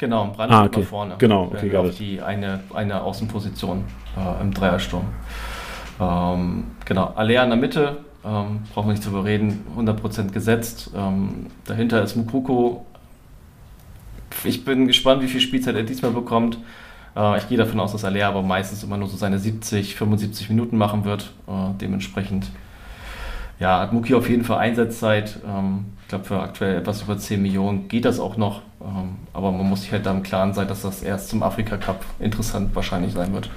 Genau, 0.00 0.32
Brand 0.34 0.52
ah, 0.52 0.64
okay. 0.64 0.82
vorne. 0.82 1.14
Genau, 1.18 1.44
okay, 1.44 1.76
auf 1.76 1.94
die 1.96 2.20
eine, 2.20 2.60
eine 2.74 3.02
Außenposition 3.02 3.84
äh, 4.16 4.40
im 4.42 4.52
Dreiersturm. 4.52 5.04
Ähm, 6.00 6.64
genau, 6.84 7.12
Alea 7.14 7.44
in 7.44 7.50
der 7.50 7.58
Mitte, 7.58 7.98
ähm, 8.24 8.62
brauchen 8.74 8.88
wir 8.88 8.92
nicht 8.92 9.02
zu 9.02 9.10
überreden, 9.10 9.64
100% 9.76 10.32
gesetzt. 10.32 10.90
Ähm, 10.96 11.46
dahinter 11.66 12.02
ist 12.02 12.16
Mukoko 12.16 12.86
ich 14.44 14.64
bin 14.64 14.86
gespannt, 14.86 15.22
wie 15.22 15.28
viel 15.28 15.40
Spielzeit 15.40 15.76
er 15.76 15.82
diesmal 15.82 16.12
bekommt. 16.12 16.58
Äh, 17.16 17.38
ich 17.38 17.48
gehe 17.48 17.58
davon 17.58 17.80
aus, 17.80 17.92
dass 17.92 18.04
Aller 18.04 18.26
aber 18.26 18.42
meistens 18.42 18.82
immer 18.82 18.96
nur 18.96 19.08
so 19.08 19.16
seine 19.16 19.38
70, 19.38 19.96
75 19.96 20.48
Minuten 20.48 20.76
machen 20.76 21.04
wird. 21.04 21.32
Äh, 21.46 21.74
dementsprechend 21.80 22.46
ja, 23.60 23.80
hat 23.80 23.92
Muki 23.92 24.14
auf 24.14 24.28
jeden 24.28 24.42
Fall 24.42 24.58
Einsatzzeit. 24.58 25.38
Ähm, 25.46 25.84
ich 26.02 26.08
glaube, 26.08 26.24
für 26.24 26.40
aktuell 26.40 26.78
etwas 26.78 27.02
über 27.02 27.16
10 27.16 27.40
Millionen 27.40 27.86
geht 27.88 28.06
das 28.06 28.18
auch 28.18 28.36
noch. 28.36 28.62
Ähm, 28.80 29.16
aber 29.34 29.52
man 29.52 29.68
muss 29.68 29.82
sich 29.82 29.92
halt 29.92 30.06
da 30.06 30.12
im 30.12 30.22
Klaren 30.22 30.54
sein, 30.54 30.66
dass 30.66 30.82
das 30.82 31.02
erst 31.02 31.28
zum 31.28 31.42
Afrika 31.42 31.76
Cup 31.76 32.04
interessant 32.18 32.74
wahrscheinlich 32.74 33.12
sein 33.12 33.32
wird. 33.34 33.50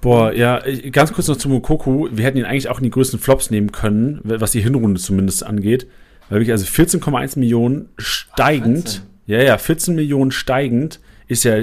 Boah, 0.00 0.32
ja, 0.32 0.60
ganz 0.90 1.12
kurz 1.12 1.28
noch 1.28 1.36
zu 1.36 1.48
Mokoko. 1.48 2.08
Wir 2.10 2.24
hätten 2.24 2.38
ihn 2.38 2.44
eigentlich 2.44 2.68
auch 2.68 2.78
in 2.78 2.84
die 2.84 2.90
größten 2.90 3.20
Flops 3.20 3.50
nehmen 3.50 3.70
können, 3.70 4.20
was 4.24 4.50
die 4.50 4.60
Hinrunde 4.60 5.00
zumindest 5.00 5.46
angeht. 5.46 5.86
Weil 6.28 6.40
wirklich, 6.40 6.52
also 6.52 6.66
14,1 6.66 7.38
Millionen 7.38 7.88
steigend. 7.98 9.02
Ach, 9.04 9.10
ja, 9.26 9.42
ja, 9.42 9.58
14 9.58 9.94
Millionen 9.94 10.32
steigend 10.32 11.00
ist 11.28 11.44
ja, 11.44 11.54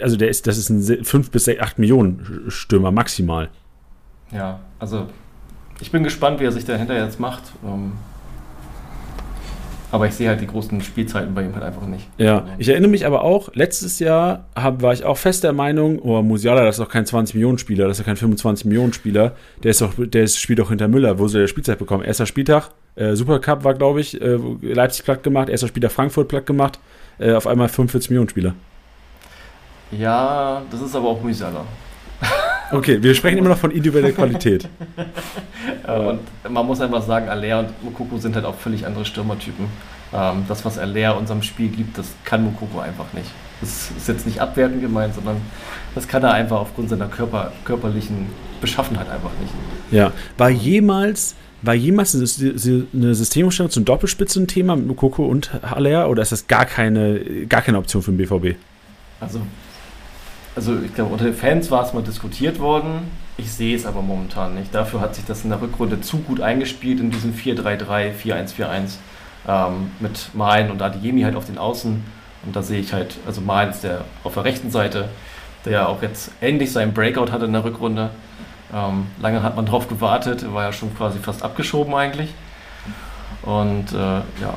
also 0.00 0.16
der 0.16 0.28
ist, 0.28 0.46
das 0.46 0.58
ist 0.58 0.70
ein 0.70 1.04
5 1.04 1.32
bis 1.32 1.48
8 1.48 1.80
Millionen 1.80 2.44
Stürmer 2.48 2.92
maximal. 2.92 3.48
Ja, 4.30 4.60
also 4.78 5.08
ich 5.80 5.90
bin 5.90 6.04
gespannt, 6.04 6.40
wie 6.40 6.44
er 6.44 6.52
sich 6.52 6.64
dahinter 6.64 6.96
jetzt 6.96 7.20
macht. 7.20 7.42
Ähm, 7.64 7.92
aber 9.92 10.06
ich 10.06 10.14
sehe 10.14 10.28
halt 10.28 10.40
die 10.40 10.46
großen 10.46 10.80
Spielzeiten 10.80 11.34
bei 11.34 11.42
ihm 11.42 11.54
halt 11.54 11.64
einfach 11.64 11.86
nicht. 11.86 12.08
Ja, 12.18 12.46
ich 12.58 12.68
erinnere 12.68 12.90
mich 12.90 13.06
aber 13.06 13.22
auch, 13.22 13.50
letztes 13.54 13.98
Jahr 13.98 14.46
hab, 14.54 14.82
war 14.82 14.92
ich 14.92 15.04
auch 15.04 15.16
fest 15.16 15.44
der 15.44 15.52
Meinung, 15.52 16.00
oh, 16.00 16.22
Musiala, 16.22 16.64
das 16.64 16.78
ist 16.78 16.84
doch 16.84 16.90
kein 16.90 17.04
20-Millionen-Spieler, 17.04 17.86
das 17.86 17.98
ist 17.98 18.06
doch 18.06 18.14
kein 18.14 18.16
25-Millionen-Spieler. 18.16 19.32
Der 19.62 19.70
ist 19.70 19.80
doch, 19.80 19.92
der 19.96 20.24
ist, 20.24 20.38
spielt 20.38 20.58
doch 20.58 20.70
hinter 20.70 20.88
Müller, 20.88 21.18
wo 21.18 21.28
soll 21.28 21.42
der 21.42 21.48
Spielzeit 21.48 21.78
bekommen? 21.78 22.02
Erster 22.02 22.26
Spieltag, 22.26 22.70
äh, 22.96 23.14
Supercup 23.14 23.64
war, 23.64 23.74
glaube 23.74 24.00
ich, 24.00 24.20
äh, 24.20 24.38
Leipzig 24.60 25.04
platt 25.04 25.22
gemacht, 25.22 25.48
erster 25.48 25.68
Spieltag 25.68 25.92
Frankfurt 25.92 26.28
platt 26.28 26.46
gemacht, 26.46 26.80
äh, 27.18 27.32
auf 27.32 27.46
einmal 27.46 27.68
45-Millionen-Spieler. 27.68 28.54
Ja, 29.92 30.62
das 30.70 30.80
ist 30.82 30.96
aber 30.96 31.08
auch 31.08 31.22
Musiala. 31.22 31.64
Okay, 32.72 33.02
wir 33.02 33.14
sprechen 33.14 33.38
immer 33.38 33.50
noch 33.50 33.58
von 33.58 33.70
individueller 33.70 34.12
Qualität. 34.12 34.68
und 35.86 36.20
man 36.52 36.66
muss 36.66 36.80
einfach 36.80 37.02
sagen, 37.02 37.28
Aller 37.28 37.60
und 37.60 37.84
Mukoko 37.84 38.18
sind 38.18 38.34
halt 38.34 38.44
auch 38.44 38.56
völlig 38.56 38.86
andere 38.86 39.04
Stürmertypen. 39.04 39.66
Ähm, 40.12 40.44
das, 40.48 40.64
was 40.64 40.78
Aller 40.78 41.16
unserem 41.16 41.42
Spiel 41.42 41.68
gibt, 41.68 41.98
das 41.98 42.06
kann 42.24 42.44
Mukoko 42.44 42.80
einfach 42.80 43.12
nicht. 43.12 43.30
Das 43.60 43.90
ist 43.96 44.08
jetzt 44.08 44.26
nicht 44.26 44.40
abwertend 44.40 44.82
gemeint, 44.82 45.14
sondern 45.14 45.36
das 45.94 46.06
kann 46.06 46.22
er 46.22 46.32
einfach 46.32 46.60
aufgrund 46.60 46.90
seiner 46.90 47.08
Körper, 47.08 47.52
körperlichen 47.64 48.26
Beschaffenheit 48.60 49.08
einfach 49.08 49.30
nicht. 49.40 49.52
Ja, 49.90 50.12
war 50.36 50.50
jemals, 50.50 51.34
war 51.62 51.74
jemals 51.74 52.14
eine 52.14 52.26
Systemumstellung 53.14 53.70
zum 53.70 53.84
Doppelspitzen-Thema 53.84 54.76
mit 54.76 54.86
Mukoko 54.86 55.24
und 55.24 55.52
Aller 55.62 56.10
oder 56.10 56.22
ist 56.22 56.32
das 56.32 56.46
gar 56.48 56.66
keine, 56.66 57.46
gar 57.48 57.62
keine 57.62 57.78
Option 57.78 58.02
für 58.02 58.12
den 58.12 58.18
BVB? 58.18 58.58
Also 59.20 59.40
also 60.56 60.74
ich 60.82 60.94
glaube, 60.94 61.12
unter 61.12 61.24
den 61.24 61.34
Fans 61.34 61.70
war 61.70 61.84
es 61.84 61.92
mal 61.92 62.02
diskutiert 62.02 62.58
worden. 62.58 63.10
Ich 63.36 63.52
sehe 63.52 63.76
es 63.76 63.84
aber 63.84 64.00
momentan 64.00 64.54
nicht. 64.54 64.74
Dafür 64.74 65.00
hat 65.00 65.14
sich 65.14 65.26
das 65.26 65.44
in 65.44 65.50
der 65.50 65.60
Rückrunde 65.60 66.00
zu 66.00 66.18
gut 66.18 66.40
eingespielt 66.40 66.98
in 66.98 67.10
diesem 67.10 67.34
4-3-3, 67.34 68.12
4-1-4-1 68.14 68.94
ähm, 69.46 69.90
mit 70.00 70.34
Malen 70.34 70.70
und 70.70 70.80
Adiemi 70.80 71.22
halt 71.22 71.36
auf 71.36 71.44
den 71.44 71.58
Außen. 71.58 72.02
Und 72.44 72.56
da 72.56 72.62
sehe 72.62 72.80
ich 72.80 72.94
halt, 72.94 73.18
also 73.26 73.42
Malen 73.42 73.70
ist 73.70 73.84
der 73.84 74.04
auf 74.24 74.34
der 74.34 74.44
rechten 74.44 74.70
Seite, 74.70 75.10
der 75.66 75.72
ja 75.72 75.86
auch 75.86 76.00
jetzt 76.00 76.30
endlich 76.40 76.72
seinen 76.72 76.94
Breakout 76.94 77.30
hatte 77.30 77.44
in 77.44 77.52
der 77.52 77.64
Rückrunde. 77.64 78.10
Ähm, 78.72 79.08
lange 79.20 79.42
hat 79.42 79.56
man 79.56 79.66
drauf 79.66 79.88
gewartet, 79.88 80.52
war 80.54 80.64
ja 80.64 80.72
schon 80.72 80.96
quasi 80.96 81.18
fast 81.18 81.42
abgeschoben 81.42 81.94
eigentlich. 81.94 82.30
Und 83.42 83.92
äh, 83.92 83.96
ja, 83.96 84.54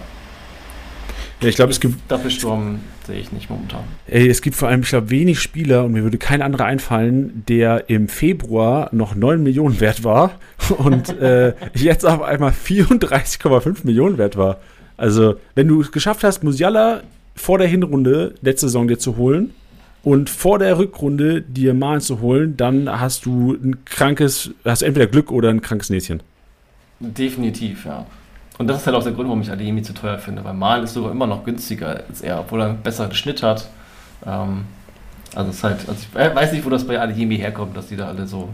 ja, 1.42 1.48
ich 1.48 1.56
glaube, 1.56 1.72
es 1.72 1.80
gibt. 1.80 2.10
Doppelsturm 2.12 2.82
sehe 3.10 3.20
ich 3.20 3.32
nicht 3.32 3.50
momentan. 3.50 3.84
Ey, 4.08 4.30
es 4.30 4.42
gibt 4.42 4.56
vor 4.56 4.70
allem, 4.70 4.82
ich 4.82 4.90
glaube, 4.90 5.10
wenig 5.10 5.40
Spieler 5.40 5.84
und 5.84 5.94
mir 5.94 6.04
würde 6.04 6.20
kein 6.20 6.44
anderer 6.44 6.66
einfallen, 6.66 7.44
der 7.48 7.90
im 7.90 8.08
Februar 8.08 8.90
noch 8.92 9.16
9 9.16 9.42
Millionen 9.42 9.80
wert 9.80 10.04
war 10.04 10.34
und 10.78 11.10
äh, 11.20 11.54
jetzt 11.74 12.06
auf 12.06 12.22
einmal 12.22 12.52
34,5 12.52 13.80
Millionen 13.84 14.18
wert 14.18 14.38
war. 14.38 14.60
Also, 14.96 15.36
wenn 15.56 15.68
du 15.68 15.82
es 15.82 15.92
geschafft 15.92 16.24
hast, 16.24 16.44
Musiala 16.44 17.02
vor 17.36 17.58
der 17.58 17.68
Hinrunde 17.68 18.36
letzte 18.42 18.68
Saison 18.68 18.88
dir 18.88 19.00
zu 19.00 19.18
holen 19.18 19.54
und 20.04 20.30
vor 20.30 20.60
der 20.60 20.78
Rückrunde 20.78 21.42
dir 21.42 21.74
Malen 21.74 22.02
zu 22.02 22.22
holen, 22.22 22.58
dann 22.58 22.90
hast 23.00 23.26
du 23.26 23.54
ein 23.54 23.84
krankes, 23.86 24.52
hast 24.64 24.84
entweder 24.84 25.08
Glück 25.08 25.32
oder 25.32 25.50
ein 25.50 25.62
krankes 25.62 25.90
Näschen. 25.90 26.22
Definitiv, 27.00 27.86
ja. 27.86 28.06
Und 28.60 28.68
das 28.68 28.82
ist 28.82 28.86
halt 28.86 28.96
auch 28.96 29.04
der 29.04 29.14
Grund, 29.14 29.30
warum 29.30 29.42
ich 29.42 29.50
Adeyemi 29.50 29.82
zu 29.82 29.94
teuer 29.94 30.20
finde, 30.20 30.44
weil 30.44 30.54
Malen 30.54 30.84
ist 30.84 30.94
sogar 30.94 31.12
immer 31.12 31.26
noch 31.26 31.46
günstiger 31.46 32.04
als 32.08 32.22
er, 32.22 32.42
obwohl 32.42 32.62
er 32.62 32.68
einen 32.68 32.82
besseren 32.82 33.14
Schnitt 33.14 33.42
hat. 33.42 33.70
Ähm, 34.26 34.66
also 35.34 35.50
es 35.50 35.58
ist 35.58 35.64
halt, 35.64 35.80
also 35.88 35.94
ich 35.94 36.14
weiß 36.14 36.52
nicht, 36.52 36.66
wo 36.66 36.70
das 36.70 36.86
bei 36.86 37.00
Adeyemi 37.00 37.38
herkommt, 37.38 37.78
dass 37.78 37.88
die 37.88 37.96
da 37.96 38.10
alle 38.10 38.28
so 38.28 38.50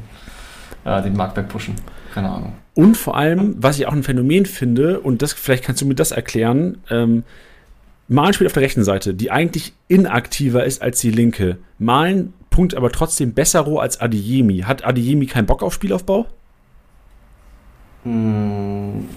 äh, 0.85 1.01
den 1.01 1.17
Marktwert 1.17 1.49
pushen. 1.49 1.75
Keine 2.13 2.29
Ahnung. 2.29 2.53
Und 2.75 2.97
vor 2.97 3.17
allem, 3.17 3.55
was 3.57 3.79
ich 3.79 3.87
auch 3.87 3.93
ein 3.93 4.03
Phänomen 4.03 4.45
finde, 4.45 4.99
und 4.99 5.23
das 5.23 5.33
vielleicht 5.33 5.63
kannst 5.63 5.81
du 5.81 5.87
mir 5.87 5.95
das 5.95 6.11
erklären, 6.11 6.77
ähm, 6.91 7.23
Malen 8.07 8.33
spielt 8.33 8.47
auf 8.49 8.53
der 8.53 8.61
rechten 8.61 8.83
Seite, 8.83 9.15
die 9.15 9.31
eigentlich 9.31 9.73
inaktiver 9.87 10.65
ist 10.65 10.83
als 10.83 11.01
die 11.01 11.09
linke. 11.09 11.57
Malen 11.79 12.33
punkt 12.51 12.75
aber 12.75 12.91
trotzdem 12.91 13.33
besser 13.33 13.61
roh 13.61 13.79
als 13.79 13.99
Adeyemi. 13.99 14.59
Hat 14.59 14.85
Adeyemi 14.85 15.25
keinen 15.25 15.47
Bock 15.47 15.63
auf 15.63 15.73
Spielaufbau? 15.73 16.27
Hm, 18.03 19.09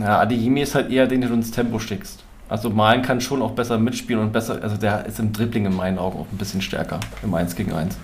ja, 0.00 0.20
Adeyemi 0.20 0.62
ist 0.62 0.74
halt 0.74 0.90
eher 0.90 1.06
den, 1.06 1.20
den 1.20 1.30
du 1.30 1.36
ins 1.36 1.50
Tempo 1.50 1.78
schickst. 1.78 2.24
Also 2.48 2.70
Malen 2.70 3.02
kann 3.02 3.20
schon 3.20 3.42
auch 3.42 3.52
besser 3.52 3.78
mitspielen 3.78 4.22
und 4.22 4.32
besser, 4.32 4.62
also 4.62 4.76
der 4.76 5.06
ist 5.06 5.18
im 5.18 5.32
Dribbling 5.32 5.66
in 5.66 5.74
meinen 5.74 5.98
Augen 5.98 6.18
auch 6.18 6.26
ein 6.30 6.36
bisschen 6.36 6.60
stärker 6.60 7.00
im 7.22 7.34
1 7.34 7.56
gegen 7.56 7.72
1. 7.72 7.96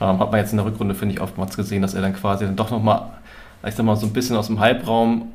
Ähm, 0.00 0.18
hat 0.18 0.30
man 0.32 0.40
jetzt 0.40 0.50
in 0.50 0.56
der 0.56 0.66
Rückrunde, 0.66 0.94
finde 0.94 1.14
ich, 1.14 1.20
oftmals 1.20 1.56
gesehen, 1.56 1.82
dass 1.82 1.94
er 1.94 2.02
dann 2.02 2.14
quasi 2.14 2.44
dann 2.44 2.56
doch 2.56 2.70
nochmal, 2.70 3.10
ich 3.66 3.74
sag 3.74 3.86
mal, 3.86 3.96
so 3.96 4.06
ein 4.06 4.12
bisschen 4.12 4.36
aus 4.36 4.48
dem 4.48 4.58
Halbraum 4.58 5.28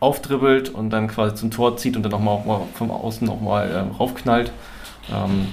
aufdribbelt 0.00 0.70
und 0.70 0.90
dann 0.90 1.08
quasi 1.08 1.34
zum 1.34 1.50
Tor 1.50 1.76
zieht 1.76 1.96
und 1.96 2.02
dann 2.02 2.12
nochmal 2.12 2.40
mal 2.44 2.60
vom 2.74 2.90
Außen 2.90 3.26
nochmal 3.26 3.70
ähm, 3.74 3.96
raufknallt. 3.96 4.52
Ähm, 5.12 5.48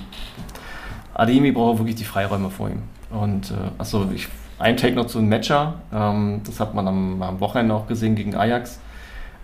Ademi 1.13 1.51
braucht 1.51 1.80
wirklich 1.80 1.95
die 1.95 2.03
Freiräume 2.03 2.49
vor 2.49 2.69
ihm. 2.69 2.84
Und 3.11 3.51
äh, 3.51 3.53
achso, 3.78 4.09
ich, 4.13 4.28
ein 4.59 4.78
Take 4.78 4.95
noch 4.95 5.07
zu 5.07 5.19
einem 5.19 5.30
Matcher. 5.30 5.76
Ähm, 5.93 6.41
das 6.45 6.59
hat 6.59 6.73
man 6.73 6.88
am, 6.88 7.21
am 7.21 7.39
Wochenende 7.39 7.73
auch 7.73 7.88
gesehen 7.88 8.15
gegen 8.15 8.36
Ajax. 8.36 8.80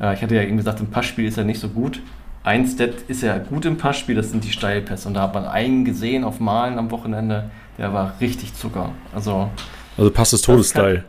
Äh, 0.01 0.13
ich 0.13 0.21
hatte 0.21 0.35
ja 0.35 0.41
eben 0.41 0.57
gesagt, 0.57 0.79
im 0.79 0.87
Passspiel 0.87 1.25
ist 1.25 1.37
er 1.37 1.43
nicht 1.43 1.59
so 1.59 1.69
gut. 1.69 2.01
Ein 2.43 2.67
Stat 2.67 2.95
ist 3.07 3.23
er 3.23 3.39
gut 3.39 3.65
im 3.65 3.77
Passspiel, 3.77 4.15
das 4.15 4.31
sind 4.31 4.43
die 4.43 4.51
Steilpässe. 4.51 5.07
Und 5.07 5.13
da 5.13 5.21
hat 5.21 5.33
man 5.33 5.45
einen 5.45 5.85
gesehen 5.85 6.23
auf 6.23 6.39
Malen 6.39 6.79
am 6.79 6.89
Wochenende, 6.89 7.51
der 7.77 7.93
war 7.93 8.15
richtig 8.19 8.55
Zucker. 8.55 8.91
Also, 9.13 9.49
also 9.97 10.09
Pass 10.09 10.31
des 10.31 10.41
Todes-Style. 10.41 11.03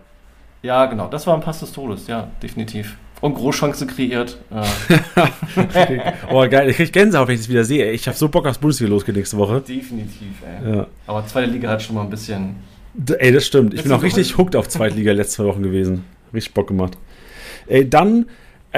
Ja, 0.63 0.87
genau, 0.87 1.09
das 1.09 1.27
war 1.27 1.35
ein 1.35 1.41
Pass 1.41 1.61
des 1.61 1.73
Todes, 1.73 2.07
ja, 2.07 2.29
definitiv. 2.43 2.97
Und 3.23 3.35
Großchance 3.35 3.87
kreiert. 3.87 4.37
Äh. 4.51 6.03
oh, 6.31 6.47
geil, 6.49 6.69
ich 6.69 6.77
krieg 6.77 6.93
Gänsehaut, 6.93 7.29
wenn 7.29 7.37
ich 7.37 7.43
das 7.43 7.49
wieder 7.49 7.65
sehe. 7.65 7.93
Ich 7.93 8.07
habe 8.09 8.17
so 8.17 8.29
Bock 8.29 8.47
aufs 8.47 8.59
Bundesliga 8.59 8.91
losgeht 8.91 9.15
nächste 9.15 9.39
Woche. 9.39 9.61
Definitiv, 9.61 10.43
ey. 10.45 10.77
Ja. 10.77 10.87
Aber 11.07 11.25
zweite 11.27 11.51
Liga 11.51 11.71
hat 11.71 11.83
schon 11.83 11.95
mal 11.95 12.03
ein 12.03 12.11
bisschen. 12.11 12.57
Ey, 13.19 13.33
das 13.33 13.47
stimmt. 13.47 13.75
Ich 13.75 13.85
bin 13.85 13.93
auch 13.93 14.03
richtig 14.03 14.37
hooked 14.37 14.57
auf 14.57 14.69
zweite 14.69 14.97
Liga 14.97 15.13
letzte 15.13 15.37
zwei 15.37 15.45
Wochen 15.45 15.63
gewesen. 15.63 16.05
Richtig 16.35 16.53
Bock 16.53 16.67
gemacht. 16.67 16.99
Ey, 17.69 17.89
dann 17.89 18.27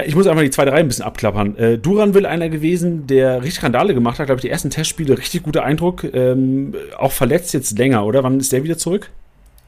ich 0.07 0.17
muss 0.17 0.27
einfach 0.27 0.43
die 0.43 0.51
zweite 0.51 0.73
Reihe 0.73 0.81
ein 0.81 0.89
bisschen 0.89 1.05
abklappern. 1.05 1.57
Äh, 1.57 1.79
Duran 1.79 2.15
will 2.15 2.27
einer 2.27 2.49
gewesen, 2.49 3.07
der 3.07 3.43
richtig 3.43 3.63
Randale 3.63 3.95
gemacht 3.95 4.19
hat, 4.19 4.27
glaube 4.27 4.39
ich, 4.39 4.43
die 4.43 4.51
ersten 4.51 4.71
Testspiele, 4.71 5.17
richtig 5.17 5.45
guter 5.45 5.65
Eindruck. 5.65 6.05
Ähm, 6.05 6.75
auch 6.99 7.13
verletzt 7.13 7.55
jetzt 7.55 7.79
länger, 7.79 8.05
oder? 8.05 8.25
Wann 8.25 8.39
ist 8.39 8.53
der 8.53 8.65
wieder 8.65 8.77
zurück? 8.77 9.11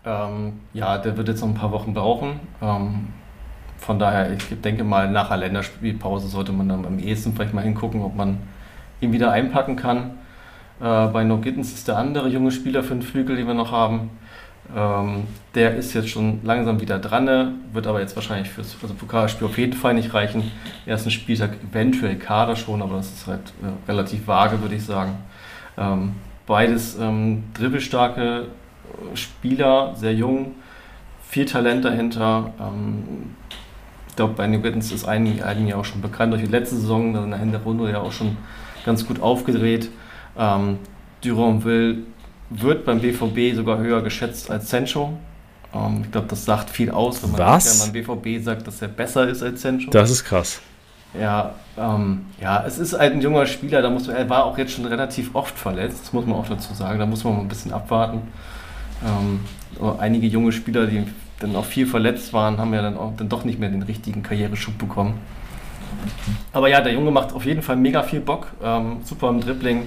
Ähm, 0.04 0.54
ja, 0.72 0.98
der 0.98 1.16
wird 1.16 1.28
jetzt 1.28 1.40
noch 1.40 1.48
ein 1.48 1.54
paar 1.54 1.70
Wochen 1.72 1.94
brauchen. 1.94 2.40
Ähm, 2.60 3.08
von 3.78 3.98
daher, 3.98 4.32
ich 4.32 4.60
denke 4.62 4.82
mal, 4.82 5.10
nach 5.10 5.28
der 5.28 5.36
Länderspielpause 5.36 6.28
sollte 6.28 6.52
man 6.52 6.68
dann 6.68 6.84
am 6.84 6.98
ehesten 6.98 7.34
vielleicht 7.34 7.54
mal 7.54 7.62
hingucken, 7.62 8.02
ob 8.02 8.16
man 8.16 8.38
ihn 9.00 9.12
wieder 9.12 9.30
einpacken 9.30 9.76
kann. 9.76 10.12
Äh, 10.80 11.06
bei 11.06 11.22
No 11.22 11.38
Gittens 11.38 11.72
ist 11.72 11.86
der 11.86 11.98
andere 11.98 12.28
junge 12.28 12.50
Spieler 12.50 12.82
für 12.82 12.94
den 12.94 13.02
Flügel, 13.02 13.36
den 13.36 13.46
wir 13.46 13.54
noch 13.54 13.70
haben. 13.70 14.10
Ähm, 14.74 15.24
der 15.54 15.76
ist 15.76 15.94
jetzt 15.94 16.08
schon 16.08 16.40
langsam 16.42 16.80
wieder 16.80 16.98
dran, 16.98 17.60
wird 17.72 17.86
aber 17.86 18.00
jetzt 18.00 18.16
wahrscheinlich 18.16 18.50
fürs 18.50 18.76
also 18.82 18.94
Pokalspiel 18.94 19.46
auf 19.46 19.58
jeden 19.58 19.74
Fall 19.74 19.94
nicht 19.94 20.12
reichen. 20.12 20.50
Ersten 20.86 21.10
Spieltag 21.10 21.50
eventuell 21.70 22.16
Kader 22.16 22.56
schon, 22.56 22.82
aber 22.82 22.96
das 22.96 23.12
ist 23.12 23.26
halt 23.26 23.52
äh, 23.62 23.90
relativ 23.90 24.26
vage, 24.26 24.60
würde 24.60 24.74
ich 24.74 24.84
sagen. 24.84 25.18
Ähm, 25.78 26.14
beides 26.46 26.98
ähm, 26.98 27.44
dribbelstarke 27.54 28.46
Spieler, 29.14 29.94
sehr 29.94 30.14
jung, 30.14 30.54
viel 31.22 31.44
Talent 31.44 31.84
dahinter. 31.84 32.52
Ähm, 32.60 33.34
ich 34.08 34.16
glaube, 34.16 34.34
bei 34.34 34.46
New 34.46 34.60
Gittens 34.60 34.90
ist 34.92 35.06
einigen, 35.06 35.42
einigen 35.42 35.68
ja 35.68 35.76
auch 35.76 35.84
schon 35.84 36.00
bekannt 36.00 36.32
durch 36.32 36.42
die 36.42 36.50
letzte 36.50 36.76
Saison, 36.76 37.14
in 37.14 37.30
der 37.30 37.38
Hinterrunde 37.38 37.90
ja 37.90 38.00
auch 38.00 38.12
schon 38.12 38.36
ganz 38.84 39.06
gut 39.06 39.20
aufgedreht. 39.20 39.90
Durand 41.22 41.64
will 41.64 42.06
wird 42.50 42.84
beim 42.84 43.00
BVB 43.00 43.54
sogar 43.54 43.78
höher 43.78 44.02
geschätzt 44.02 44.50
als 44.50 44.70
Sancho. 44.70 45.16
Ähm, 45.74 46.02
ich 46.04 46.12
glaube, 46.12 46.28
das 46.28 46.44
sagt 46.44 46.70
viel 46.70 46.90
aus, 46.90 47.22
wenn 47.22 47.32
man 47.32 47.40
beim 47.40 47.92
BVB 47.92 48.44
sagt, 48.44 48.66
dass 48.66 48.80
er 48.82 48.88
besser 48.88 49.28
ist 49.28 49.42
als 49.42 49.62
Sancho. 49.62 49.90
Das 49.90 50.10
ist 50.10 50.24
krass. 50.24 50.60
Ja, 51.18 51.54
ähm, 51.78 52.26
ja, 52.40 52.64
es 52.66 52.78
ist 52.78 52.98
halt 52.98 53.14
ein 53.14 53.20
junger 53.20 53.46
Spieler, 53.46 53.80
da 53.80 53.88
muss 53.88 54.06
man, 54.06 54.16
er 54.16 54.28
war 54.28 54.44
auch 54.44 54.58
jetzt 54.58 54.72
schon 54.72 54.84
relativ 54.84 55.34
oft 55.34 55.56
verletzt, 55.56 56.00
das 56.02 56.12
muss 56.12 56.26
man 56.26 56.36
auch 56.36 56.48
dazu 56.48 56.74
sagen, 56.74 56.98
da 56.98 57.06
muss 57.06 57.24
man 57.24 57.34
mal 57.34 57.40
ein 57.40 57.48
bisschen 57.48 57.72
abwarten. 57.72 58.22
Ähm, 59.04 59.40
einige 59.98 60.26
junge 60.26 60.52
Spieler, 60.52 60.86
die 60.86 61.04
dann 61.38 61.54
auch 61.56 61.64
viel 61.64 61.86
verletzt 61.86 62.32
waren, 62.32 62.58
haben 62.58 62.72
ja 62.74 62.82
dann 62.82 62.96
auch 62.96 63.12
dann 63.16 63.28
doch 63.28 63.44
nicht 63.44 63.58
mehr 63.58 63.68
den 63.70 63.82
richtigen 63.82 64.22
Karriereschub 64.22 64.76
bekommen. 64.78 65.18
Aber 66.52 66.68
ja, 66.68 66.80
der 66.80 66.92
Junge 66.92 67.10
macht 67.10 67.32
auf 67.32 67.44
jeden 67.44 67.62
Fall 67.62 67.76
mega 67.76 68.02
viel 68.02 68.20
Bock, 68.20 68.48
ähm, 68.62 68.98
super 69.04 69.28
im 69.30 69.40
Dribbling, 69.40 69.86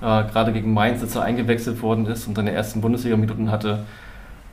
äh, 0.00 0.24
gerade 0.24 0.52
gegen 0.52 0.72
Mainz, 0.72 1.02
als 1.02 1.14
er 1.14 1.22
eingewechselt 1.22 1.82
worden 1.82 2.06
ist 2.06 2.26
und 2.26 2.36
seine 2.36 2.52
ersten 2.52 2.80
Bundesliga-Minuten 2.80 3.50
hatte, 3.50 3.84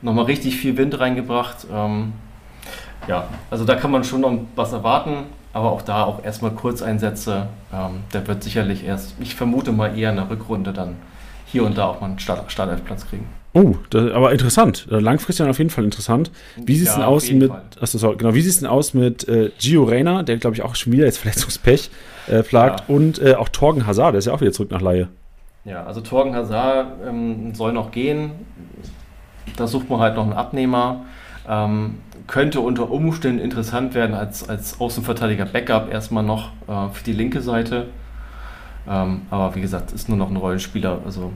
nochmal 0.02 0.26
richtig 0.26 0.56
viel 0.56 0.76
Wind 0.76 0.98
reingebracht. 0.98 1.66
Ähm, 1.72 2.12
ja, 3.08 3.24
also 3.50 3.64
da 3.64 3.76
kann 3.76 3.90
man 3.90 4.04
schon 4.04 4.20
noch 4.20 4.38
was 4.54 4.72
erwarten 4.72 5.24
aber 5.56 5.72
auch 5.72 5.80
da 5.80 6.04
auch 6.04 6.22
erstmal 6.22 6.50
Kurzeinsätze. 6.50 7.46
Ähm, 7.72 8.00
der 8.12 8.28
wird 8.28 8.42
sicherlich 8.42 8.84
erst, 8.84 9.14
ich 9.20 9.34
vermute 9.34 9.72
mal 9.72 9.98
eher 9.98 10.10
in 10.10 10.16
der 10.16 10.28
Rückrunde 10.28 10.74
dann 10.74 10.96
hier 11.46 11.64
und 11.64 11.78
da 11.78 11.86
auch 11.86 12.02
mal 12.02 12.08
einen 12.08 12.18
Start 12.18 12.52
Startelfplatz 12.52 13.08
kriegen. 13.08 13.26
Oh, 13.54 13.74
das, 13.88 14.12
aber 14.12 14.32
interessant. 14.32 14.86
Äh, 14.90 14.98
langfristig 14.98 15.38
dann 15.38 15.48
auf 15.48 15.56
jeden 15.56 15.70
Fall 15.70 15.84
interessant. 15.84 16.30
Wie 16.56 16.76
sieht 16.76 16.88
es 16.88 16.92
ja, 16.92 17.00
denn 17.00 17.08
aus 17.08 17.30
mit, 17.30 17.50
achso, 17.80 18.14
genau, 18.14 18.34
wie 18.34 18.42
sieht 18.42 18.60
denn 18.60 18.68
aus 18.68 18.92
mit 18.92 19.26
äh, 19.28 19.50
Gio 19.58 19.84
Reyna, 19.84 20.24
der 20.24 20.36
glaube 20.36 20.56
ich 20.56 20.62
auch 20.62 20.74
schon 20.74 20.92
wieder 20.92 21.06
jetzt 21.06 21.18
Verletzungspech 21.18 21.88
äh, 22.26 22.42
plagt, 22.42 22.80
ja. 22.80 22.94
und 22.94 23.18
äh, 23.22 23.34
auch 23.36 23.48
Torgen 23.48 23.86
Hazard, 23.86 24.12
der 24.12 24.18
ist 24.18 24.26
ja 24.26 24.34
auch 24.34 24.42
wieder 24.42 24.52
zurück 24.52 24.70
nach 24.70 24.82
Laie. 24.82 25.08
Ja, 25.66 25.84
also 25.84 26.00
Torgen 26.00 26.34
Hazard 26.34 26.92
ähm, 27.06 27.54
soll 27.54 27.72
noch 27.72 27.90
gehen. 27.90 28.30
Da 29.56 29.66
sucht 29.66 29.90
man 29.90 29.98
halt 29.98 30.14
noch 30.14 30.22
einen 30.22 30.32
Abnehmer. 30.32 31.04
Ähm, 31.48 31.96
könnte 32.28 32.60
unter 32.60 32.90
Umständen 32.90 33.40
interessant 33.40 33.94
werden 33.94 34.14
als, 34.14 34.48
als 34.48 34.80
Außenverteidiger 34.80 35.44
Backup 35.44 35.92
erstmal 35.92 36.22
noch 36.22 36.50
äh, 36.68 36.88
für 36.92 37.04
die 37.04 37.12
linke 37.12 37.40
Seite. 37.40 37.86
Ähm, 38.88 39.22
aber 39.30 39.54
wie 39.56 39.60
gesagt, 39.60 39.92
ist 39.92 40.08
nur 40.08 40.16
noch 40.16 40.30
ein 40.30 40.36
Rollenspieler. 40.36 41.00
Also, 41.04 41.32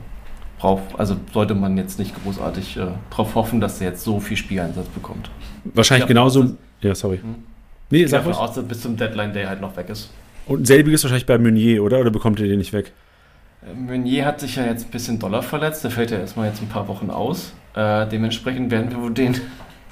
brauch, 0.59 0.79
also 0.97 1.17
sollte 1.33 1.53
man 1.53 1.77
jetzt 1.77 1.99
nicht 1.99 2.15
großartig 2.23 2.77
äh, 2.77 2.87
darauf 3.09 3.35
hoffen, 3.35 3.59
dass 3.59 3.81
er 3.81 3.89
jetzt 3.89 4.03
so 4.03 4.21
viel 4.21 4.37
Spieleinsatz 4.37 4.87
bekommt. 4.87 5.29
Wahrscheinlich 5.65 6.07
genauso. 6.07 6.43
Aus, 6.43 6.53
ja, 6.79 6.95
sorry. 6.95 7.17
Hm? 7.17 7.35
Nee, 7.89 8.03
ich 8.03 8.11
davon 8.11 8.33
aus, 8.33 8.53
dass 8.53 8.63
bis 8.63 8.81
zum 8.81 8.95
Deadline 8.95 9.33
Day 9.33 9.43
halt 9.43 9.59
noch 9.59 9.75
weg 9.75 9.89
ist. 9.89 10.09
Und 10.45 10.65
selbiges 10.65 11.03
wahrscheinlich 11.03 11.25
bei 11.25 11.37
Meunier, 11.37 11.83
oder? 11.83 11.99
Oder 11.99 12.11
bekommt 12.11 12.39
ihr 12.39 12.47
den 12.47 12.59
nicht 12.59 12.71
weg? 12.71 12.93
Meunier 13.75 14.25
hat 14.25 14.39
sich 14.39 14.55
ja 14.55 14.65
jetzt 14.65 14.87
ein 14.87 14.91
bisschen 14.91 15.19
Dollar 15.19 15.43
verletzt. 15.43 15.83
Der 15.83 15.91
fällt 15.91 16.11
ja 16.11 16.17
erstmal 16.17 16.47
jetzt 16.47 16.61
ein 16.61 16.67
paar 16.67 16.87
Wochen 16.87 17.09
aus. 17.09 17.53
Äh, 17.75 18.07
dementsprechend 18.07 18.71
werden 18.71 18.91
wir 18.91 19.01
wohl 19.01 19.13
den 19.13 19.39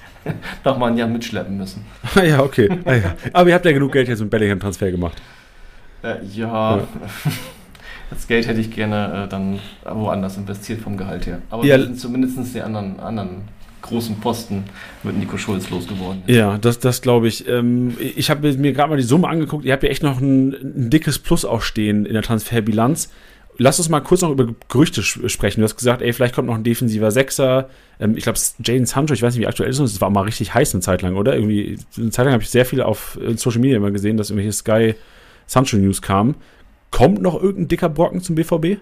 nochmal 0.66 0.92
ein 0.92 0.98
Jahr 0.98 1.08
mitschleppen 1.08 1.58
müssen. 1.58 1.86
Ah 2.16 2.24
ja, 2.24 2.42
okay. 2.42 2.70
Ah, 2.86 2.96
ja. 2.96 3.16
Aber 3.32 3.50
ihr 3.50 3.56
habt 3.56 3.66
ja 3.66 3.72
genug 3.72 3.92
Geld 3.92 4.08
jetzt 4.08 4.20
mit 4.22 4.30
Bellingham-Transfer 4.30 4.92
gemacht. 4.92 5.22
Äh, 6.04 6.16
ja. 6.34 6.78
ja. 6.78 6.88
Das 8.10 8.26
Geld 8.26 8.48
hätte 8.48 8.60
ich 8.60 8.72
gerne 8.72 9.26
äh, 9.26 9.28
dann 9.30 9.60
woanders 9.86 10.36
investiert 10.36 10.82
vom 10.82 10.98
Gehalt 10.98 11.28
her. 11.28 11.44
Aber 11.52 11.64
ja. 11.64 11.94
zumindest 11.94 12.56
die 12.56 12.62
anderen, 12.64 13.00
anderen 13.00 13.44
großen 13.84 14.20
Posten 14.20 14.64
mit 15.04 15.16
Nico 15.16 15.38
Schulz 15.38 15.70
losgeworden. 15.70 16.24
Ja, 16.26 16.58
das, 16.58 16.80
das 16.80 17.04
glaube 17.04 17.28
ich. 17.28 17.48
Ähm, 17.48 17.96
ich 18.00 18.32
habe 18.32 18.52
mir 18.54 18.74
gerade 18.74 18.90
mal 18.90 18.98
die 18.98 19.04
Summe 19.04 19.28
angeguckt. 19.28 19.64
Ihr 19.64 19.74
habt 19.74 19.84
ja 19.84 19.90
echt 19.90 20.02
noch 20.02 20.20
ein, 20.20 20.54
ein 20.54 20.90
dickes 20.90 21.20
Plus 21.20 21.46
auch 21.46 21.62
stehen 21.62 22.08
in 22.08 22.14
der 22.14 22.24
Transferbilanz 22.24 23.12
lass 23.60 23.78
uns 23.78 23.90
mal 23.90 24.00
kurz 24.00 24.22
noch 24.22 24.32
über 24.32 24.48
Gerüchte 24.70 25.04
sprechen. 25.04 25.60
Du 25.60 25.66
hast 25.66 25.78
gesagt, 25.78 26.02
ey, 26.02 26.12
vielleicht 26.14 26.34
kommt 26.34 26.48
noch 26.48 26.56
ein 26.56 26.64
defensiver 26.64 27.12
Sechser. 27.12 27.70
Ähm, 28.00 28.18
ich 28.18 28.24
glaube, 28.24 28.40
Jaden 28.64 28.88
Sancho, 28.88 29.14
ich 29.14 29.22
weiß 29.22 29.36
nicht, 29.36 29.42
wie 29.42 29.48
aktuell 29.48 29.70
ist 29.70 29.80
es 29.80 30.02
war 30.02 30.10
mal 30.10 30.22
richtig 30.22 30.54
heiß 30.54 30.74
eine 30.74 30.82
Zeit 30.82 31.04
lang, 31.04 31.16
oder? 31.16 31.36
Irgendwie, 31.36 31.78
eine 31.98 32.10
Zeit 32.10 32.26
lang 32.26 32.34
habe 32.34 32.44
ich 32.44 32.50
sehr 32.50 32.66
viel 32.66 32.82
auf 32.82 33.20
Social 33.36 33.62
Media 33.62 33.78
immer 33.78 33.92
gesehen, 33.92 34.18
dass 34.18 34.32
irgendwelche 34.32 34.54
Sky 34.54 34.96
Sancho 35.46 35.78
News 35.78 36.02
kamen. 36.02 36.36
Kommt 36.92 37.22
noch 37.22 37.36
irgendein 37.36 37.68
dicker 37.68 37.90
Brocken 37.90 38.22
zum 38.22 38.36
BVB? 38.36 38.80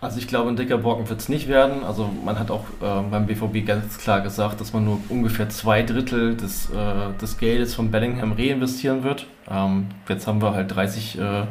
Also 0.00 0.18
ich 0.18 0.28
glaube, 0.28 0.48
ein 0.48 0.56
dicker 0.56 0.78
Brocken 0.78 1.08
wird 1.08 1.20
es 1.20 1.28
nicht 1.28 1.48
werden. 1.48 1.82
Also 1.84 2.08
man 2.24 2.38
hat 2.38 2.50
auch 2.50 2.64
äh, 2.80 3.02
beim 3.10 3.26
BVB 3.26 3.66
ganz 3.66 3.98
klar 3.98 4.20
gesagt, 4.20 4.60
dass 4.60 4.72
man 4.72 4.84
nur 4.84 5.00
ungefähr 5.08 5.48
zwei 5.48 5.82
Drittel 5.82 6.36
des, 6.36 6.70
äh, 6.70 7.18
des 7.20 7.36
Geldes 7.36 7.74
von 7.74 7.90
Bellingham 7.90 8.32
reinvestieren 8.32 9.02
wird. 9.02 9.26
Ähm, 9.50 9.88
jetzt 10.08 10.26
haben 10.28 10.40
wir 10.40 10.52
halt 10.54 10.74
30 10.74 11.18
äh, 11.18 11.42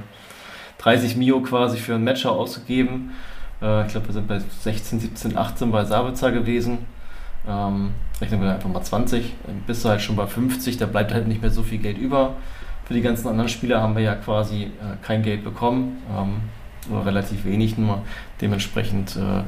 30 0.80 1.16
Mio 1.16 1.42
quasi 1.42 1.78
für 1.78 1.96
einen 1.96 2.04
Matcher 2.04 2.32
ausgegeben. 2.32 3.12
Äh, 3.62 3.86
ich 3.86 3.92
glaube, 3.92 4.08
wir 4.08 4.14
sind 4.14 4.28
bei 4.28 4.40
16, 4.40 5.00
17, 5.00 5.38
18 5.38 5.72
bei 5.72 5.86
Sabitzer 5.86 6.32
gewesen. 6.32 6.80
Ähm, 7.48 7.92
rechnen 8.22 8.42
wir 8.42 8.54
einfach 8.54 8.70
mal 8.70 8.82
20. 8.82 9.34
Dann 9.46 9.62
bist 9.66 9.84
du 9.84 9.90
halt 9.90 10.02
schon 10.02 10.16
bei 10.16 10.28
50, 10.28 10.78
da 10.78 10.86
bleibt 10.86 11.14
halt 11.14 11.28
nicht 11.28 11.42
mehr 11.42 11.52
so 11.52 11.64
viel 11.64 11.80
Geld 11.80 11.98
über. 11.98 12.36
Für 12.86 12.94
die 12.94 13.02
ganzen 13.02 13.28
anderen 13.28 13.50
Spieler 13.50 13.82
haben 13.82 13.96
wir 13.96 14.04
ja 14.04 14.16
quasi 14.16 14.64
äh, 14.64 14.70
kein 15.02 15.24
Geld 15.24 15.44
bekommen. 15.44 16.02
Ähm, 16.16 16.42
oder 16.92 17.06
relativ 17.06 17.44
wenig 17.46 17.78
nur. 17.78 18.02
Dementsprechend 18.40 19.18
äh, 19.18 19.44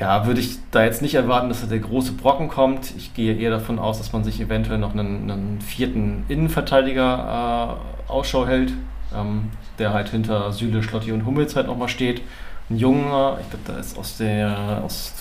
ja, 0.00 0.26
würde 0.26 0.40
ich 0.40 0.58
da 0.70 0.84
jetzt 0.84 1.00
nicht 1.00 1.14
erwarten, 1.14 1.48
dass 1.48 1.62
da 1.62 1.66
der 1.66 1.78
große 1.78 2.12
Brocken 2.12 2.48
kommt. 2.48 2.94
Ich 2.96 3.14
gehe 3.14 3.34
eher 3.34 3.50
davon 3.50 3.78
aus, 3.78 3.98
dass 3.98 4.12
man 4.12 4.24
sich 4.24 4.40
eventuell 4.40 4.78
noch 4.78 4.92
einen, 4.92 5.30
einen 5.30 5.60
vierten 5.62 6.24
Innenverteidiger 6.28 7.78
äh, 8.08 8.10
Ausschau 8.10 8.46
hält 8.46 8.72
ähm, 9.16 9.50
der 9.78 9.92
halt 9.92 10.08
hinter 10.08 10.52
Süle, 10.52 10.82
Schlotti 10.82 11.12
und 11.12 11.24
Hummels 11.24 11.56
halt 11.56 11.66
nochmal 11.66 11.88
steht. 11.88 12.22
Ein 12.68 12.76
junger, 12.76 13.38
ich 13.40 13.48
glaube, 13.50 13.64
da 13.66 13.78
ist 13.78 13.96
aus 13.96 14.16
der 14.16 14.82
aus 14.84 15.12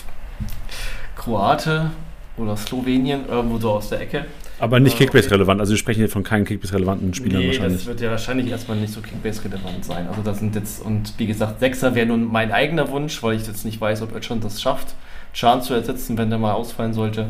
Kroate 1.15 1.91
oder 2.37 2.57
Slowenien, 2.57 3.27
irgendwo 3.27 3.57
so 3.57 3.71
aus 3.71 3.89
der 3.89 4.01
Ecke. 4.01 4.25
Aber 4.59 4.79
nicht 4.79 4.95
äh, 4.95 5.03
Kickbase-relevant, 5.03 5.59
also 5.59 5.71
wir 5.71 5.77
sprechen 5.77 5.99
hier 5.99 6.09
von 6.09 6.23
keinen 6.23 6.45
Kickbase-relevanten 6.45 7.13
Spielern 7.13 7.41
nee, 7.41 7.47
wahrscheinlich. 7.47 7.79
das 7.79 7.87
wird 7.87 8.01
ja 8.01 8.09
wahrscheinlich 8.11 8.49
erstmal 8.49 8.77
nicht 8.77 8.93
so 8.93 9.01
Kickbase-relevant 9.01 9.83
sein. 9.83 10.07
Also 10.07 10.21
das 10.21 10.39
sind 10.39 10.55
jetzt, 10.55 10.81
und 10.81 11.13
wie 11.17 11.27
gesagt, 11.27 11.59
Sechser 11.59 11.93
wäre 11.93 12.07
nun 12.07 12.25
mein 12.25 12.51
eigener 12.51 12.89
Wunsch, 12.89 13.21
weil 13.21 13.35
ich 13.35 13.45
jetzt 13.47 13.65
nicht 13.65 13.79
weiß, 13.81 14.01
ob 14.01 14.15
Özcan 14.15 14.39
das 14.39 14.61
schafft, 14.61 14.95
Chan 15.33 15.61
zu 15.61 15.73
ersetzen, 15.73 16.17
wenn 16.17 16.29
der 16.29 16.39
mal 16.39 16.53
ausfallen 16.53 16.93
sollte. 16.93 17.27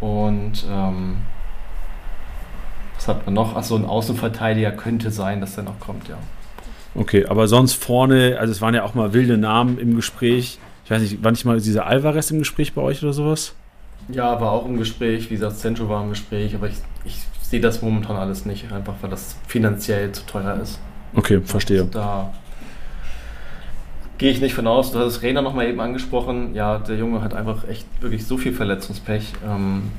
Und 0.00 0.64
ähm, 0.68 1.18
was 3.04 3.16
hat 3.16 3.26
man 3.26 3.34
noch? 3.34 3.54
Achso, 3.54 3.76
ein 3.76 3.84
Außenverteidiger 3.84 4.72
könnte 4.72 5.10
sein, 5.10 5.40
dass 5.40 5.54
der 5.54 5.64
noch 5.64 5.78
kommt, 5.78 6.08
ja. 6.08 6.16
Okay, 6.94 7.26
aber 7.26 7.48
sonst 7.48 7.74
vorne, 7.74 8.38
also 8.38 8.52
es 8.52 8.60
waren 8.60 8.74
ja 8.74 8.84
auch 8.84 8.94
mal 8.94 9.12
wilde 9.12 9.36
Namen 9.36 9.78
im 9.78 9.96
Gespräch. 9.96 10.58
Ich 10.84 10.90
weiß 10.90 11.02
nicht, 11.02 11.22
war 11.22 11.30
nicht 11.32 11.44
mal 11.44 11.60
dieser 11.60 11.86
Alvarez 11.86 12.30
im 12.30 12.38
Gespräch 12.38 12.72
bei 12.72 12.82
euch 12.82 13.02
oder 13.02 13.12
sowas? 13.12 13.54
Ja, 14.08 14.40
war 14.40 14.52
auch 14.52 14.66
im 14.66 14.76
Gespräch. 14.76 15.30
Wie 15.30 15.34
gesagt, 15.34 15.56
Centro 15.56 15.88
war 15.88 16.02
im 16.02 16.10
Gespräch, 16.10 16.54
aber 16.54 16.68
ich, 16.68 16.76
ich 17.04 17.18
sehe 17.42 17.60
das 17.60 17.82
momentan 17.82 18.16
alles 18.16 18.46
nicht, 18.46 18.70
einfach 18.72 18.94
weil 19.00 19.10
das 19.10 19.36
finanziell 19.46 20.12
zu 20.12 20.24
teuer 20.26 20.58
ist. 20.62 20.78
Okay, 21.14 21.40
verstehe. 21.42 21.82
Und 21.82 21.94
da 21.94 22.32
gehe 24.18 24.30
ich 24.30 24.40
nicht 24.40 24.54
von 24.54 24.66
aus. 24.66 24.92
Du 24.92 24.98
hast 24.98 25.06
es 25.06 25.22
Rainer 25.22 25.42
nochmal 25.42 25.68
eben 25.68 25.80
angesprochen. 25.80 26.54
Ja, 26.54 26.78
der 26.78 26.96
Junge 26.96 27.22
hat 27.22 27.34
einfach 27.34 27.66
echt 27.68 27.86
wirklich 28.00 28.26
so 28.26 28.36
viel 28.36 28.52
Verletzungspech. 28.52 29.32
Ähm, 29.46 29.90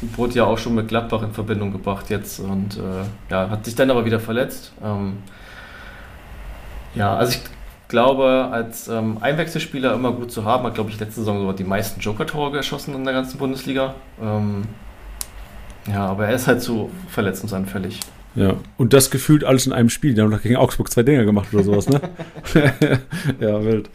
wurde 0.00 0.34
ja 0.34 0.44
auch 0.44 0.58
schon 0.58 0.74
mit 0.74 0.88
Gladbach 0.88 1.22
in 1.22 1.32
Verbindung 1.32 1.72
gebracht 1.72 2.10
jetzt 2.10 2.40
und 2.40 2.76
äh, 2.76 3.30
ja, 3.30 3.50
hat 3.50 3.64
sich 3.64 3.74
dann 3.74 3.90
aber 3.90 4.04
wieder 4.04 4.20
verletzt. 4.20 4.72
Ähm, 4.82 5.18
ja, 6.94 7.14
also 7.14 7.32
ich 7.32 7.40
glaube, 7.88 8.48
als 8.50 8.88
ähm, 8.88 9.18
Einwechselspieler 9.20 9.94
immer 9.94 10.12
gut 10.12 10.32
zu 10.32 10.44
haben, 10.44 10.64
hat, 10.64 10.74
glaube 10.74 10.90
ich, 10.90 10.98
letzte 10.98 11.20
Saison 11.20 11.38
sogar 11.38 11.54
die 11.54 11.64
meisten 11.64 12.00
Joker-Tore 12.00 12.52
geschossen 12.52 12.94
in 12.94 13.04
der 13.04 13.14
ganzen 13.14 13.38
Bundesliga. 13.38 13.94
Ähm, 14.20 14.64
ja, 15.88 16.06
aber 16.06 16.26
er 16.26 16.34
ist 16.34 16.46
halt 16.46 16.62
so 16.62 16.90
verletzungsanfällig. 17.08 18.00
Ja, 18.34 18.54
und 18.76 18.92
das 18.92 19.10
gefühlt 19.10 19.44
alles 19.44 19.66
in 19.66 19.72
einem 19.72 19.88
Spiel. 19.88 20.14
Die 20.14 20.20
haben 20.20 20.30
doch 20.30 20.42
gegen 20.42 20.56
Augsburg 20.56 20.90
zwei 20.90 21.02
Dinger 21.02 21.24
gemacht 21.24 21.48
oder 21.54 21.62
sowas, 21.62 21.88
ne? 21.88 22.00
ja, 23.40 23.64
wild. 23.64 23.88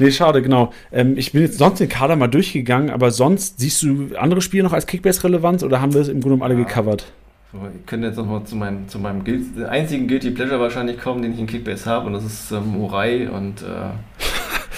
Nee, 0.00 0.10
schade, 0.10 0.40
genau. 0.40 0.72
Ähm, 0.92 1.16
ich 1.18 1.32
bin 1.32 1.42
jetzt 1.42 1.58
sonst 1.58 1.78
den 1.78 1.90
Kader 1.90 2.16
mal 2.16 2.26
durchgegangen, 2.26 2.90
aber 2.90 3.10
sonst 3.10 3.60
siehst 3.60 3.82
du 3.82 4.16
andere 4.16 4.40
Spiele 4.40 4.64
noch 4.64 4.72
als 4.72 4.86
Kickbase-relevant 4.86 5.62
oder 5.62 5.80
haben 5.82 5.92
wir 5.92 6.00
es 6.00 6.08
im 6.08 6.20
Grunde 6.20 6.36
genommen 6.36 6.42
alle 6.42 6.54
ja. 6.54 6.66
gecovert? 6.66 7.12
So, 7.52 7.58
ich 7.78 7.84
könnte 7.86 8.06
jetzt 8.06 8.16
nochmal 8.16 8.44
zu 8.44 8.56
meinem, 8.56 8.88
zu 8.88 8.98
meinem 8.98 9.24
Guild, 9.24 9.62
einzigen 9.68 10.08
Guilty 10.08 10.30
Pleasure 10.30 10.58
wahrscheinlich 10.58 10.98
kommen, 10.98 11.20
den 11.20 11.34
ich 11.34 11.38
in 11.38 11.46
Kickbase 11.46 11.84
habe, 11.84 12.06
und 12.06 12.14
das 12.14 12.24
ist 12.24 12.50
ähm, 12.50 12.68
Morai 12.68 13.28
und. 13.28 13.62
Äh 13.62 13.90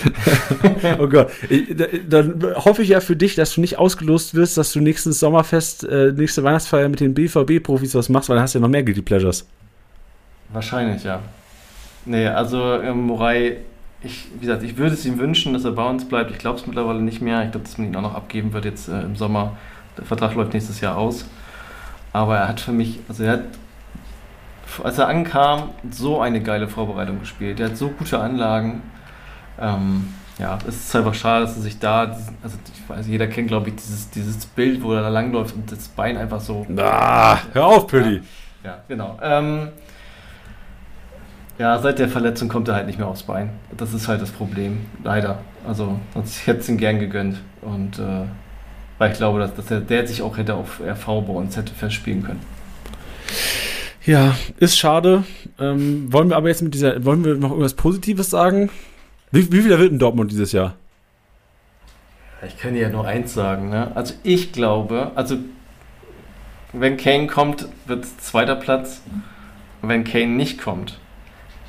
oh 0.98 1.06
Gott. 1.06 1.30
Ich, 1.48 1.76
dann 2.08 2.42
hoffe 2.56 2.82
ich 2.82 2.88
ja 2.88 3.00
für 3.00 3.14
dich, 3.14 3.36
dass 3.36 3.54
du 3.54 3.60
nicht 3.60 3.78
ausgelost 3.78 4.34
wirst, 4.34 4.58
dass 4.58 4.72
du 4.72 4.80
nächstes 4.80 5.20
Sommerfest, 5.20 5.84
äh, 5.84 6.12
nächste 6.12 6.42
Weihnachtsfeier 6.42 6.88
mit 6.88 6.98
den 6.98 7.14
BVB-Profis 7.14 7.94
was 7.94 8.08
machst, 8.08 8.28
weil 8.28 8.36
dann 8.36 8.42
hast 8.42 8.54
du 8.54 8.58
ja 8.58 8.62
noch 8.62 8.70
mehr 8.70 8.82
Guilty 8.82 9.02
Pleasures. 9.02 9.46
Wahrscheinlich, 10.52 11.04
ja. 11.04 11.20
Nee, 12.04 12.26
also 12.26 12.80
ähm, 12.80 13.06
Morai 13.06 13.58
ich, 14.04 14.28
wie 14.34 14.46
gesagt, 14.46 14.62
ich 14.62 14.76
würde 14.76 14.94
es 14.94 15.06
ihm 15.06 15.18
wünschen, 15.18 15.52
dass 15.52 15.64
er 15.64 15.72
bei 15.72 15.88
uns 15.88 16.06
bleibt. 16.08 16.30
Ich 16.30 16.38
glaube 16.38 16.58
es 16.58 16.66
mittlerweile 16.66 17.00
nicht 17.00 17.20
mehr. 17.20 17.44
Ich 17.44 17.52
glaube, 17.52 17.64
dass 17.64 17.78
man 17.78 17.88
ihn 17.88 17.96
auch 17.96 18.02
noch 18.02 18.14
abgeben 18.14 18.52
wird 18.52 18.64
jetzt 18.64 18.88
äh, 18.88 19.02
im 19.02 19.16
Sommer. 19.16 19.56
Der 19.96 20.04
Vertrag 20.04 20.34
läuft 20.34 20.52
nächstes 20.52 20.80
Jahr 20.80 20.96
aus. 20.96 21.26
Aber 22.12 22.36
er 22.36 22.48
hat 22.48 22.60
für 22.60 22.72
mich, 22.72 22.98
also 23.08 23.24
er 23.24 23.32
hat, 23.32 23.44
als 24.82 24.98
er 24.98 25.08
ankam, 25.08 25.70
so 25.90 26.20
eine 26.20 26.42
geile 26.42 26.68
Vorbereitung 26.68 27.20
gespielt. 27.20 27.60
Er 27.60 27.70
hat 27.70 27.76
so 27.76 27.88
gute 27.88 28.18
Anlagen. 28.18 28.82
Ähm, 29.60 30.08
ja, 30.38 30.58
es 30.66 30.76
ist 30.76 30.96
einfach 30.96 31.14
schade, 31.14 31.44
dass 31.44 31.56
er 31.56 31.62
sich 31.62 31.78
da, 31.78 32.16
also 32.42 32.56
weiß, 32.88 33.06
jeder 33.06 33.26
kennt, 33.26 33.48
glaube 33.48 33.68
ich, 33.68 33.76
dieses, 33.76 34.10
dieses 34.10 34.46
Bild, 34.46 34.82
wo 34.82 34.92
er 34.94 35.02
da 35.02 35.08
langläuft 35.08 35.54
und 35.54 35.70
das 35.70 35.88
Bein 35.88 36.16
einfach 36.16 36.40
so. 36.40 36.66
Ah, 36.76 37.38
hör 37.52 37.66
auf, 37.66 37.86
Pülli. 37.86 38.22
Ja, 38.64 38.70
ja, 38.70 38.78
genau. 38.88 39.18
Ähm, 39.22 39.68
Ja, 41.62 41.78
seit 41.78 42.00
der 42.00 42.08
Verletzung 42.08 42.48
kommt 42.48 42.66
er 42.66 42.74
halt 42.74 42.88
nicht 42.88 42.98
mehr 42.98 43.06
aufs 43.06 43.22
Bein. 43.22 43.50
Das 43.76 43.94
ist 43.94 44.08
halt 44.08 44.20
das 44.20 44.32
Problem, 44.32 44.80
leider. 45.04 45.38
Also, 45.64 46.00
sonst 46.12 46.44
hätte 46.44 46.60
ich 46.60 46.68
ihn 46.68 46.76
gern 46.76 46.98
gegönnt. 46.98 47.38
Und 47.60 48.00
äh, 48.00 48.24
weil 48.98 49.12
ich 49.12 49.16
glaube, 49.16 49.38
dass, 49.38 49.54
dass 49.54 49.70
er, 49.70 49.78
der 49.78 50.04
sich 50.08 50.22
auch 50.22 50.36
hätte 50.38 50.54
auf 50.54 50.80
RV 50.80 51.06
bei 51.06 51.32
uns 51.32 51.56
hätte 51.56 51.72
festspielen 51.72 52.24
können. 52.24 52.40
Ja, 54.04 54.34
ist 54.56 54.76
schade. 54.76 55.22
Ähm, 55.60 56.12
wollen 56.12 56.30
wir 56.30 56.36
aber 56.36 56.48
jetzt 56.48 56.62
mit 56.62 56.74
dieser, 56.74 57.04
wollen 57.04 57.24
wir 57.24 57.36
noch 57.36 57.50
irgendwas 57.50 57.74
Positives 57.74 58.28
sagen? 58.28 58.68
Wie, 59.30 59.52
wie 59.52 59.62
viel 59.62 59.78
wird 59.78 59.92
in 59.92 60.00
Dortmund 60.00 60.32
dieses 60.32 60.50
Jahr? 60.50 60.74
Ich 62.44 62.58
kann 62.58 62.74
dir 62.74 62.80
ja 62.80 62.88
nur 62.88 63.06
eins 63.06 63.34
sagen. 63.34 63.70
Ne? 63.70 63.92
Also 63.94 64.14
ich 64.24 64.50
glaube, 64.50 65.12
also 65.14 65.36
wenn 66.72 66.96
Kane 66.96 67.28
kommt, 67.28 67.68
wird 67.86 68.02
es 68.02 68.18
zweiter 68.18 68.56
Platz. 68.56 69.00
Wenn 69.80 70.02
Kane 70.02 70.26
nicht 70.26 70.60
kommt, 70.60 70.98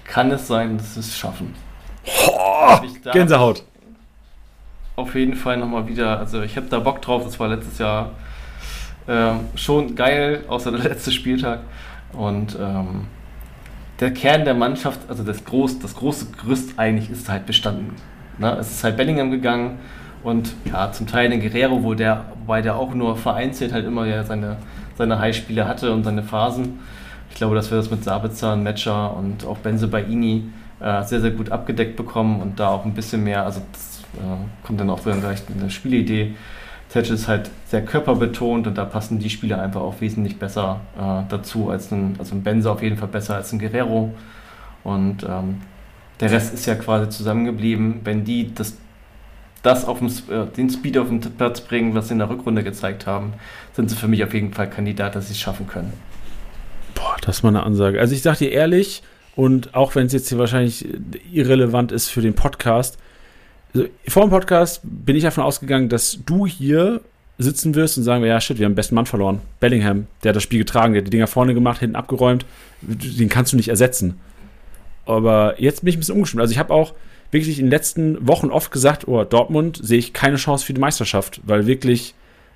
kann 0.05 0.31
es 0.31 0.47
sein, 0.47 0.77
dass 0.77 0.95
wir 0.95 1.01
es 1.01 1.17
schaffen. 1.17 1.53
Oh, 2.27 2.79
Gänsehaut. 3.11 3.63
Auf 4.95 5.15
jeden 5.15 5.35
Fall 5.35 5.57
nochmal 5.57 5.87
wieder, 5.87 6.19
also 6.19 6.41
ich 6.41 6.55
habe 6.55 6.67
da 6.67 6.79
Bock 6.79 7.01
drauf, 7.01 7.23
das 7.23 7.39
war 7.39 7.47
letztes 7.47 7.79
Jahr 7.79 8.11
äh, 9.07 9.33
schon 9.55 9.95
geil, 9.95 10.43
außer 10.47 10.71
der 10.71 10.81
letzte 10.89 11.11
Spieltag. 11.11 11.61
Und 12.13 12.57
ähm, 12.59 13.07
der 13.99 14.11
Kern 14.11 14.45
der 14.45 14.53
Mannschaft, 14.53 14.99
also 15.07 15.23
das, 15.23 15.45
groß, 15.45 15.79
das 15.79 15.95
große 15.95 16.27
Gerüst 16.41 16.77
eigentlich 16.77 17.09
ist 17.09 17.29
halt 17.29 17.45
bestanden. 17.45 17.95
Ne? 18.37 18.55
Es 18.59 18.71
ist 18.71 18.83
halt 18.83 18.97
Bellingham 18.97 19.31
gegangen 19.31 19.79
und 20.23 20.53
ja, 20.65 20.91
zum 20.91 21.07
Teil 21.07 21.29
den 21.29 21.41
Guerrero, 21.41 21.83
wo 21.83 21.93
der, 21.93 22.25
wobei 22.41 22.61
der 22.61 22.75
auch 22.75 22.93
nur 22.93 23.17
vereinzelt 23.17 23.73
halt 23.73 23.85
immer 23.85 24.05
ja 24.05 24.23
seine, 24.23 24.57
seine 24.97 25.19
Highspiele 25.19 25.67
hatte 25.67 25.91
und 25.91 26.03
seine 26.03 26.23
Phasen. 26.23 26.79
Ich 27.33 27.37
glaube, 27.37 27.55
dass 27.55 27.71
wir 27.71 27.77
das 27.77 27.89
mit 27.89 28.03
Sabitzer, 28.03 28.55
Metscher 28.55 29.17
und 29.17 29.43
auch 29.43 29.57
Benze 29.57 29.87
Baini 29.87 30.43
äh, 30.79 31.03
sehr, 31.03 31.19
sehr 31.19 31.31
gut 31.31 31.51
abgedeckt 31.51 31.95
bekommen 31.95 32.41
und 32.41 32.59
da 32.59 32.69
auch 32.69 32.85
ein 32.85 32.93
bisschen 32.93 33.23
mehr, 33.23 33.43
also 33.43 33.59
das 33.71 34.01
äh, 34.17 34.65
kommt 34.65 34.79
dann 34.79 34.89
auch 34.91 34.99
vielleicht 34.99 35.45
eine 35.49 35.71
Spielidee, 35.71 36.35
Thatch 36.93 37.09
ist 37.09 37.27
halt 37.27 37.49
sehr 37.65 37.83
körperbetont 37.83 38.67
und 38.67 38.77
da 38.77 38.85
passen 38.85 39.17
die 39.17 39.31
Spieler 39.31 39.59
einfach 39.59 39.81
auch 39.81 39.99
wesentlich 39.99 40.37
besser 40.37 40.81
äh, 40.95 41.23
dazu 41.27 41.71
als 41.71 41.91
ein, 41.91 42.15
also 42.19 42.35
ein 42.35 42.43
Benzer 42.43 42.71
auf 42.71 42.83
jeden 42.83 42.97
Fall 42.97 43.07
besser 43.07 43.35
als 43.35 43.51
ein 43.51 43.57
Guerrero. 43.57 44.13
Und 44.83 45.23
ähm, 45.23 45.61
der 46.19 46.29
Rest 46.29 46.53
ist 46.53 46.67
ja 46.67 46.75
quasi 46.75 47.09
zusammengeblieben. 47.09 48.01
Wenn 48.03 48.25
die 48.25 48.53
das, 48.53 48.77
das 49.63 49.85
auf 49.85 49.99
dem, 49.99 50.07
äh, 50.07 50.45
den 50.55 50.69
Speed 50.69 50.99
auf 50.99 51.07
den 51.07 51.19
Platz 51.19 51.61
bringen, 51.61 51.95
was 51.95 52.09
sie 52.09 52.13
in 52.13 52.19
der 52.19 52.29
Rückrunde 52.29 52.63
gezeigt 52.63 53.07
haben, 53.07 53.33
sind 53.73 53.89
sie 53.89 53.95
für 53.95 54.07
mich 54.07 54.23
auf 54.23 54.35
jeden 54.35 54.53
Fall 54.53 54.69
Kandidat, 54.69 55.15
dass 55.15 55.29
sie 55.29 55.33
es 55.33 55.39
schaffen 55.39 55.65
können. 55.65 55.93
Boah, 56.95 57.15
das 57.21 57.37
ist 57.37 57.43
mal 57.43 57.49
eine 57.49 57.63
Ansage. 57.63 57.99
Also 57.99 58.13
ich 58.13 58.21
sag 58.21 58.37
dir 58.37 58.51
ehrlich, 58.51 59.03
und 59.35 59.73
auch 59.73 59.95
wenn 59.95 60.05
es 60.05 60.13
jetzt 60.13 60.29
hier 60.29 60.37
wahrscheinlich 60.37 60.85
irrelevant 61.31 61.91
ist 61.91 62.09
für 62.09 62.21
den 62.21 62.35
Podcast, 62.35 62.97
also, 63.73 63.87
vor 64.07 64.23
dem 64.23 64.29
Podcast 64.29 64.81
bin 64.83 65.15
ich 65.15 65.23
davon 65.23 65.43
ausgegangen, 65.43 65.89
dass 65.89 66.19
du 66.25 66.45
hier 66.45 67.01
sitzen 67.39 67.73
wirst 67.73 67.97
und 67.97 68.03
sagen, 68.03 68.23
ja, 68.23 68.39
shit, 68.39 68.59
wir 68.59 68.65
haben 68.65 68.73
den 68.73 68.75
besten 68.75 68.95
Mann 68.95 69.07
verloren. 69.07 69.41
Bellingham, 69.59 70.07
der 70.23 70.29
hat 70.29 70.35
das 70.35 70.43
Spiel 70.43 70.59
getragen, 70.59 70.93
der 70.93 71.01
hat 71.01 71.07
die 71.07 71.11
Dinger 71.11 71.27
vorne 71.27 71.55
gemacht, 71.55 71.79
hinten 71.79 71.95
abgeräumt. 71.95 72.45
Den 72.81 73.29
kannst 73.29 73.53
du 73.53 73.57
nicht 73.57 73.69
ersetzen. 73.69 74.19
Aber 75.05 75.59
jetzt 75.59 75.81
bin 75.81 75.89
ich 75.89 75.97
ein 75.97 75.99
bisschen 75.99 76.15
umgestimmt. 76.15 76.41
Also 76.41 76.51
ich 76.51 76.59
habe 76.59 76.73
auch 76.73 76.93
wirklich 77.31 77.57
in 77.57 77.65
den 77.65 77.71
letzten 77.71 78.27
Wochen 78.27 78.51
oft 78.51 78.71
gesagt, 78.71 79.07
oh, 79.07 79.23
Dortmund 79.23 79.79
sehe 79.81 79.97
ich 79.97 80.13
keine 80.13 80.37
Chance 80.37 80.65
für 80.65 80.73
die 80.73 80.81
Meisterschaft, 80.81 81.41
weil 81.43 81.65
wirklich 81.65 82.13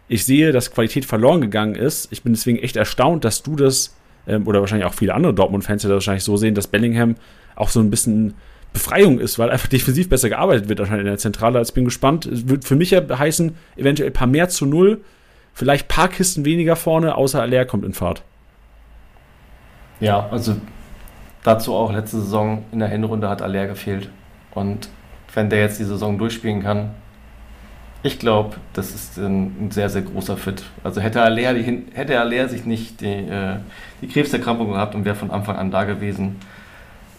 ich 0.08 0.24
sehe, 0.24 0.52
dass 0.52 0.72
Qualität 0.72 1.06
verloren 1.06 1.42
gegangen 1.42 1.76
ist. 1.76 2.08
Ich 2.12 2.24
bin 2.24 2.34
deswegen 2.34 2.60
echt 2.60 2.78
erstaunt, 2.78 3.26
dass 3.26 3.44
du 3.44 3.56
das, 3.56 3.96
ähm, 4.28 4.48
oder 4.48 4.60
wahrscheinlich 4.60 4.86
auch 4.86 4.94
viele 4.94 5.14
andere 5.14 5.34
Dortmund-Fans, 5.34 5.82
die 5.82 5.88
das 5.88 5.96
wahrscheinlich 5.96 6.24
so 6.24 6.38
sehen, 6.38 6.56
dass 6.56 6.68
Bellingham 6.68 7.16
auch 7.56 7.70
so 7.70 7.80
ein 7.80 7.90
bisschen 7.90 8.36
Befreiung 8.74 9.20
ist, 9.20 9.40
weil 9.40 9.50
einfach 9.50 9.68
defensiv 9.68 10.10
besser 10.10 10.30
gearbeitet 10.30 10.70
wird 10.70 10.80
anscheinend 10.80 11.02
in 11.02 11.08
der 11.08 11.18
Zentrale. 11.18 11.58
Also 11.58 11.72
ich 11.72 11.74
bin 11.74 11.86
gespannt. 11.86 12.26
Es 12.26 12.48
wird 12.48 12.66
für 12.66 12.76
mich 12.76 12.92
ja 12.92 13.02
heißen, 13.18 13.56
eventuell 13.76 14.10
ein 14.10 14.14
paar 14.14 14.28
mehr 14.28 14.50
zu 14.50 14.66
null, 14.66 15.02
vielleicht 15.54 15.86
ein 15.86 15.88
paar 15.88 16.10
Kisten 16.10 16.46
weniger 16.46 16.76
vorne, 16.76 17.16
außer 17.16 17.42
Aller 17.42 17.66
kommt 17.66 17.86
in 17.86 17.94
Fahrt. 17.94 18.24
Ja, 20.00 20.28
also 20.30 20.58
dazu 21.44 21.74
auch 21.74 21.92
letzte 21.92 22.18
Saison 22.18 22.66
in 22.72 22.80
der 22.80 22.90
Hinrunde 22.90 23.30
hat 23.30 23.42
Aller 23.42 23.66
gefehlt. 23.68 24.10
Und 24.54 24.90
wenn 25.34 25.50
der 25.50 25.60
jetzt 25.60 25.80
die 25.80 25.86
Saison 25.86 26.18
durchspielen 26.18 26.62
kann, 26.62 26.92
ich 28.08 28.20
glaube, 28.20 28.56
das 28.74 28.94
ist 28.94 29.18
ein, 29.18 29.70
sehr, 29.72 29.90
sehr 29.90 30.02
großer 30.02 30.38
Fit. 30.38 30.64
Also 30.84 31.02
hätte 31.02 31.22
Aller, 31.22 31.54
die, 31.54 31.84
hätte 31.94 32.20
Aller 32.20 32.50
sich 32.50 32.66
nicht 32.66 33.02
die, 33.02 33.06
äh, 33.06 33.58
die 34.02 34.08
Krebserkrankung 34.08 34.72
gehabt 34.72 34.96
und 34.96 35.06
wäre 35.06 35.16
von 35.16 35.30
Anfang 35.30 35.58
an 35.58 35.70
da 35.70 35.84
gewesen, 35.84 36.38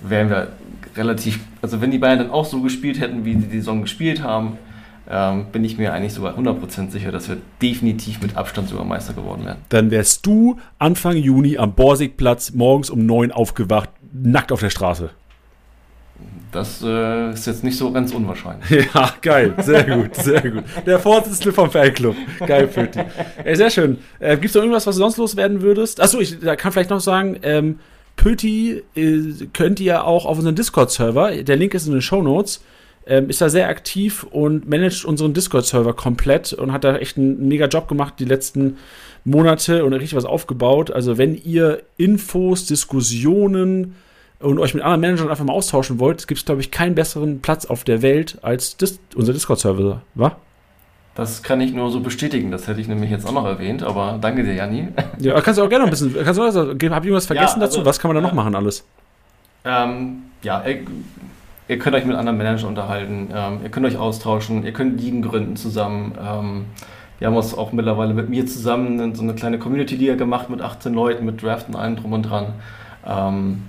wären 0.00 0.30
wir 0.30 0.48
relativ, 0.96 1.40
also 1.62 1.80
wenn 1.80 1.90
die 1.90 1.98
Bayern 1.98 2.18
dann 2.18 2.30
auch 2.30 2.44
so 2.44 2.60
gespielt 2.60 3.00
hätten, 3.00 3.24
wie 3.24 3.34
sie 3.34 3.46
die 3.46 3.58
Saison 3.58 3.82
gespielt 3.82 4.22
haben, 4.22 4.58
ähm, 5.10 5.46
bin 5.52 5.64
ich 5.64 5.78
mir 5.78 5.92
eigentlich 5.92 6.12
sogar 6.12 6.36
100% 6.36 6.90
sicher, 6.90 7.12
dass 7.12 7.28
wir 7.28 7.38
definitiv 7.62 8.20
mit 8.20 8.36
Abstand 8.36 8.68
sogar 8.68 8.84
Meister 8.84 9.14
geworden 9.14 9.44
wären. 9.44 9.58
Dann 9.70 9.90
wärst 9.90 10.26
du 10.26 10.58
Anfang 10.78 11.16
Juni 11.16 11.56
am 11.56 11.74
Borsigplatz 11.74 12.52
morgens 12.52 12.90
um 12.90 13.06
9 13.06 13.32
aufgewacht, 13.32 13.90
nackt 14.12 14.52
auf 14.52 14.60
der 14.60 14.70
Straße. 14.70 15.10
Das 16.50 16.82
äh, 16.82 17.32
ist 17.32 17.46
jetzt 17.46 17.62
nicht 17.62 17.76
so 17.76 17.92
ganz 17.92 18.12
unwahrscheinlich. 18.12 18.88
Ja, 18.94 19.12
geil. 19.20 19.54
Sehr 19.58 19.84
gut, 19.84 20.14
sehr 20.14 20.40
gut. 20.50 20.64
Der 20.86 20.98
Vorsitzende 20.98 21.52
vom 21.52 21.70
Fanclub. 21.70 22.16
Geil, 22.46 22.66
Pöti. 22.66 23.00
Ey, 23.44 23.54
sehr 23.54 23.70
schön. 23.70 23.98
Äh, 24.18 24.36
Gibt 24.36 24.46
es 24.46 24.54
noch 24.54 24.62
irgendwas, 24.62 24.86
was 24.86 24.96
du 24.96 25.00
sonst 25.00 25.18
loswerden 25.18 25.60
würdest? 25.60 26.00
Achso, 26.00 26.20
ich 26.20 26.40
da 26.40 26.56
kann 26.56 26.72
vielleicht 26.72 26.90
noch 26.90 27.00
sagen, 27.00 27.38
ähm, 27.42 27.80
Pöti 28.16 28.82
äh, 28.96 29.46
könnt 29.52 29.78
ihr 29.80 30.04
auch 30.04 30.24
auf 30.24 30.38
unserem 30.38 30.56
Discord-Server, 30.56 31.42
der 31.42 31.56
Link 31.56 31.74
ist 31.74 31.86
in 31.86 31.92
den 31.92 32.02
Show 32.02 32.22
Notes, 32.22 32.62
ähm, 33.06 33.28
ist 33.28 33.40
da 33.40 33.48
sehr 33.48 33.68
aktiv 33.68 34.24
und 34.24 34.68
managt 34.68 35.04
unseren 35.04 35.34
Discord-Server 35.34 35.92
komplett 35.92 36.52
und 36.52 36.72
hat 36.72 36.84
da 36.84 36.96
echt 36.96 37.18
einen 37.18 37.46
mega 37.48 37.66
Job 37.66 37.88
gemacht 37.88 38.14
die 38.18 38.24
letzten 38.24 38.78
Monate 39.24 39.84
und 39.84 39.92
richtig 39.92 40.16
was 40.16 40.24
aufgebaut. 40.24 40.90
Also 40.90 41.18
wenn 41.18 41.34
ihr 41.34 41.82
Infos, 41.96 42.66
Diskussionen 42.66 43.94
und 44.40 44.58
euch 44.58 44.74
mit 44.74 44.82
anderen 44.82 45.00
Managern 45.00 45.28
einfach 45.30 45.44
mal 45.44 45.52
austauschen 45.52 45.98
wollt, 45.98 46.28
gibt 46.28 46.38
es, 46.38 46.44
glaube 46.44 46.60
ich, 46.60 46.70
keinen 46.70 46.94
besseren 46.94 47.40
Platz 47.40 47.64
auf 47.66 47.84
der 47.84 48.02
Welt 48.02 48.38
als 48.42 48.76
Dis 48.76 49.00
unser 49.14 49.32
Discord-Server, 49.32 50.02
wa? 50.14 50.36
Das 51.18 51.42
kann 51.42 51.60
ich 51.60 51.72
nur 51.72 51.90
so 51.90 51.98
bestätigen. 51.98 52.52
Das 52.52 52.68
hätte 52.68 52.80
ich 52.80 52.86
nämlich 52.86 53.10
jetzt 53.10 53.26
auch 53.26 53.32
noch 53.32 53.44
erwähnt, 53.44 53.82
aber 53.82 54.18
danke 54.20 54.44
dir, 54.44 54.54
Janni. 54.54 54.88
Ja, 55.18 55.40
kannst 55.40 55.58
du 55.58 55.64
auch 55.64 55.68
gerne 55.68 55.84
noch 55.84 55.88
ein 55.88 55.90
bisschen. 55.90 56.14
Kannst 56.14 56.38
du 56.38 56.44
also, 56.44 56.68
hab 56.68 56.76
ich 56.76 56.82
irgendwas 56.84 57.26
vergessen 57.26 57.58
ja, 57.58 57.66
also, 57.66 57.78
dazu? 57.78 57.84
Was 57.84 57.98
kann 57.98 58.08
man 58.10 58.22
da 58.22 58.28
noch 58.28 58.34
machen 58.34 58.54
alles? 58.54 58.84
Ähm, 59.64 60.22
ja, 60.42 60.62
ihr, 60.64 60.82
ihr, 61.66 61.78
könnt 61.80 61.96
euch 61.96 62.04
mit 62.04 62.16
anderen 62.16 62.38
Managern 62.38 62.68
unterhalten, 62.68 63.30
ähm, 63.34 63.58
ihr 63.64 63.68
könnt 63.68 63.84
euch 63.84 63.96
austauschen, 63.96 64.64
ihr 64.64 64.72
könnt 64.72 65.00
Ligen 65.00 65.22
gründen 65.22 65.56
zusammen. 65.56 66.12
Ähm, 66.20 66.66
wir 67.18 67.26
haben 67.26 67.36
uns 67.36 67.52
auch 67.52 67.72
mittlerweile 67.72 68.14
mit 68.14 68.28
mir 68.28 68.46
zusammen 68.46 69.16
so 69.16 69.24
eine 69.24 69.34
kleine 69.34 69.58
Community-Liga 69.58 70.14
gemacht 70.14 70.48
mit 70.50 70.62
18 70.62 70.94
Leuten, 70.94 71.24
mit 71.24 71.42
Draften, 71.42 71.74
allem 71.74 71.96
drum 71.96 72.12
und 72.12 72.22
dran. 72.22 72.52
Ähm, 73.04 73.62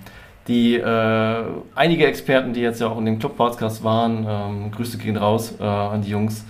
die 0.49 0.75
äh, 0.75 1.43
einige 1.75 2.05
Experten, 2.05 2.51
die 2.51 2.59
jetzt 2.59 2.81
ja 2.81 2.87
auch 2.87 2.97
in 2.97 3.05
dem 3.05 3.19
Club-Podcast 3.19 3.83
waren, 3.83 4.25
ähm, 4.27 4.71
Grüße 4.71 4.97
gehen 4.97 5.15
raus 5.15 5.55
äh, 5.59 5.63
an 5.63 6.01
die 6.01 6.09
Jungs 6.09 6.43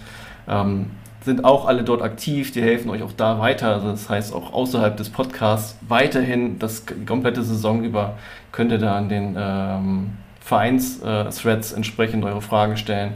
ähm, 0.48 0.88
sind 1.22 1.44
auch 1.44 1.66
alle 1.66 1.84
dort 1.84 2.02
aktiv, 2.02 2.52
die 2.52 2.62
helfen 2.62 2.90
euch 2.90 3.04
auch 3.04 3.12
da 3.12 3.40
weiter. 3.40 3.74
Also 3.74 3.92
das 3.92 4.10
heißt 4.10 4.34
auch 4.34 4.54
außerhalb 4.54 4.96
des 4.98 5.10
Podcasts 5.10 5.78
weiterhin 5.88 6.60
das 6.60 6.86
die 6.86 7.06
komplette 7.06 7.44
Saison 7.44 7.84
über 7.84 8.18
könnt 8.52 8.72
ihr 8.72 8.78
da 8.78 8.98
an 8.98 9.10
den 9.10 9.36
ähm, 9.38 10.18
Vereins-Threads 10.40 11.74
äh, 11.74 11.76
entsprechend 11.76 12.24
eure 12.24 12.42
Fragen 12.42 12.78
stellen. 12.78 13.14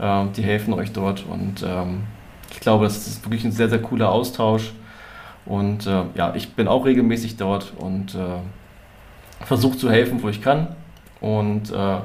Ähm, 0.00 0.30
die 0.34 0.42
helfen 0.42 0.72
euch 0.74 0.92
dort 0.92 1.24
und 1.28 1.62
ähm, 1.62 2.04
ich 2.50 2.60
glaube, 2.60 2.84
das 2.84 3.06
ist 3.06 3.24
wirklich 3.24 3.44
ein 3.44 3.52
sehr, 3.52 3.68
sehr 3.68 3.80
cooler 3.80 4.10
Austausch. 4.10 4.72
Und 5.44 5.86
äh, 5.86 6.04
ja, 6.14 6.34
ich 6.34 6.54
bin 6.54 6.68
auch 6.68 6.84
regelmäßig 6.84 7.36
dort 7.36 7.72
und 7.78 8.14
äh, 8.14 8.18
versuche 9.44 9.76
zu 9.76 9.90
helfen, 9.90 10.22
wo 10.22 10.28
ich 10.28 10.42
kann. 10.42 10.68
Und 11.20 11.70
äh, 11.70 11.98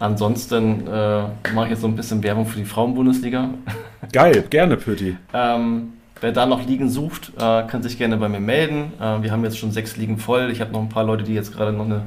Ansonsten 0.00 0.86
äh, 0.86 1.22
mache 1.52 1.66
ich 1.66 1.70
jetzt 1.72 1.82
so 1.82 1.86
ein 1.86 1.94
bisschen 1.94 2.22
Werbung 2.22 2.46
für 2.46 2.58
die 2.58 2.64
Frauenbundesliga. 2.64 3.50
Geil, 4.12 4.44
gerne, 4.48 4.78
Pöti. 4.78 5.18
ähm, 5.34 5.92
wer 6.22 6.32
da 6.32 6.46
noch 6.46 6.66
Ligen 6.66 6.88
sucht, 6.88 7.32
äh, 7.36 7.64
kann 7.64 7.82
sich 7.82 7.98
gerne 7.98 8.16
bei 8.16 8.30
mir 8.30 8.40
melden. 8.40 8.94
Äh, 8.98 9.22
wir 9.22 9.30
haben 9.30 9.44
jetzt 9.44 9.58
schon 9.58 9.72
sechs 9.72 9.98
Ligen 9.98 10.16
voll. 10.16 10.50
Ich 10.50 10.62
habe 10.62 10.72
noch 10.72 10.80
ein 10.80 10.88
paar 10.88 11.04
Leute, 11.04 11.24
die 11.24 11.34
jetzt 11.34 11.54
gerade 11.54 11.74
noch 11.74 11.84
eine, 11.84 12.00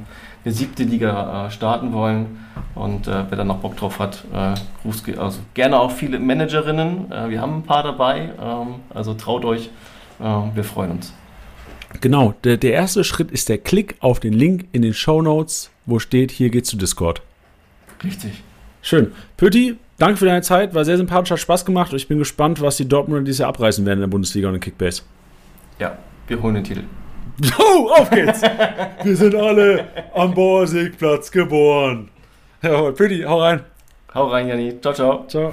eine 0.44 0.52
siebte 0.52 0.82
Liga 0.82 1.46
äh, 1.46 1.50
starten 1.52 1.92
wollen. 1.92 2.40
Und 2.74 3.06
äh, 3.06 3.26
wer 3.28 3.38
da 3.38 3.44
noch 3.44 3.58
Bock 3.58 3.76
drauf 3.76 4.00
hat, 4.00 4.24
äh, 4.34 5.16
also 5.16 5.38
gerne 5.54 5.78
auch 5.78 5.92
viele 5.92 6.18
Managerinnen. 6.18 7.12
wir 7.28 7.40
haben 7.40 7.58
ein 7.58 7.62
paar 7.62 7.84
dabei. 7.84 8.30
Ähm, 8.42 8.74
also 8.92 9.14
traut 9.14 9.44
euch. 9.44 9.70
wir 10.18 10.64
freuen 10.64 10.92
uns. 10.92 11.12
Genau, 12.00 12.34
der, 12.44 12.56
der 12.56 12.72
erste 12.72 13.04
Schritt 13.04 13.30
ist 13.30 13.48
der 13.48 13.58
Klick 13.58 13.96
auf 14.00 14.20
den 14.20 14.32
Link 14.32 14.66
in 14.72 14.82
den 14.82 14.94
Show 14.94 15.22
Notes, 15.22 15.70
wo 15.86 15.98
steht, 15.98 16.30
hier 16.30 16.50
geht's 16.50 16.68
zu 16.68 16.76
Discord. 16.76 17.22
Richtig. 18.02 18.42
Schön. 18.82 19.12
Pöti, 19.36 19.76
danke 19.98 20.18
für 20.18 20.26
deine 20.26 20.42
Zeit. 20.42 20.74
War 20.74 20.84
sehr 20.84 20.98
sympathisch, 20.98 21.30
hat 21.30 21.40
Spaß 21.40 21.64
gemacht 21.64 21.92
und 21.92 21.96
ich 21.96 22.08
bin 22.08 22.18
gespannt, 22.18 22.60
was 22.60 22.76
die 22.76 22.88
Dortmunder 22.88 23.24
dieses 23.24 23.38
Jahr 23.38 23.48
abreißen 23.48 23.86
werden 23.86 23.98
in 23.98 24.02
der 24.02 24.08
Bundesliga 24.08 24.48
und 24.48 24.54
in 24.54 24.60
Kickbase. 24.60 25.02
Ja, 25.78 25.96
wir 26.26 26.42
holen 26.42 26.56
den 26.56 26.64
Titel. 26.64 26.84
Jo, 27.42 27.88
auf 27.88 28.10
geht's! 28.10 28.42
Wir 29.02 29.16
sind 29.16 29.34
alle 29.34 29.88
am 30.14 30.32
Borsigplatz 30.34 31.32
geboren. 31.32 32.08
Jawohl, 32.62 32.92
Pretty, 32.92 33.22
hau 33.22 33.40
rein. 33.40 33.60
Hau 34.14 34.28
rein, 34.28 34.46
Janni. 34.46 34.80
Ciao, 34.80 34.94
ciao. 34.94 35.24
Ciao. 35.26 35.52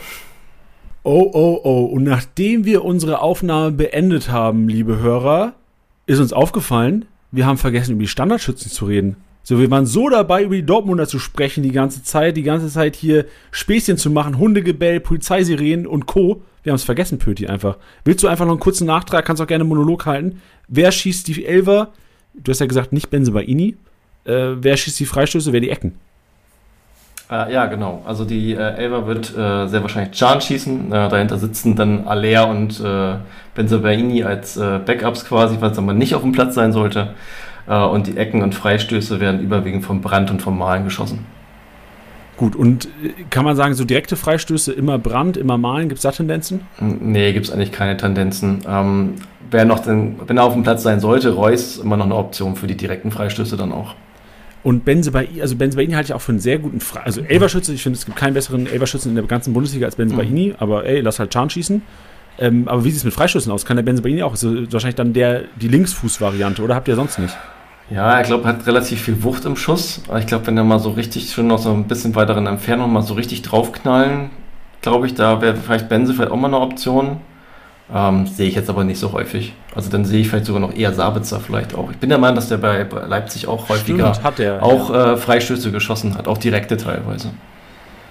Oh, 1.04 1.32
oh, 1.34 1.60
oh. 1.64 1.86
Und 1.86 2.04
nachdem 2.04 2.66
wir 2.66 2.86
unsere 2.86 3.22
Aufnahme 3.22 3.72
beendet 3.72 4.30
haben, 4.30 4.70
liebe 4.70 5.00
Hörer, 5.00 5.54
ist 6.12 6.20
uns 6.20 6.34
aufgefallen, 6.34 7.06
wir 7.32 7.46
haben 7.46 7.58
vergessen, 7.58 7.94
über 7.94 8.02
die 8.02 8.08
Standardschützen 8.08 8.72
zu 8.72 8.86
reden. 8.86 9.18
So, 9.44 9.60
wir 9.60 9.72
waren 9.72 9.86
so 9.86 10.10
dabei, 10.10 10.44
über 10.44 10.56
die 10.56 10.66
Dortmunder 10.66 11.08
zu 11.08 11.18
sprechen 11.18 11.64
die 11.64 11.72
ganze 11.72 12.04
Zeit, 12.04 12.38
die 12.38 12.44
ganze 12.44 12.70
Zeit 12.70 12.96
hier 12.96 13.26
Späßchen 13.50 13.98
zu 13.98 14.12
machen, 14.12 14.38
Hundegebell, 14.38 15.00
Polizeisirenen 15.00 15.88
und 15.88 16.06
Co. 16.06 16.44
Wir 16.64 16.72
haben 16.72 16.76
es 16.76 16.84
vergessen, 16.84 17.18
Pöti, 17.18 17.48
einfach. 17.48 17.78
Willst 18.06 18.24
du 18.24 18.28
einfach 18.28 18.46
noch 18.46 18.54
einen 18.54 18.60
kurzen 18.60 18.86
Nachtrag, 18.86 19.26
kannst 19.26 19.42
auch 19.42 19.48
gerne 19.48 19.64
einen 19.64 19.70
Monolog 19.70 20.06
halten. 20.06 20.42
Wer 20.68 20.92
schießt 20.92 21.28
die 21.28 21.46
Elver? 21.46 21.92
Du 22.36 22.52
hast 22.52 22.60
ja 22.60 22.68
gesagt, 22.68 22.94
nicht 22.94 23.10
Benze 23.10 23.32
Baini. 23.32 23.78
Äh, 24.26 24.56
wer 24.62 24.78
schießt 24.78 25.00
die 25.00 25.06
Freistöße, 25.06 25.52
wer 25.54 25.60
die 25.60 25.72
Ecken? 25.72 25.94
Äh, 27.32 27.54
ja, 27.54 27.66
genau. 27.68 28.02
Also 28.06 28.26
die 28.26 28.54
äh, 28.54 28.76
Elver 28.76 29.08
wird 29.08 29.36
äh, 29.36 29.68
sehr 29.68 29.82
wahrscheinlich 29.82 30.20
Can 30.20 30.42
schießen. 30.42 30.92
Äh, 30.92 31.10
dahinter 31.10 31.38
sitzen 31.38 31.76
dann 31.76 32.06
Alea 32.06 32.44
und 32.44 32.80
äh, 32.82 33.16
Benzobaini 33.56 34.24
als 34.24 34.58
äh, 34.58 34.80
Backups 34.86 35.26
quasi, 35.26 35.58
falls 35.60 35.78
er 35.78 35.84
mal 35.84 35.94
nicht 35.94 36.14
auf 36.14 36.24
dem 36.24 36.34
Platz 36.34 36.56
sein 36.56 36.74
sollte. 36.74 37.14
Äh, 37.68 37.82
und 37.82 38.08
die 38.08 38.18
Ecken 38.18 38.42
und 38.44 38.54
Freistöße 38.54 39.22
werden 39.22 39.40
überwiegend 39.40 39.86
vom 39.86 40.02
Brand 40.02 40.30
und 40.30 40.42
vom 40.42 40.58
Malen 40.58 40.84
geschossen. 40.84 41.26
Gut, 42.36 42.56
und 42.56 42.90
kann 43.30 43.46
man 43.46 43.56
sagen, 43.56 43.76
so 43.76 43.86
direkte 43.86 44.16
Freistöße 44.16 44.74
immer 44.74 44.98
Brand, 44.98 45.38
immer 45.38 45.58
Malen, 45.58 45.90
gibt 45.90 46.00
es 46.00 46.02
da 46.02 46.12
Tendenzen? 46.12 46.62
Nee, 46.80 47.34
gibt 47.34 47.46
es 47.46 47.52
eigentlich 47.52 47.72
keine 47.72 47.98
Tendenzen. 47.98 48.64
Ähm, 48.68 49.14
wer 49.52 49.64
noch 49.64 49.80
denn, 49.80 50.16
wenn 50.26 50.38
er 50.38 50.44
auf 50.44 50.54
dem 50.54 50.64
Platz 50.64 50.82
sein 50.82 51.00
sollte, 51.00 51.36
Reus 51.36 51.78
immer 51.78 51.98
noch 51.98 52.06
eine 52.06 52.16
Option 52.16 52.56
für 52.56 52.66
die 52.66 52.76
direkten 52.76 53.12
Freistöße 53.12 53.58
dann 53.58 53.72
auch. 53.72 53.94
Und 54.64 54.86
Benze 54.86 55.12
Baini, 55.12 55.42
also 55.42 55.56
Benze 55.56 55.78
Baini 55.78 55.94
halte 55.94 56.08
ich 56.08 56.14
auch 56.14 56.22
für 56.22 56.32
einen 56.32 56.40
sehr 56.40 56.60
guten 56.60 56.80
Fre 56.80 57.04
Also 57.04 57.22
Elverschütze, 57.22 57.74
ich 57.74 57.82
finde, 57.82 57.98
es 57.98 58.06
gibt 58.06 58.18
keinen 58.18 58.34
besseren 58.34 58.68
Elverschützen 58.68 59.10
in 59.10 59.16
der 59.16 59.26
ganzen 59.26 59.54
Bundesliga 59.54 59.86
als 59.86 59.96
Benze 59.96 60.16
Baini, 60.16 60.54
aber 60.60 60.86
ey, 60.86 61.02
lass 61.02 61.20
halt 61.20 61.32
Chan 61.32 61.50
schießen. 61.50 61.82
Ähm, 62.38 62.68
aber 62.68 62.84
wie 62.84 62.90
sieht 62.90 63.00
es 63.00 63.04
mit 63.04 63.14
Freischüssen 63.14 63.52
aus? 63.52 63.66
Kann 63.66 63.78
der 63.78 63.84
Benze 63.84 64.02
Baini 64.04 64.24
auch? 64.24 64.34
Ist 64.34 64.46
wahrscheinlich 64.46 64.96
dann 64.96 65.14
der, 65.14 65.44
die 65.60 65.68
Linksfuß-Variante, 65.68 66.62
oder 66.62 66.76
habt 66.76 66.88
ihr 66.88 66.96
sonst 66.96 67.20
nicht? 67.20 67.36
Ja, 67.90 68.22
ich 68.22 68.28
glaube, 68.28 68.46
er 68.46 68.56
hat 68.56 68.66
relativ 68.68 69.02
viel 69.02 69.22
Wucht 69.24 69.46
im 69.46 69.58
Schuss. 69.58 70.02
Ich 70.18 70.26
glaube, 70.26 70.48
wenn 70.48 70.58
er 70.58 70.64
mal 70.64 70.80
so 70.80 70.92
richtig 70.92 71.32
schon 71.32 71.48
noch 71.48 71.60
so 71.60 71.74
ein 71.74 71.88
bisschen 71.88 72.16
weiteren 72.16 72.48
Entfernung 72.48 72.94
mal 72.94 73.02
so 73.02 73.16
richtig 73.16 73.42
draufknallen, 73.42 74.30
glaube 74.82 75.08
ich, 75.08 75.14
da 75.14 75.42
wäre 75.42 75.56
vielleicht 75.56 75.90
Benze 75.90 76.14
vielleicht 76.14 76.32
auch 76.32 76.38
mal 76.38 76.48
eine 76.48 76.60
Option. 76.60 77.18
Ähm, 77.94 78.26
sehe 78.26 78.48
ich 78.48 78.56
jetzt 78.56 78.70
aber 78.70 78.84
nicht 78.84 79.00
so 79.00 79.12
häufig. 79.12 79.54
Also 79.76 79.90
dann 79.90 80.06
sehe 80.06 80.22
ich 80.22 80.30
vielleicht 80.30 80.46
sogar 80.46 80.62
noch 80.62 80.74
eher 80.74 80.94
Sabitzer 80.94 81.40
vielleicht 81.40 81.76
auch. 81.76 81.92
Ich 81.92 81.98
bin 81.98 82.10
der 82.10 82.18
Meinung, 82.18 82.36
dass 82.36 82.48
der 82.48 82.58
bei 82.58 82.86
Leipzig 83.08 83.48
auch 83.48 83.68
häufiger 83.70 84.14
Stimmt, 84.14 84.40
der, 84.40 84.64
auch 84.64 84.94
äh, 84.94 85.18
Freistöße 85.18 85.72
geschossen 85.72 86.16
hat, 86.18 86.28
auch 86.28 86.38
direkte 86.38 86.78
teilweise. 86.78 87.32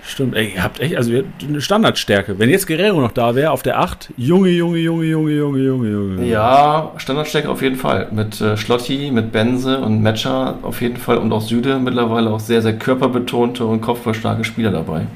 Stimmt, 0.03 0.35
ey, 0.35 0.55
ihr 0.55 0.64
habt 0.64 0.81
echt, 0.81 0.97
also 0.97 1.12
eine 1.47 1.61
Standardstärke. 1.61 2.39
Wenn 2.39 2.51
jetzt 2.51 2.66
Guerrero 2.66 3.01
noch 3.01 3.12
da 3.12 3.35
wäre, 3.35 3.53
auf 3.53 3.62
der 3.62 3.78
8, 3.78 4.12
Junge, 4.16 4.49
Junge, 4.49 4.78
Junge, 4.78 5.05
Junge, 5.05 5.31
Junge, 5.33 5.59
Junge, 5.61 5.91
Junge. 5.91 6.24
Ja, 6.26 6.93
Standardstärke 6.97 7.49
auf 7.49 7.62
jeden 7.62 7.76
Fall. 7.76 8.09
Mit 8.11 8.41
äh, 8.41 8.57
Schlotti, 8.57 9.11
mit 9.11 9.31
Benze 9.33 9.78
und 9.78 10.03
Metscher 10.03 10.59
auf 10.62 10.81
jeden 10.81 10.97
Fall 10.97 11.18
und 11.18 11.33
auch 11.33 11.43
Süde 11.43 11.78
mittlerweile 11.78 12.31
auch 12.31 12.41
sehr, 12.41 12.61
sehr 12.61 12.76
körperbetonte 12.76 13.64
und 13.64 13.83
kopfballstarke 13.83 14.45
Spieler 14.45 14.70
dabei. 14.70 15.07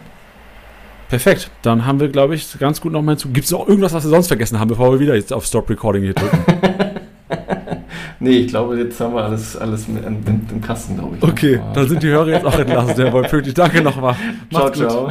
Perfekt, 1.09 1.51
dann 1.63 1.87
haben 1.87 2.01
wir, 2.01 2.09
glaube 2.09 2.35
ich, 2.35 2.59
ganz 2.59 2.81
gut 2.81 2.93
nochmal 2.93 3.17
zu. 3.17 3.29
Gibt 3.29 3.45
es 3.45 3.51
noch 3.53 3.69
irgendwas, 3.69 3.93
was 3.93 4.05
wir 4.05 4.11
sonst 4.11 4.29
vergessen 4.29 4.59
haben, 4.59 4.69
bevor 4.69 4.93
wir 4.93 5.01
wieder 5.01 5.15
jetzt 5.15 5.33
auf 5.33 5.45
Stop 5.45 5.69
Recording 5.71 6.03
hier 6.03 6.15
drücken? 6.15 6.39
nee, 8.21 8.39
ich 8.39 8.49
glaube, 8.49 8.79
jetzt 8.79 8.99
haben 9.01 9.15
wir 9.15 9.25
alles, 9.25 9.57
alles 9.57 9.87
mit, 9.87 10.03
mit, 10.09 10.27
mit 10.27 10.51
dem 10.51 10.61
Kasten, 10.61 10.97
glaube 10.97 11.17
ich. 11.17 11.23
Okay, 11.23 11.61
dann 11.75 11.89
sind 11.89 12.03
die 12.03 12.09
Hörer 12.09 12.29
jetzt 12.29 12.47
auch 12.47 12.59
entlassen, 12.59 12.97
der 12.97 13.13
Wolf 13.13 13.31
Pöti. 13.31 13.53
Danke 13.53 13.83
nochmal. 13.83 14.17
Ciao, 14.51 14.71
ciao. 14.71 15.11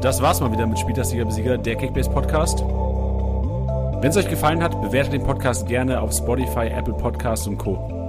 Das 0.00 0.20
war's 0.20 0.38
mal 0.40 0.52
wieder 0.52 0.66
mit 0.66 0.78
Spieltastiger 0.78 1.24
Besieger, 1.24 1.56
der 1.56 1.76
Kickbase 1.76 2.10
Podcast. 2.10 2.60
Wenn 2.60 4.10
es 4.10 4.18
euch 4.18 4.28
gefallen 4.28 4.62
hat, 4.62 4.78
bewertet 4.82 5.14
den 5.14 5.22
Podcast 5.22 5.66
gerne 5.66 5.98
auf 5.98 6.12
Spotify, 6.12 6.66
Apple 6.66 6.92
Podcasts 6.92 7.46
und 7.46 7.56
Co. 7.56 8.03